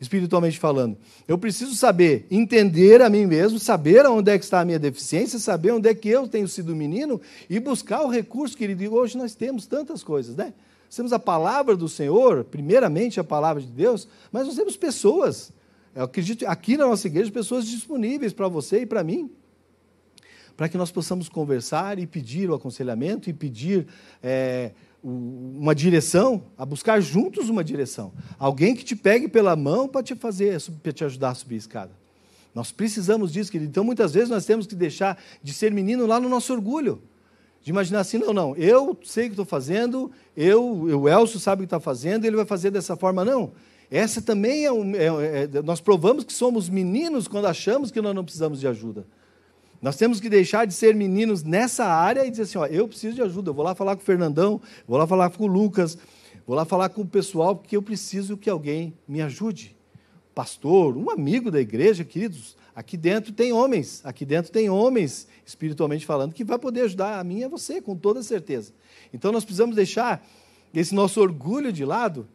espiritualmente 0.00 0.58
falando. 0.58 0.96
Eu 1.28 1.36
preciso 1.36 1.74
saber, 1.74 2.26
entender 2.30 3.02
a 3.02 3.10
mim 3.10 3.26
mesmo, 3.26 3.58
saber 3.58 4.06
onde 4.06 4.30
é 4.30 4.38
que 4.38 4.44
está 4.44 4.60
a 4.60 4.64
minha 4.64 4.78
deficiência, 4.78 5.38
saber 5.38 5.72
onde 5.72 5.90
é 5.90 5.94
que 5.94 6.08
eu 6.08 6.26
tenho 6.26 6.48
sido 6.48 6.74
menino 6.74 7.20
e 7.50 7.60
buscar 7.60 8.00
o 8.00 8.08
recurso, 8.08 8.56
que 8.56 8.64
ele 8.64 8.74
diz. 8.74 8.90
Hoje 8.90 9.18
nós 9.18 9.34
temos 9.34 9.66
tantas 9.66 10.02
coisas, 10.02 10.34
né? 10.34 10.54
Nós 10.86 10.96
temos 10.96 11.12
a 11.12 11.18
palavra 11.18 11.76
do 11.76 11.90
Senhor, 11.90 12.42
primeiramente 12.44 13.20
a 13.20 13.24
palavra 13.24 13.60
de 13.60 13.68
Deus, 13.68 14.08
mas 14.32 14.46
nós 14.46 14.56
temos 14.56 14.78
pessoas 14.78 15.52
eu 15.94 16.04
acredito 16.04 16.46
aqui 16.46 16.76
na 16.76 16.86
nossa 16.86 17.06
igreja 17.06 17.30
pessoas 17.30 17.66
disponíveis 17.66 18.32
para 18.32 18.48
você 18.48 18.80
e 18.80 18.86
para 18.86 19.04
mim, 19.04 19.30
para 20.56 20.68
que 20.68 20.76
nós 20.76 20.90
possamos 20.90 21.28
conversar 21.28 21.98
e 21.98 22.06
pedir 22.06 22.50
o 22.50 22.54
aconselhamento 22.54 23.30
e 23.30 23.32
pedir 23.32 23.86
é, 24.22 24.72
uma 25.02 25.74
direção, 25.74 26.44
a 26.56 26.64
buscar 26.64 27.00
juntos 27.00 27.48
uma 27.48 27.62
direção. 27.62 28.12
Alguém 28.38 28.74
que 28.74 28.84
te 28.84 28.96
pegue 28.96 29.28
pela 29.28 29.54
mão 29.54 29.86
para 29.86 30.02
te 30.02 30.14
fazer, 30.14 30.60
para 30.82 30.92
te 30.92 31.04
ajudar 31.04 31.30
a 31.30 31.34
subir 31.34 31.56
a 31.56 31.58
escada. 31.58 32.04
Nós 32.54 32.70
precisamos 32.70 33.32
disso, 33.32 33.50
querido. 33.50 33.68
Então, 33.68 33.84
muitas 33.84 34.12
vezes 34.12 34.30
nós 34.30 34.46
temos 34.46 34.66
que 34.66 34.74
deixar 34.74 35.20
de 35.42 35.52
ser 35.52 35.72
menino 35.72 36.06
lá 36.06 36.20
no 36.20 36.28
nosso 36.28 36.52
orgulho. 36.52 37.02
De 37.62 37.70
imaginar 37.70 38.00
assim, 38.00 38.18
não, 38.18 38.32
não, 38.32 38.56
eu 38.56 38.96
sei 39.02 39.24
o 39.24 39.26
que 39.28 39.32
estou 39.32 39.44
fazendo, 39.44 40.12
eu, 40.36 40.62
o 40.62 41.08
Elcio 41.08 41.40
sabe 41.40 41.62
o 41.62 41.62
que 41.62 41.66
está 41.66 41.80
fazendo, 41.80 42.24
ele 42.24 42.36
vai 42.36 42.44
fazer 42.44 42.70
dessa 42.70 42.94
forma. 42.94 43.24
Não, 43.24 43.52
essa 43.96 44.20
também 44.20 44.64
é, 44.64 44.72
um, 44.72 44.92
é, 44.96 45.44
é, 45.44 45.62
Nós 45.62 45.80
provamos 45.80 46.24
que 46.24 46.32
somos 46.32 46.68
meninos 46.68 47.28
quando 47.28 47.46
achamos 47.46 47.92
que 47.92 48.00
nós 48.00 48.12
não 48.12 48.24
precisamos 48.24 48.58
de 48.58 48.66
ajuda. 48.66 49.06
Nós 49.80 49.94
temos 49.94 50.18
que 50.18 50.28
deixar 50.28 50.66
de 50.66 50.74
ser 50.74 50.96
meninos 50.96 51.44
nessa 51.44 51.84
área 51.84 52.26
e 52.26 52.30
dizer 52.30 52.42
assim: 52.42 52.58
ó, 52.58 52.66
eu 52.66 52.88
preciso 52.88 53.14
de 53.14 53.22
ajuda. 53.22 53.50
Eu 53.50 53.54
vou 53.54 53.64
lá 53.64 53.72
falar 53.72 53.94
com 53.94 54.02
o 54.02 54.04
Fernandão, 54.04 54.60
vou 54.84 54.98
lá 54.98 55.06
falar 55.06 55.30
com 55.30 55.44
o 55.44 55.46
Lucas, 55.46 55.96
vou 56.44 56.56
lá 56.56 56.64
falar 56.64 56.88
com 56.88 57.02
o 57.02 57.06
pessoal, 57.06 57.54
porque 57.54 57.76
eu 57.76 57.82
preciso 57.82 58.36
que 58.36 58.50
alguém 58.50 58.92
me 59.06 59.22
ajude. 59.22 59.76
Pastor, 60.34 60.96
um 60.96 61.08
amigo 61.08 61.48
da 61.48 61.60
igreja, 61.60 62.02
queridos, 62.02 62.56
aqui 62.74 62.96
dentro 62.96 63.32
tem 63.32 63.52
homens, 63.52 64.00
aqui 64.04 64.24
dentro 64.24 64.50
tem 64.50 64.68
homens, 64.68 65.28
espiritualmente 65.46 66.04
falando, 66.04 66.34
que 66.34 66.42
vai 66.42 66.58
poder 66.58 66.80
ajudar 66.80 67.20
a 67.20 67.22
mim 67.22 67.38
e 67.38 67.44
a 67.44 67.48
você, 67.48 67.80
com 67.80 67.94
toda 67.94 68.24
certeza. 68.24 68.72
Então 69.12 69.30
nós 69.30 69.44
precisamos 69.44 69.76
deixar 69.76 70.26
esse 70.74 70.92
nosso 70.92 71.20
orgulho 71.20 71.72
de 71.72 71.84
lado 71.84 72.26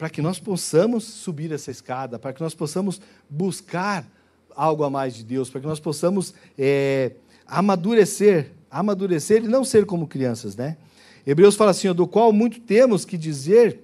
para 0.00 0.08
que 0.08 0.22
nós 0.22 0.38
possamos 0.38 1.04
subir 1.04 1.52
essa 1.52 1.70
escada, 1.70 2.18
para 2.18 2.32
que 2.32 2.40
nós 2.40 2.54
possamos 2.54 3.02
buscar 3.28 4.10
algo 4.56 4.82
a 4.82 4.88
mais 4.88 5.14
de 5.14 5.22
Deus, 5.22 5.50
para 5.50 5.60
que 5.60 5.66
nós 5.66 5.78
possamos 5.78 6.32
é, 6.58 7.12
amadurecer, 7.46 8.50
amadurecer 8.70 9.44
e 9.44 9.46
não 9.46 9.62
ser 9.62 9.84
como 9.84 10.06
crianças, 10.06 10.56
né? 10.56 10.78
Hebreus 11.26 11.54
fala 11.54 11.72
assim, 11.72 11.92
do 11.92 12.06
qual 12.06 12.32
muito 12.32 12.60
temos 12.60 13.04
que 13.04 13.18
dizer 13.18 13.80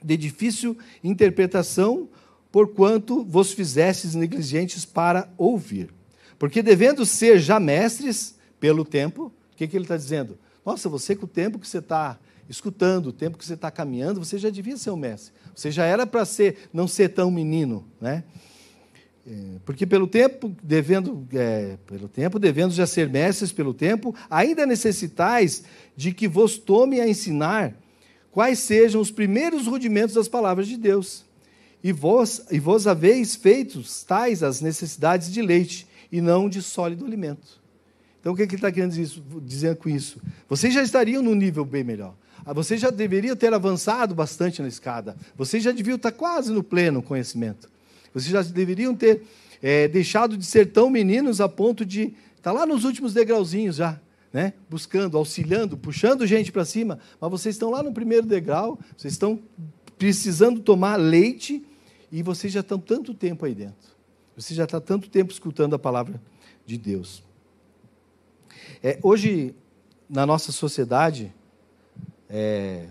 de 0.00 0.16
difícil 0.16 0.78
interpretação, 1.02 2.08
porquanto 2.52 3.24
vos 3.24 3.52
fizestes 3.52 4.14
negligentes 4.14 4.84
para 4.84 5.28
ouvir. 5.36 5.92
Porque 6.38 6.62
devendo 6.62 7.04
ser 7.04 7.40
já 7.40 7.58
mestres 7.58 8.36
pelo 8.60 8.84
tempo, 8.84 9.32
o 9.52 9.56
que, 9.56 9.66
que 9.66 9.76
ele 9.76 9.86
está 9.86 9.96
dizendo? 9.96 10.38
Nossa, 10.64 10.88
você 10.88 11.16
com 11.16 11.24
o 11.24 11.28
tempo 11.28 11.58
que 11.58 11.66
você 11.66 11.78
está 11.78 12.16
escutando, 12.48 13.06
o 13.06 13.12
tempo 13.12 13.38
que 13.38 13.44
você 13.44 13.54
está 13.54 13.70
caminhando, 13.70 14.24
você 14.24 14.38
já 14.38 14.50
devia 14.50 14.76
ser 14.76 14.90
um 14.90 14.96
mestre. 14.96 15.32
Você 15.54 15.70
já 15.70 15.84
era 15.84 16.06
para 16.06 16.24
ser, 16.24 16.68
não 16.72 16.88
ser 16.88 17.10
tão 17.10 17.30
menino, 17.30 17.86
né? 18.00 18.24
É, 19.26 19.58
porque 19.64 19.86
pelo 19.86 20.06
tempo, 20.06 20.54
devendo, 20.62 21.26
é, 21.32 21.76
pelo 21.86 22.08
tempo, 22.08 22.38
devendo 22.38 22.72
já 22.72 22.86
ser 22.86 23.08
mestres 23.08 23.52
pelo 23.52 23.72
tempo, 23.72 24.14
ainda 24.28 24.66
necessitais 24.66 25.62
de 25.96 26.12
que 26.12 26.26
vos 26.26 26.58
tome 26.58 27.00
a 27.00 27.08
ensinar 27.08 27.76
quais 28.32 28.58
sejam 28.58 29.00
os 29.00 29.10
primeiros 29.10 29.66
rudimentos 29.66 30.14
das 30.14 30.26
palavras 30.26 30.66
de 30.66 30.76
Deus. 30.76 31.24
E 31.84 31.92
vós, 31.92 32.46
e 32.50 32.58
vós 32.58 32.86
haveis 32.86 33.36
feitos 33.36 34.02
tais 34.02 34.42
as 34.42 34.60
necessidades 34.60 35.32
de 35.32 35.40
leite, 35.40 35.86
e 36.10 36.20
não 36.20 36.48
de 36.48 36.60
sólido 36.60 37.06
alimento. 37.06 37.62
Então, 38.20 38.32
o 38.32 38.36
que, 38.36 38.42
ele 38.42 38.54
está 38.54 38.70
querendo 38.70 38.92
dizer, 38.92 39.20
dizer 39.42 39.76
com 39.76 39.88
isso? 39.88 40.20
Vocês 40.48 40.72
já 40.72 40.82
estariam 40.82 41.22
num 41.22 41.34
nível 41.34 41.64
bem 41.64 41.82
melhor. 41.82 42.14
Ah, 42.44 42.52
você 42.52 42.76
já 42.76 42.90
deveria 42.90 43.36
ter 43.36 43.52
avançado 43.54 44.14
bastante 44.14 44.60
na 44.60 44.68
escada. 44.68 45.16
Vocês 45.36 45.62
já 45.62 45.70
deviam 45.70 45.96
estar 45.96 46.12
quase 46.12 46.52
no 46.52 46.62
pleno 46.62 47.02
conhecimento. 47.02 47.70
Vocês 48.12 48.30
já 48.30 48.42
deveriam 48.42 48.94
ter 48.94 49.22
é, 49.62 49.86
deixado 49.86 50.36
de 50.36 50.44
ser 50.44 50.72
tão 50.72 50.90
meninos 50.90 51.40
a 51.40 51.48
ponto 51.48 51.86
de 51.86 52.14
estar 52.36 52.52
lá 52.52 52.66
nos 52.66 52.84
últimos 52.84 53.14
degrauzinhos 53.14 53.76
já, 53.76 54.00
né? 54.32 54.54
buscando, 54.68 55.16
auxiliando, 55.16 55.76
puxando 55.76 56.26
gente 56.26 56.50
para 56.50 56.64
cima. 56.64 56.98
Mas 57.20 57.30
vocês 57.30 57.54
estão 57.54 57.70
lá 57.70 57.82
no 57.82 57.92
primeiro 57.92 58.26
degrau, 58.26 58.78
vocês 58.96 59.14
estão 59.14 59.38
precisando 59.96 60.60
tomar 60.60 60.96
leite 60.96 61.64
e 62.10 62.22
vocês 62.22 62.52
já 62.52 62.60
estão 62.60 62.78
tanto 62.78 63.14
tempo 63.14 63.46
aí 63.46 63.54
dentro. 63.54 63.92
Você 64.36 64.54
já 64.54 64.64
está 64.64 64.80
tanto 64.80 65.08
tempo 65.08 65.32
escutando 65.32 65.74
a 65.74 65.78
palavra 65.78 66.20
de 66.66 66.76
Deus. 66.76 67.22
É, 68.82 68.98
hoje, 69.02 69.54
na 70.08 70.26
nossa 70.26 70.50
sociedade, 70.50 71.32
é, 72.34 72.88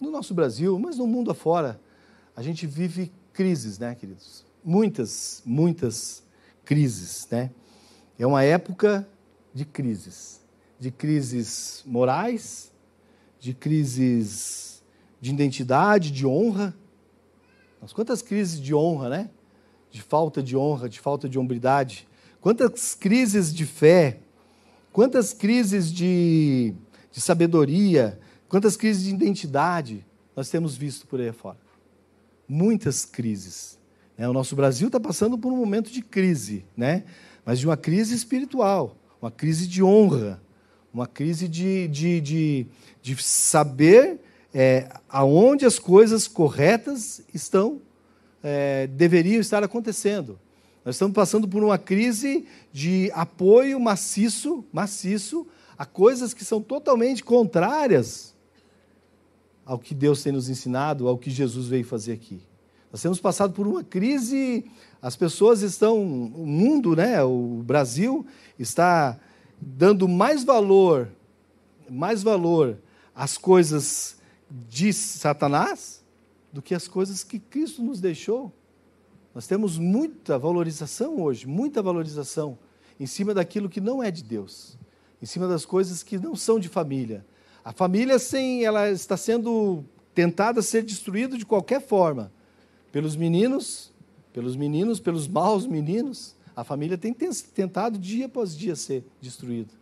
no 0.00 0.08
nosso 0.08 0.32
Brasil, 0.32 0.78
mas 0.78 0.96
no 0.96 1.06
mundo 1.06 1.32
afora, 1.32 1.80
a 2.36 2.42
gente 2.42 2.64
vive 2.64 3.12
crises, 3.32 3.76
né, 3.76 3.92
queridos? 3.96 4.46
Muitas, 4.64 5.42
muitas 5.44 6.22
crises, 6.64 7.26
né? 7.28 7.50
É 8.16 8.24
uma 8.24 8.44
época 8.44 9.06
de 9.52 9.64
crises, 9.64 10.40
de 10.78 10.92
crises 10.92 11.82
morais, 11.84 12.72
de 13.40 13.52
crises 13.52 14.84
de 15.20 15.32
identidade, 15.32 16.12
de 16.12 16.24
honra. 16.24 16.72
Mas 17.80 17.92
quantas 17.92 18.22
crises 18.22 18.60
de 18.60 18.72
honra, 18.72 19.08
né? 19.08 19.30
De 19.90 20.00
falta 20.00 20.40
de 20.40 20.56
honra, 20.56 20.88
de 20.88 21.00
falta 21.00 21.28
de 21.28 21.36
hombridade. 21.36 22.06
Quantas 22.40 22.94
crises 22.94 23.52
de 23.52 23.66
fé, 23.66 24.20
quantas 24.92 25.32
crises 25.32 25.92
de 25.92 26.74
de 27.14 27.20
sabedoria, 27.20 28.18
quantas 28.48 28.76
crises 28.76 29.04
de 29.04 29.10
identidade 29.10 30.04
nós 30.34 30.48
temos 30.48 30.76
visto 30.76 31.06
por 31.06 31.20
aí 31.20 31.30
fora. 31.30 31.56
Muitas 32.48 33.04
crises. 33.04 33.78
Né? 34.18 34.28
O 34.28 34.32
nosso 34.32 34.56
Brasil 34.56 34.88
está 34.88 34.98
passando 34.98 35.38
por 35.38 35.52
um 35.52 35.56
momento 35.56 35.92
de 35.92 36.02
crise, 36.02 36.66
né? 36.76 37.04
mas 37.46 37.60
de 37.60 37.66
uma 37.66 37.76
crise 37.76 38.16
espiritual, 38.16 38.96
uma 39.22 39.30
crise 39.30 39.68
de 39.68 39.80
honra, 39.80 40.42
uma 40.92 41.06
crise 41.06 41.46
de, 41.46 41.86
de, 41.86 42.20
de, 42.20 42.66
de 43.00 43.22
saber 43.22 44.18
é, 44.52 44.88
aonde 45.08 45.64
as 45.64 45.78
coisas 45.78 46.26
corretas 46.26 47.22
estão, 47.32 47.80
é, 48.42 48.88
deveriam 48.88 49.40
estar 49.40 49.62
acontecendo. 49.62 50.36
Nós 50.84 50.96
estamos 50.96 51.14
passando 51.14 51.46
por 51.46 51.62
uma 51.62 51.78
crise 51.78 52.44
de 52.72 53.08
apoio 53.14 53.78
maciço, 53.78 54.64
maciço 54.72 55.46
a 55.76 55.84
coisas 55.84 56.32
que 56.32 56.44
são 56.44 56.60
totalmente 56.60 57.22
contrárias 57.22 58.34
ao 59.64 59.78
que 59.78 59.94
Deus 59.94 60.22
tem 60.22 60.32
nos 60.32 60.48
ensinado, 60.48 61.08
ao 61.08 61.18
que 61.18 61.30
Jesus 61.30 61.66
veio 61.66 61.84
fazer 61.84 62.12
aqui. 62.12 62.40
Nós 62.92 63.02
temos 63.02 63.18
passado 63.20 63.52
por 63.52 63.66
uma 63.66 63.82
crise, 63.82 64.70
as 65.02 65.16
pessoas 65.16 65.62
estão, 65.62 66.00
o 66.00 66.46
mundo, 66.46 66.94
né, 66.94 67.22
o 67.24 67.62
Brasil 67.64 68.24
está 68.58 69.18
dando 69.60 70.06
mais 70.06 70.44
valor, 70.44 71.08
mais 71.90 72.22
valor 72.22 72.78
às 73.14 73.36
coisas 73.36 74.16
de 74.68 74.92
Satanás 74.92 76.04
do 76.52 76.62
que 76.62 76.74
às 76.74 76.86
coisas 76.86 77.24
que 77.24 77.38
Cristo 77.40 77.82
nos 77.82 78.00
deixou. 78.00 78.52
Nós 79.34 79.48
temos 79.48 79.76
muita 79.76 80.38
valorização 80.38 81.20
hoje, 81.20 81.48
muita 81.48 81.82
valorização 81.82 82.56
em 83.00 83.06
cima 83.06 83.34
daquilo 83.34 83.68
que 83.68 83.80
não 83.80 84.00
é 84.00 84.10
de 84.10 84.22
Deus 84.22 84.78
em 85.24 85.26
cima 85.26 85.48
das 85.48 85.64
coisas 85.64 86.02
que 86.02 86.18
não 86.18 86.36
são 86.36 86.60
de 86.60 86.68
família. 86.68 87.24
A 87.64 87.72
família, 87.72 88.18
sim, 88.18 88.62
ela 88.62 88.90
está 88.90 89.16
sendo 89.16 89.82
tentada 90.14 90.60
a 90.60 90.62
ser 90.62 90.82
destruída 90.82 91.38
de 91.38 91.46
qualquer 91.46 91.80
forma. 91.80 92.30
Pelos 92.92 93.16
meninos, 93.16 93.90
pelos 94.34 94.54
meninos, 94.54 95.00
pelos 95.00 95.26
maus 95.26 95.66
meninos. 95.66 96.36
A 96.54 96.62
família 96.62 96.98
tem 96.98 97.14
tentado 97.14 97.98
dia 97.98 98.26
após 98.26 98.54
dia 98.54 98.76
ser 98.76 99.02
destruída. 99.18 99.72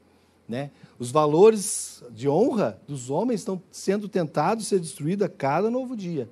Né? 0.48 0.70
Os 0.96 1.10
valores 1.10 2.04
de 2.12 2.28
honra 2.28 2.80
dos 2.86 3.10
homens 3.10 3.40
estão 3.40 3.60
sendo 3.72 4.08
tentados 4.08 4.68
ser 4.68 4.78
destruídos 4.78 5.26
a 5.26 5.28
cada 5.28 5.68
novo 5.68 5.96
dia. 5.96 6.30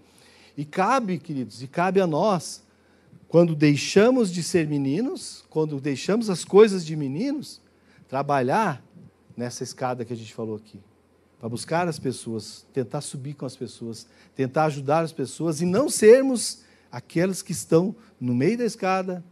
E 0.57 0.65
cabe, 0.65 1.19
queridos, 1.19 1.65
e 1.65 1.67
cabe 1.67 2.01
a 2.01 2.07
nós, 2.07 2.63
quando 3.27 3.57
deixamos 3.57 4.31
de 4.31 4.41
ser 4.41 4.69
meninos, 4.69 5.45
quando 5.51 5.81
deixamos 5.81 6.31
as 6.31 6.45
coisas 6.45 6.87
de 6.87 6.95
meninos, 6.95 7.61
trabalhar 8.11 8.85
nessa 9.41 9.65
escada 9.65 10.05
que 10.05 10.13
a 10.13 10.17
gente 10.17 10.35
falou 10.35 10.55
aqui. 10.55 10.79
Para 11.39 11.49
buscar 11.49 11.89
as 11.89 11.99
pessoas, 11.99 12.67
tentar 12.75 13.01
subir 13.01 13.33
com 13.33 13.47
as 13.47 13.57
pessoas, 13.57 14.07
tentar 14.37 14.67
ajudar 14.67 15.03
as 15.03 15.13
pessoas 15.13 15.63
e 15.63 15.65
não 15.65 15.89
sermos 15.89 16.63
aqueles 16.93 17.41
que 17.41 17.53
estão 17.53 17.97
no 18.21 18.35
meio 18.35 18.59
da 18.59 18.67
escada, 18.67 19.25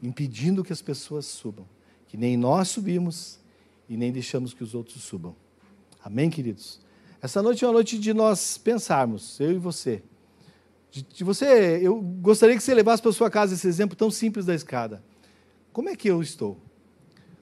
impedindo 0.00 0.62
que 0.62 0.72
as 0.72 0.80
pessoas 0.80 1.26
subam. 1.26 1.66
Que 2.06 2.16
nem 2.16 2.36
nós 2.36 2.68
subimos 2.68 3.40
e 3.88 3.96
nem 3.96 4.12
deixamos 4.12 4.54
que 4.54 4.62
os 4.62 4.76
outros 4.76 5.02
subam. 5.02 5.34
Amém, 6.04 6.30
queridos? 6.30 6.80
Essa 7.20 7.42
noite 7.42 7.64
é 7.64 7.66
uma 7.66 7.74
noite 7.74 7.98
de 7.98 8.14
nós 8.14 8.56
pensarmos, 8.56 9.40
eu 9.40 9.50
e 9.50 9.58
você. 9.58 10.04
De, 10.88 11.02
de 11.02 11.24
você, 11.24 11.80
eu 11.82 12.00
gostaria 12.00 12.56
que 12.56 12.62
você 12.62 12.72
levasse 12.72 13.02
para 13.02 13.10
sua 13.10 13.28
casa 13.28 13.54
esse 13.54 13.66
exemplo 13.66 13.96
tão 13.96 14.08
simples 14.08 14.46
da 14.46 14.54
escada. 14.54 15.02
Como 15.72 15.88
é 15.88 15.96
que 15.96 16.08
eu 16.08 16.22
estou? 16.22 16.67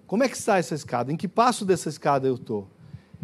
Como 0.07 0.23
é 0.23 0.29
que 0.29 0.37
está 0.37 0.59
essa 0.59 0.75
escada? 0.75 1.13
Em 1.13 1.17
que 1.17 1.27
passo 1.27 1.65
dessa 1.65 1.89
escada 1.89 2.29
eu 2.29 2.37
estou? 2.37 2.69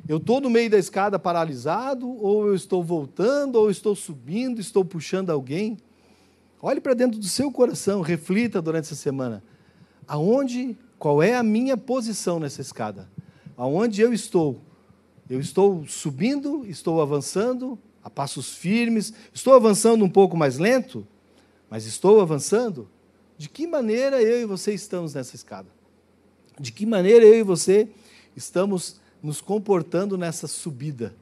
Eu 0.09 0.16
estou 0.16 0.41
no 0.41 0.51
meio 0.51 0.68
da 0.68 0.78
escada 0.78 1.18
paralisado, 1.18 2.09
ou 2.09 2.49
eu 2.49 2.55
estou 2.55 2.83
voltando, 2.83 3.57
ou 3.57 3.66
eu 3.66 3.70
estou 3.70 3.95
subindo, 3.95 4.61
estou 4.61 4.85
puxando 4.85 5.30
alguém? 5.30 5.78
Olhe 6.61 6.80
para 6.80 6.95
dentro 6.95 7.20
do 7.20 7.26
seu 7.26 7.53
coração, 7.53 8.01
reflita 8.01 8.61
durante 8.61 8.87
essa 8.87 8.97
semana. 8.97 9.45
Aonde 10.09 10.76
qual 10.99 11.22
é 11.22 11.37
a 11.37 11.43
minha 11.43 11.76
posição 11.76 12.41
nessa 12.41 12.61
escada? 12.61 13.09
Aonde 13.57 14.03
eu 14.03 14.12
estou? 14.12 14.61
Eu 15.30 15.39
estou 15.41 15.87
subindo, 15.87 16.66
estou 16.66 17.01
avançando 17.01 17.78
a 18.03 18.11
passos 18.11 18.55
firmes, 18.55 19.12
estou 19.33 19.55
avançando 19.55 20.05
um 20.05 20.11
pouco 20.11 20.37
mais 20.37 20.59
lento, 20.59 21.07
mas 21.70 21.87
estou 21.87 22.20
avançando? 22.20 22.89
De 23.39 23.49
que 23.49 23.66
maneira 23.68 24.20
eu 24.20 24.41
e 24.41 24.45
você 24.45 24.74
estamos 24.74 25.14
nessa 25.14 25.37
escada? 25.37 25.68
De 26.62 26.70
que 26.70 26.86
maneira 26.86 27.24
eu 27.24 27.40
e 27.40 27.42
você 27.42 27.88
estamos 28.36 29.00
nos 29.20 29.40
comportando 29.40 30.16
nessa 30.16 30.46
subida? 30.46 31.12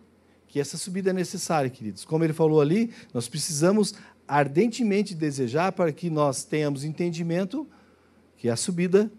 Que 0.46 0.60
essa 0.60 0.76
subida 0.76 1.08
é 1.08 1.12
necessária, 1.14 1.70
queridos. 1.70 2.04
Como 2.04 2.22
ele 2.22 2.34
falou 2.34 2.60
ali, 2.60 2.92
nós 3.14 3.26
precisamos 3.26 3.94
ardentemente 4.28 5.14
desejar 5.14 5.72
para 5.72 5.92
que 5.92 6.10
nós 6.10 6.44
tenhamos 6.44 6.84
entendimento 6.84 7.66
que 8.36 8.50
a 8.50 8.56
subida 8.56 9.10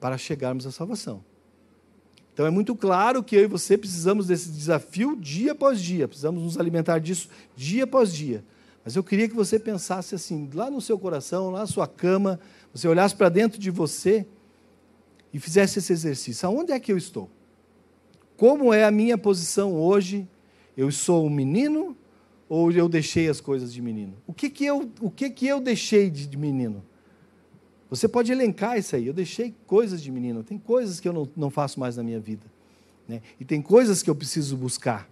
para 0.00 0.18
chegarmos 0.18 0.66
à 0.66 0.72
salvação. 0.72 1.22
Então 2.34 2.44
é 2.44 2.50
muito 2.50 2.74
claro 2.74 3.22
que 3.22 3.36
eu 3.36 3.44
e 3.44 3.46
você 3.46 3.78
precisamos 3.78 4.26
desse 4.26 4.48
desafio 4.48 5.14
dia 5.14 5.52
após 5.52 5.80
dia, 5.80 6.08
precisamos 6.08 6.42
nos 6.42 6.58
alimentar 6.58 6.98
disso 6.98 7.28
dia 7.54 7.84
após 7.84 8.12
dia. 8.12 8.44
Mas 8.84 8.96
eu 8.96 9.04
queria 9.04 9.28
que 9.28 9.36
você 9.36 9.56
pensasse 9.56 10.16
assim, 10.16 10.50
lá 10.52 10.68
no 10.68 10.80
seu 10.80 10.98
coração, 10.98 11.50
lá 11.50 11.60
na 11.60 11.66
sua 11.68 11.86
cama, 11.86 12.40
você 12.74 12.88
olhasse 12.88 13.14
para 13.14 13.28
dentro 13.28 13.56
de 13.56 13.70
você 13.70 14.26
e 15.32 15.38
fizesse 15.38 15.78
esse 15.78 15.92
exercício. 15.92 16.48
Aonde 16.48 16.72
é 16.72 16.80
que 16.80 16.92
eu 16.92 16.96
estou? 16.96 17.30
Como 18.36 18.72
é 18.72 18.84
a 18.84 18.90
minha 18.90 19.18
posição 19.18 19.74
hoje? 19.74 20.26
Eu 20.76 20.90
sou 20.90 21.26
um 21.26 21.30
menino 21.30 21.96
ou 22.48 22.72
eu 22.72 22.88
deixei 22.88 23.28
as 23.28 23.40
coisas 23.40 23.72
de 23.72 23.80
menino? 23.80 24.14
O 24.26 24.32
que 24.32 24.50
que 24.50 24.64
eu, 24.64 24.90
o 25.00 25.10
que 25.10 25.30
que 25.30 25.46
eu 25.46 25.60
deixei 25.60 26.10
de 26.10 26.36
menino? 26.36 26.82
Você 27.88 28.08
pode 28.08 28.30
elencar 28.30 28.78
isso 28.78 28.94
aí. 28.94 29.06
Eu 29.06 29.12
deixei 29.12 29.54
coisas 29.66 30.00
de 30.00 30.10
menino. 30.10 30.42
Tem 30.42 30.58
coisas 30.58 31.00
que 31.00 31.08
eu 31.08 31.12
não, 31.12 31.28
não 31.36 31.50
faço 31.50 31.78
mais 31.78 31.96
na 31.96 32.02
minha 32.02 32.20
vida. 32.20 32.46
Né? 33.06 33.20
E 33.38 33.44
tem 33.44 33.60
coisas 33.60 34.02
que 34.02 34.08
eu 34.08 34.14
preciso 34.14 34.56
buscar. 34.56 35.08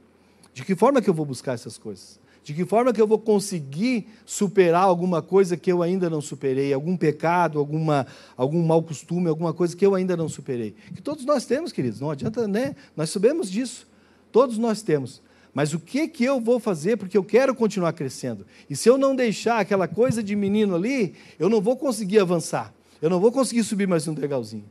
De 0.55 0.64
que 0.64 0.75
forma 0.75 1.03
que 1.03 1.11
eu 1.11 1.14
vou 1.14 1.27
buscar 1.27 1.55
essas 1.55 1.77
coisas? 1.77 2.21
De 2.49 2.55
que 2.55 2.64
forma 2.64 2.94
que 2.94 3.03
eu 3.03 3.07
vou 3.07 3.18
conseguir 3.18 4.09
superar 4.24 4.84
alguma 4.84 5.20
coisa 5.20 5.55
que 5.55 5.70
eu 5.70 5.82
ainda 5.82 6.09
não 6.09 6.22
superei? 6.22 6.72
Algum 6.72 6.96
pecado, 6.96 7.59
alguma, 7.59 8.07
algum 8.38 8.64
mau 8.64 8.82
costume, 8.82 9.28
alguma 9.28 9.53
coisa 9.53 9.76
que 9.76 9.84
eu 9.84 9.94
ainda 9.94 10.16
não 10.16 10.30
superei? 10.30 10.74
Que 10.94 11.03
todos 11.03 11.26
nós 11.26 11.44
temos, 11.44 11.72
queridos. 11.72 12.01
Não 12.01 12.11
adianta, 12.11 12.49
né? 12.49 12.74
Nós 12.96 13.11
sabemos 13.11 13.51
disso. 13.51 13.86
Todos 14.32 14.57
nós 14.57 14.80
temos. 14.80 15.20
Mas 15.53 15.74
o 15.74 15.78
que, 15.78 16.09
que 16.09 16.24
eu 16.24 16.40
vou 16.40 16.59
fazer 16.59 16.96
porque 16.96 17.18
eu 17.18 17.22
quero 17.22 17.55
continuar 17.55 17.92
crescendo? 17.92 18.46
E 18.70 18.74
se 18.74 18.88
eu 18.88 18.96
não 18.96 19.14
deixar 19.14 19.61
aquela 19.61 19.86
coisa 19.86 20.22
de 20.22 20.34
menino 20.34 20.74
ali, 20.74 21.16
eu 21.38 21.51
não 21.51 21.61
vou 21.61 21.76
conseguir 21.76 22.18
avançar. 22.18 22.72
Eu 23.03 23.11
não 23.11 23.20
vou 23.20 23.30
conseguir 23.30 23.62
subir 23.62 23.86
mais 23.86 24.09
um 24.09 24.14
degrauzinho. 24.14 24.64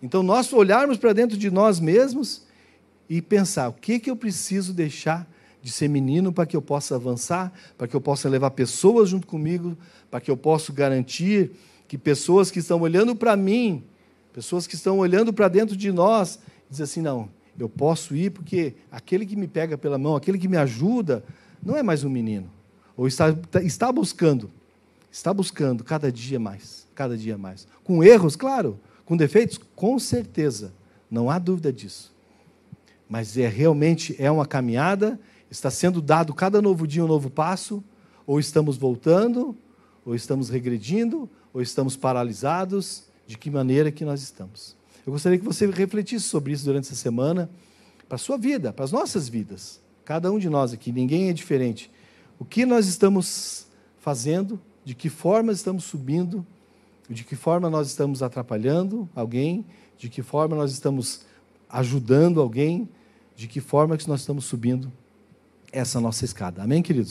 Então, 0.00 0.22
nós 0.22 0.52
olharmos 0.52 0.96
para 0.96 1.12
dentro 1.12 1.36
de 1.36 1.50
nós 1.50 1.80
mesmos 1.80 2.42
e 3.10 3.20
pensar: 3.20 3.70
o 3.70 3.72
que, 3.72 3.98
que 3.98 4.08
eu 4.08 4.14
preciso 4.14 4.72
deixar 4.72 5.28
de 5.62 5.70
ser 5.70 5.88
menino 5.88 6.32
para 6.32 6.46
que 6.46 6.56
eu 6.56 6.62
possa 6.62 6.94
avançar, 6.94 7.52
para 7.76 7.88
que 7.88 7.94
eu 7.94 8.00
possa 8.00 8.28
levar 8.28 8.50
pessoas 8.52 9.08
junto 9.08 9.26
comigo, 9.26 9.76
para 10.10 10.20
que 10.20 10.30
eu 10.30 10.36
possa 10.36 10.72
garantir 10.72 11.52
que 11.86 11.98
pessoas 11.98 12.50
que 12.50 12.58
estão 12.58 12.80
olhando 12.80 13.16
para 13.16 13.36
mim, 13.36 13.82
pessoas 14.32 14.66
que 14.66 14.74
estão 14.74 14.98
olhando 14.98 15.32
para 15.32 15.48
dentro 15.48 15.76
de 15.76 15.90
nós, 15.90 16.38
dizem 16.70 16.84
assim: 16.84 17.02
não, 17.02 17.28
eu 17.58 17.68
posso 17.68 18.14
ir 18.14 18.30
porque 18.30 18.74
aquele 18.90 19.26
que 19.26 19.34
me 19.34 19.48
pega 19.48 19.76
pela 19.76 19.98
mão, 19.98 20.14
aquele 20.14 20.38
que 20.38 20.46
me 20.46 20.56
ajuda, 20.56 21.24
não 21.62 21.76
é 21.76 21.82
mais 21.82 22.04
um 22.04 22.10
menino. 22.10 22.50
Ou 22.96 23.06
está, 23.06 23.34
está 23.62 23.90
buscando, 23.90 24.50
está 25.10 25.32
buscando 25.32 25.82
cada 25.82 26.12
dia 26.12 26.38
mais, 26.38 26.86
cada 26.94 27.16
dia 27.16 27.38
mais. 27.38 27.66
Com 27.82 28.02
erros, 28.02 28.36
claro, 28.36 28.78
com 29.04 29.16
defeitos, 29.16 29.58
com 29.74 29.98
certeza, 29.98 30.72
não 31.10 31.30
há 31.30 31.38
dúvida 31.38 31.72
disso. 31.72 32.14
Mas 33.08 33.38
é 33.38 33.48
realmente 33.48 34.14
é 34.18 34.30
uma 34.30 34.44
caminhada, 34.44 35.18
está 35.50 35.70
sendo 35.70 36.00
dado 36.00 36.34
cada 36.34 36.60
novo 36.60 36.86
dia 36.86 37.04
um 37.04 37.08
novo 37.08 37.30
passo, 37.30 37.82
ou 38.26 38.38
estamos 38.38 38.76
voltando, 38.76 39.56
ou 40.04 40.14
estamos 40.14 40.50
regredindo, 40.50 41.28
ou 41.52 41.62
estamos 41.62 41.96
paralisados, 41.96 43.04
de 43.26 43.36
que 43.36 43.50
maneira 43.50 43.90
que 43.90 44.04
nós 44.04 44.22
estamos. 44.22 44.76
Eu 45.06 45.12
gostaria 45.12 45.38
que 45.38 45.44
você 45.44 45.66
refletisse 45.66 46.26
sobre 46.26 46.52
isso 46.52 46.64
durante 46.64 46.84
essa 46.84 46.94
semana, 46.94 47.50
para 48.08 48.16
a 48.16 48.18
sua 48.18 48.36
vida, 48.36 48.72
para 48.72 48.84
as 48.84 48.92
nossas 48.92 49.28
vidas. 49.28 49.80
Cada 50.04 50.30
um 50.30 50.38
de 50.38 50.48
nós 50.48 50.72
aqui, 50.72 50.92
ninguém 50.92 51.28
é 51.28 51.32
diferente. 51.32 51.90
O 52.38 52.44
que 52.44 52.64
nós 52.64 52.86
estamos 52.86 53.66
fazendo, 53.98 54.60
de 54.84 54.94
que 54.94 55.08
forma 55.08 55.52
estamos 55.52 55.84
subindo, 55.84 56.46
de 57.08 57.24
que 57.24 57.36
forma 57.36 57.68
nós 57.70 57.88
estamos 57.88 58.22
atrapalhando 58.22 59.08
alguém, 59.14 59.64
de 59.96 60.08
que 60.08 60.22
forma 60.22 60.54
nós 60.54 60.72
estamos 60.72 61.22
ajudando 61.68 62.40
alguém, 62.40 62.88
de 63.34 63.46
que 63.46 63.60
forma 63.60 63.96
que 63.96 64.08
nós 64.08 64.20
estamos 64.20 64.44
subindo 64.44 64.90
essa 65.72 66.00
nossa 66.00 66.24
escada. 66.24 66.62
Amém, 66.62 66.82
queridos? 66.82 67.06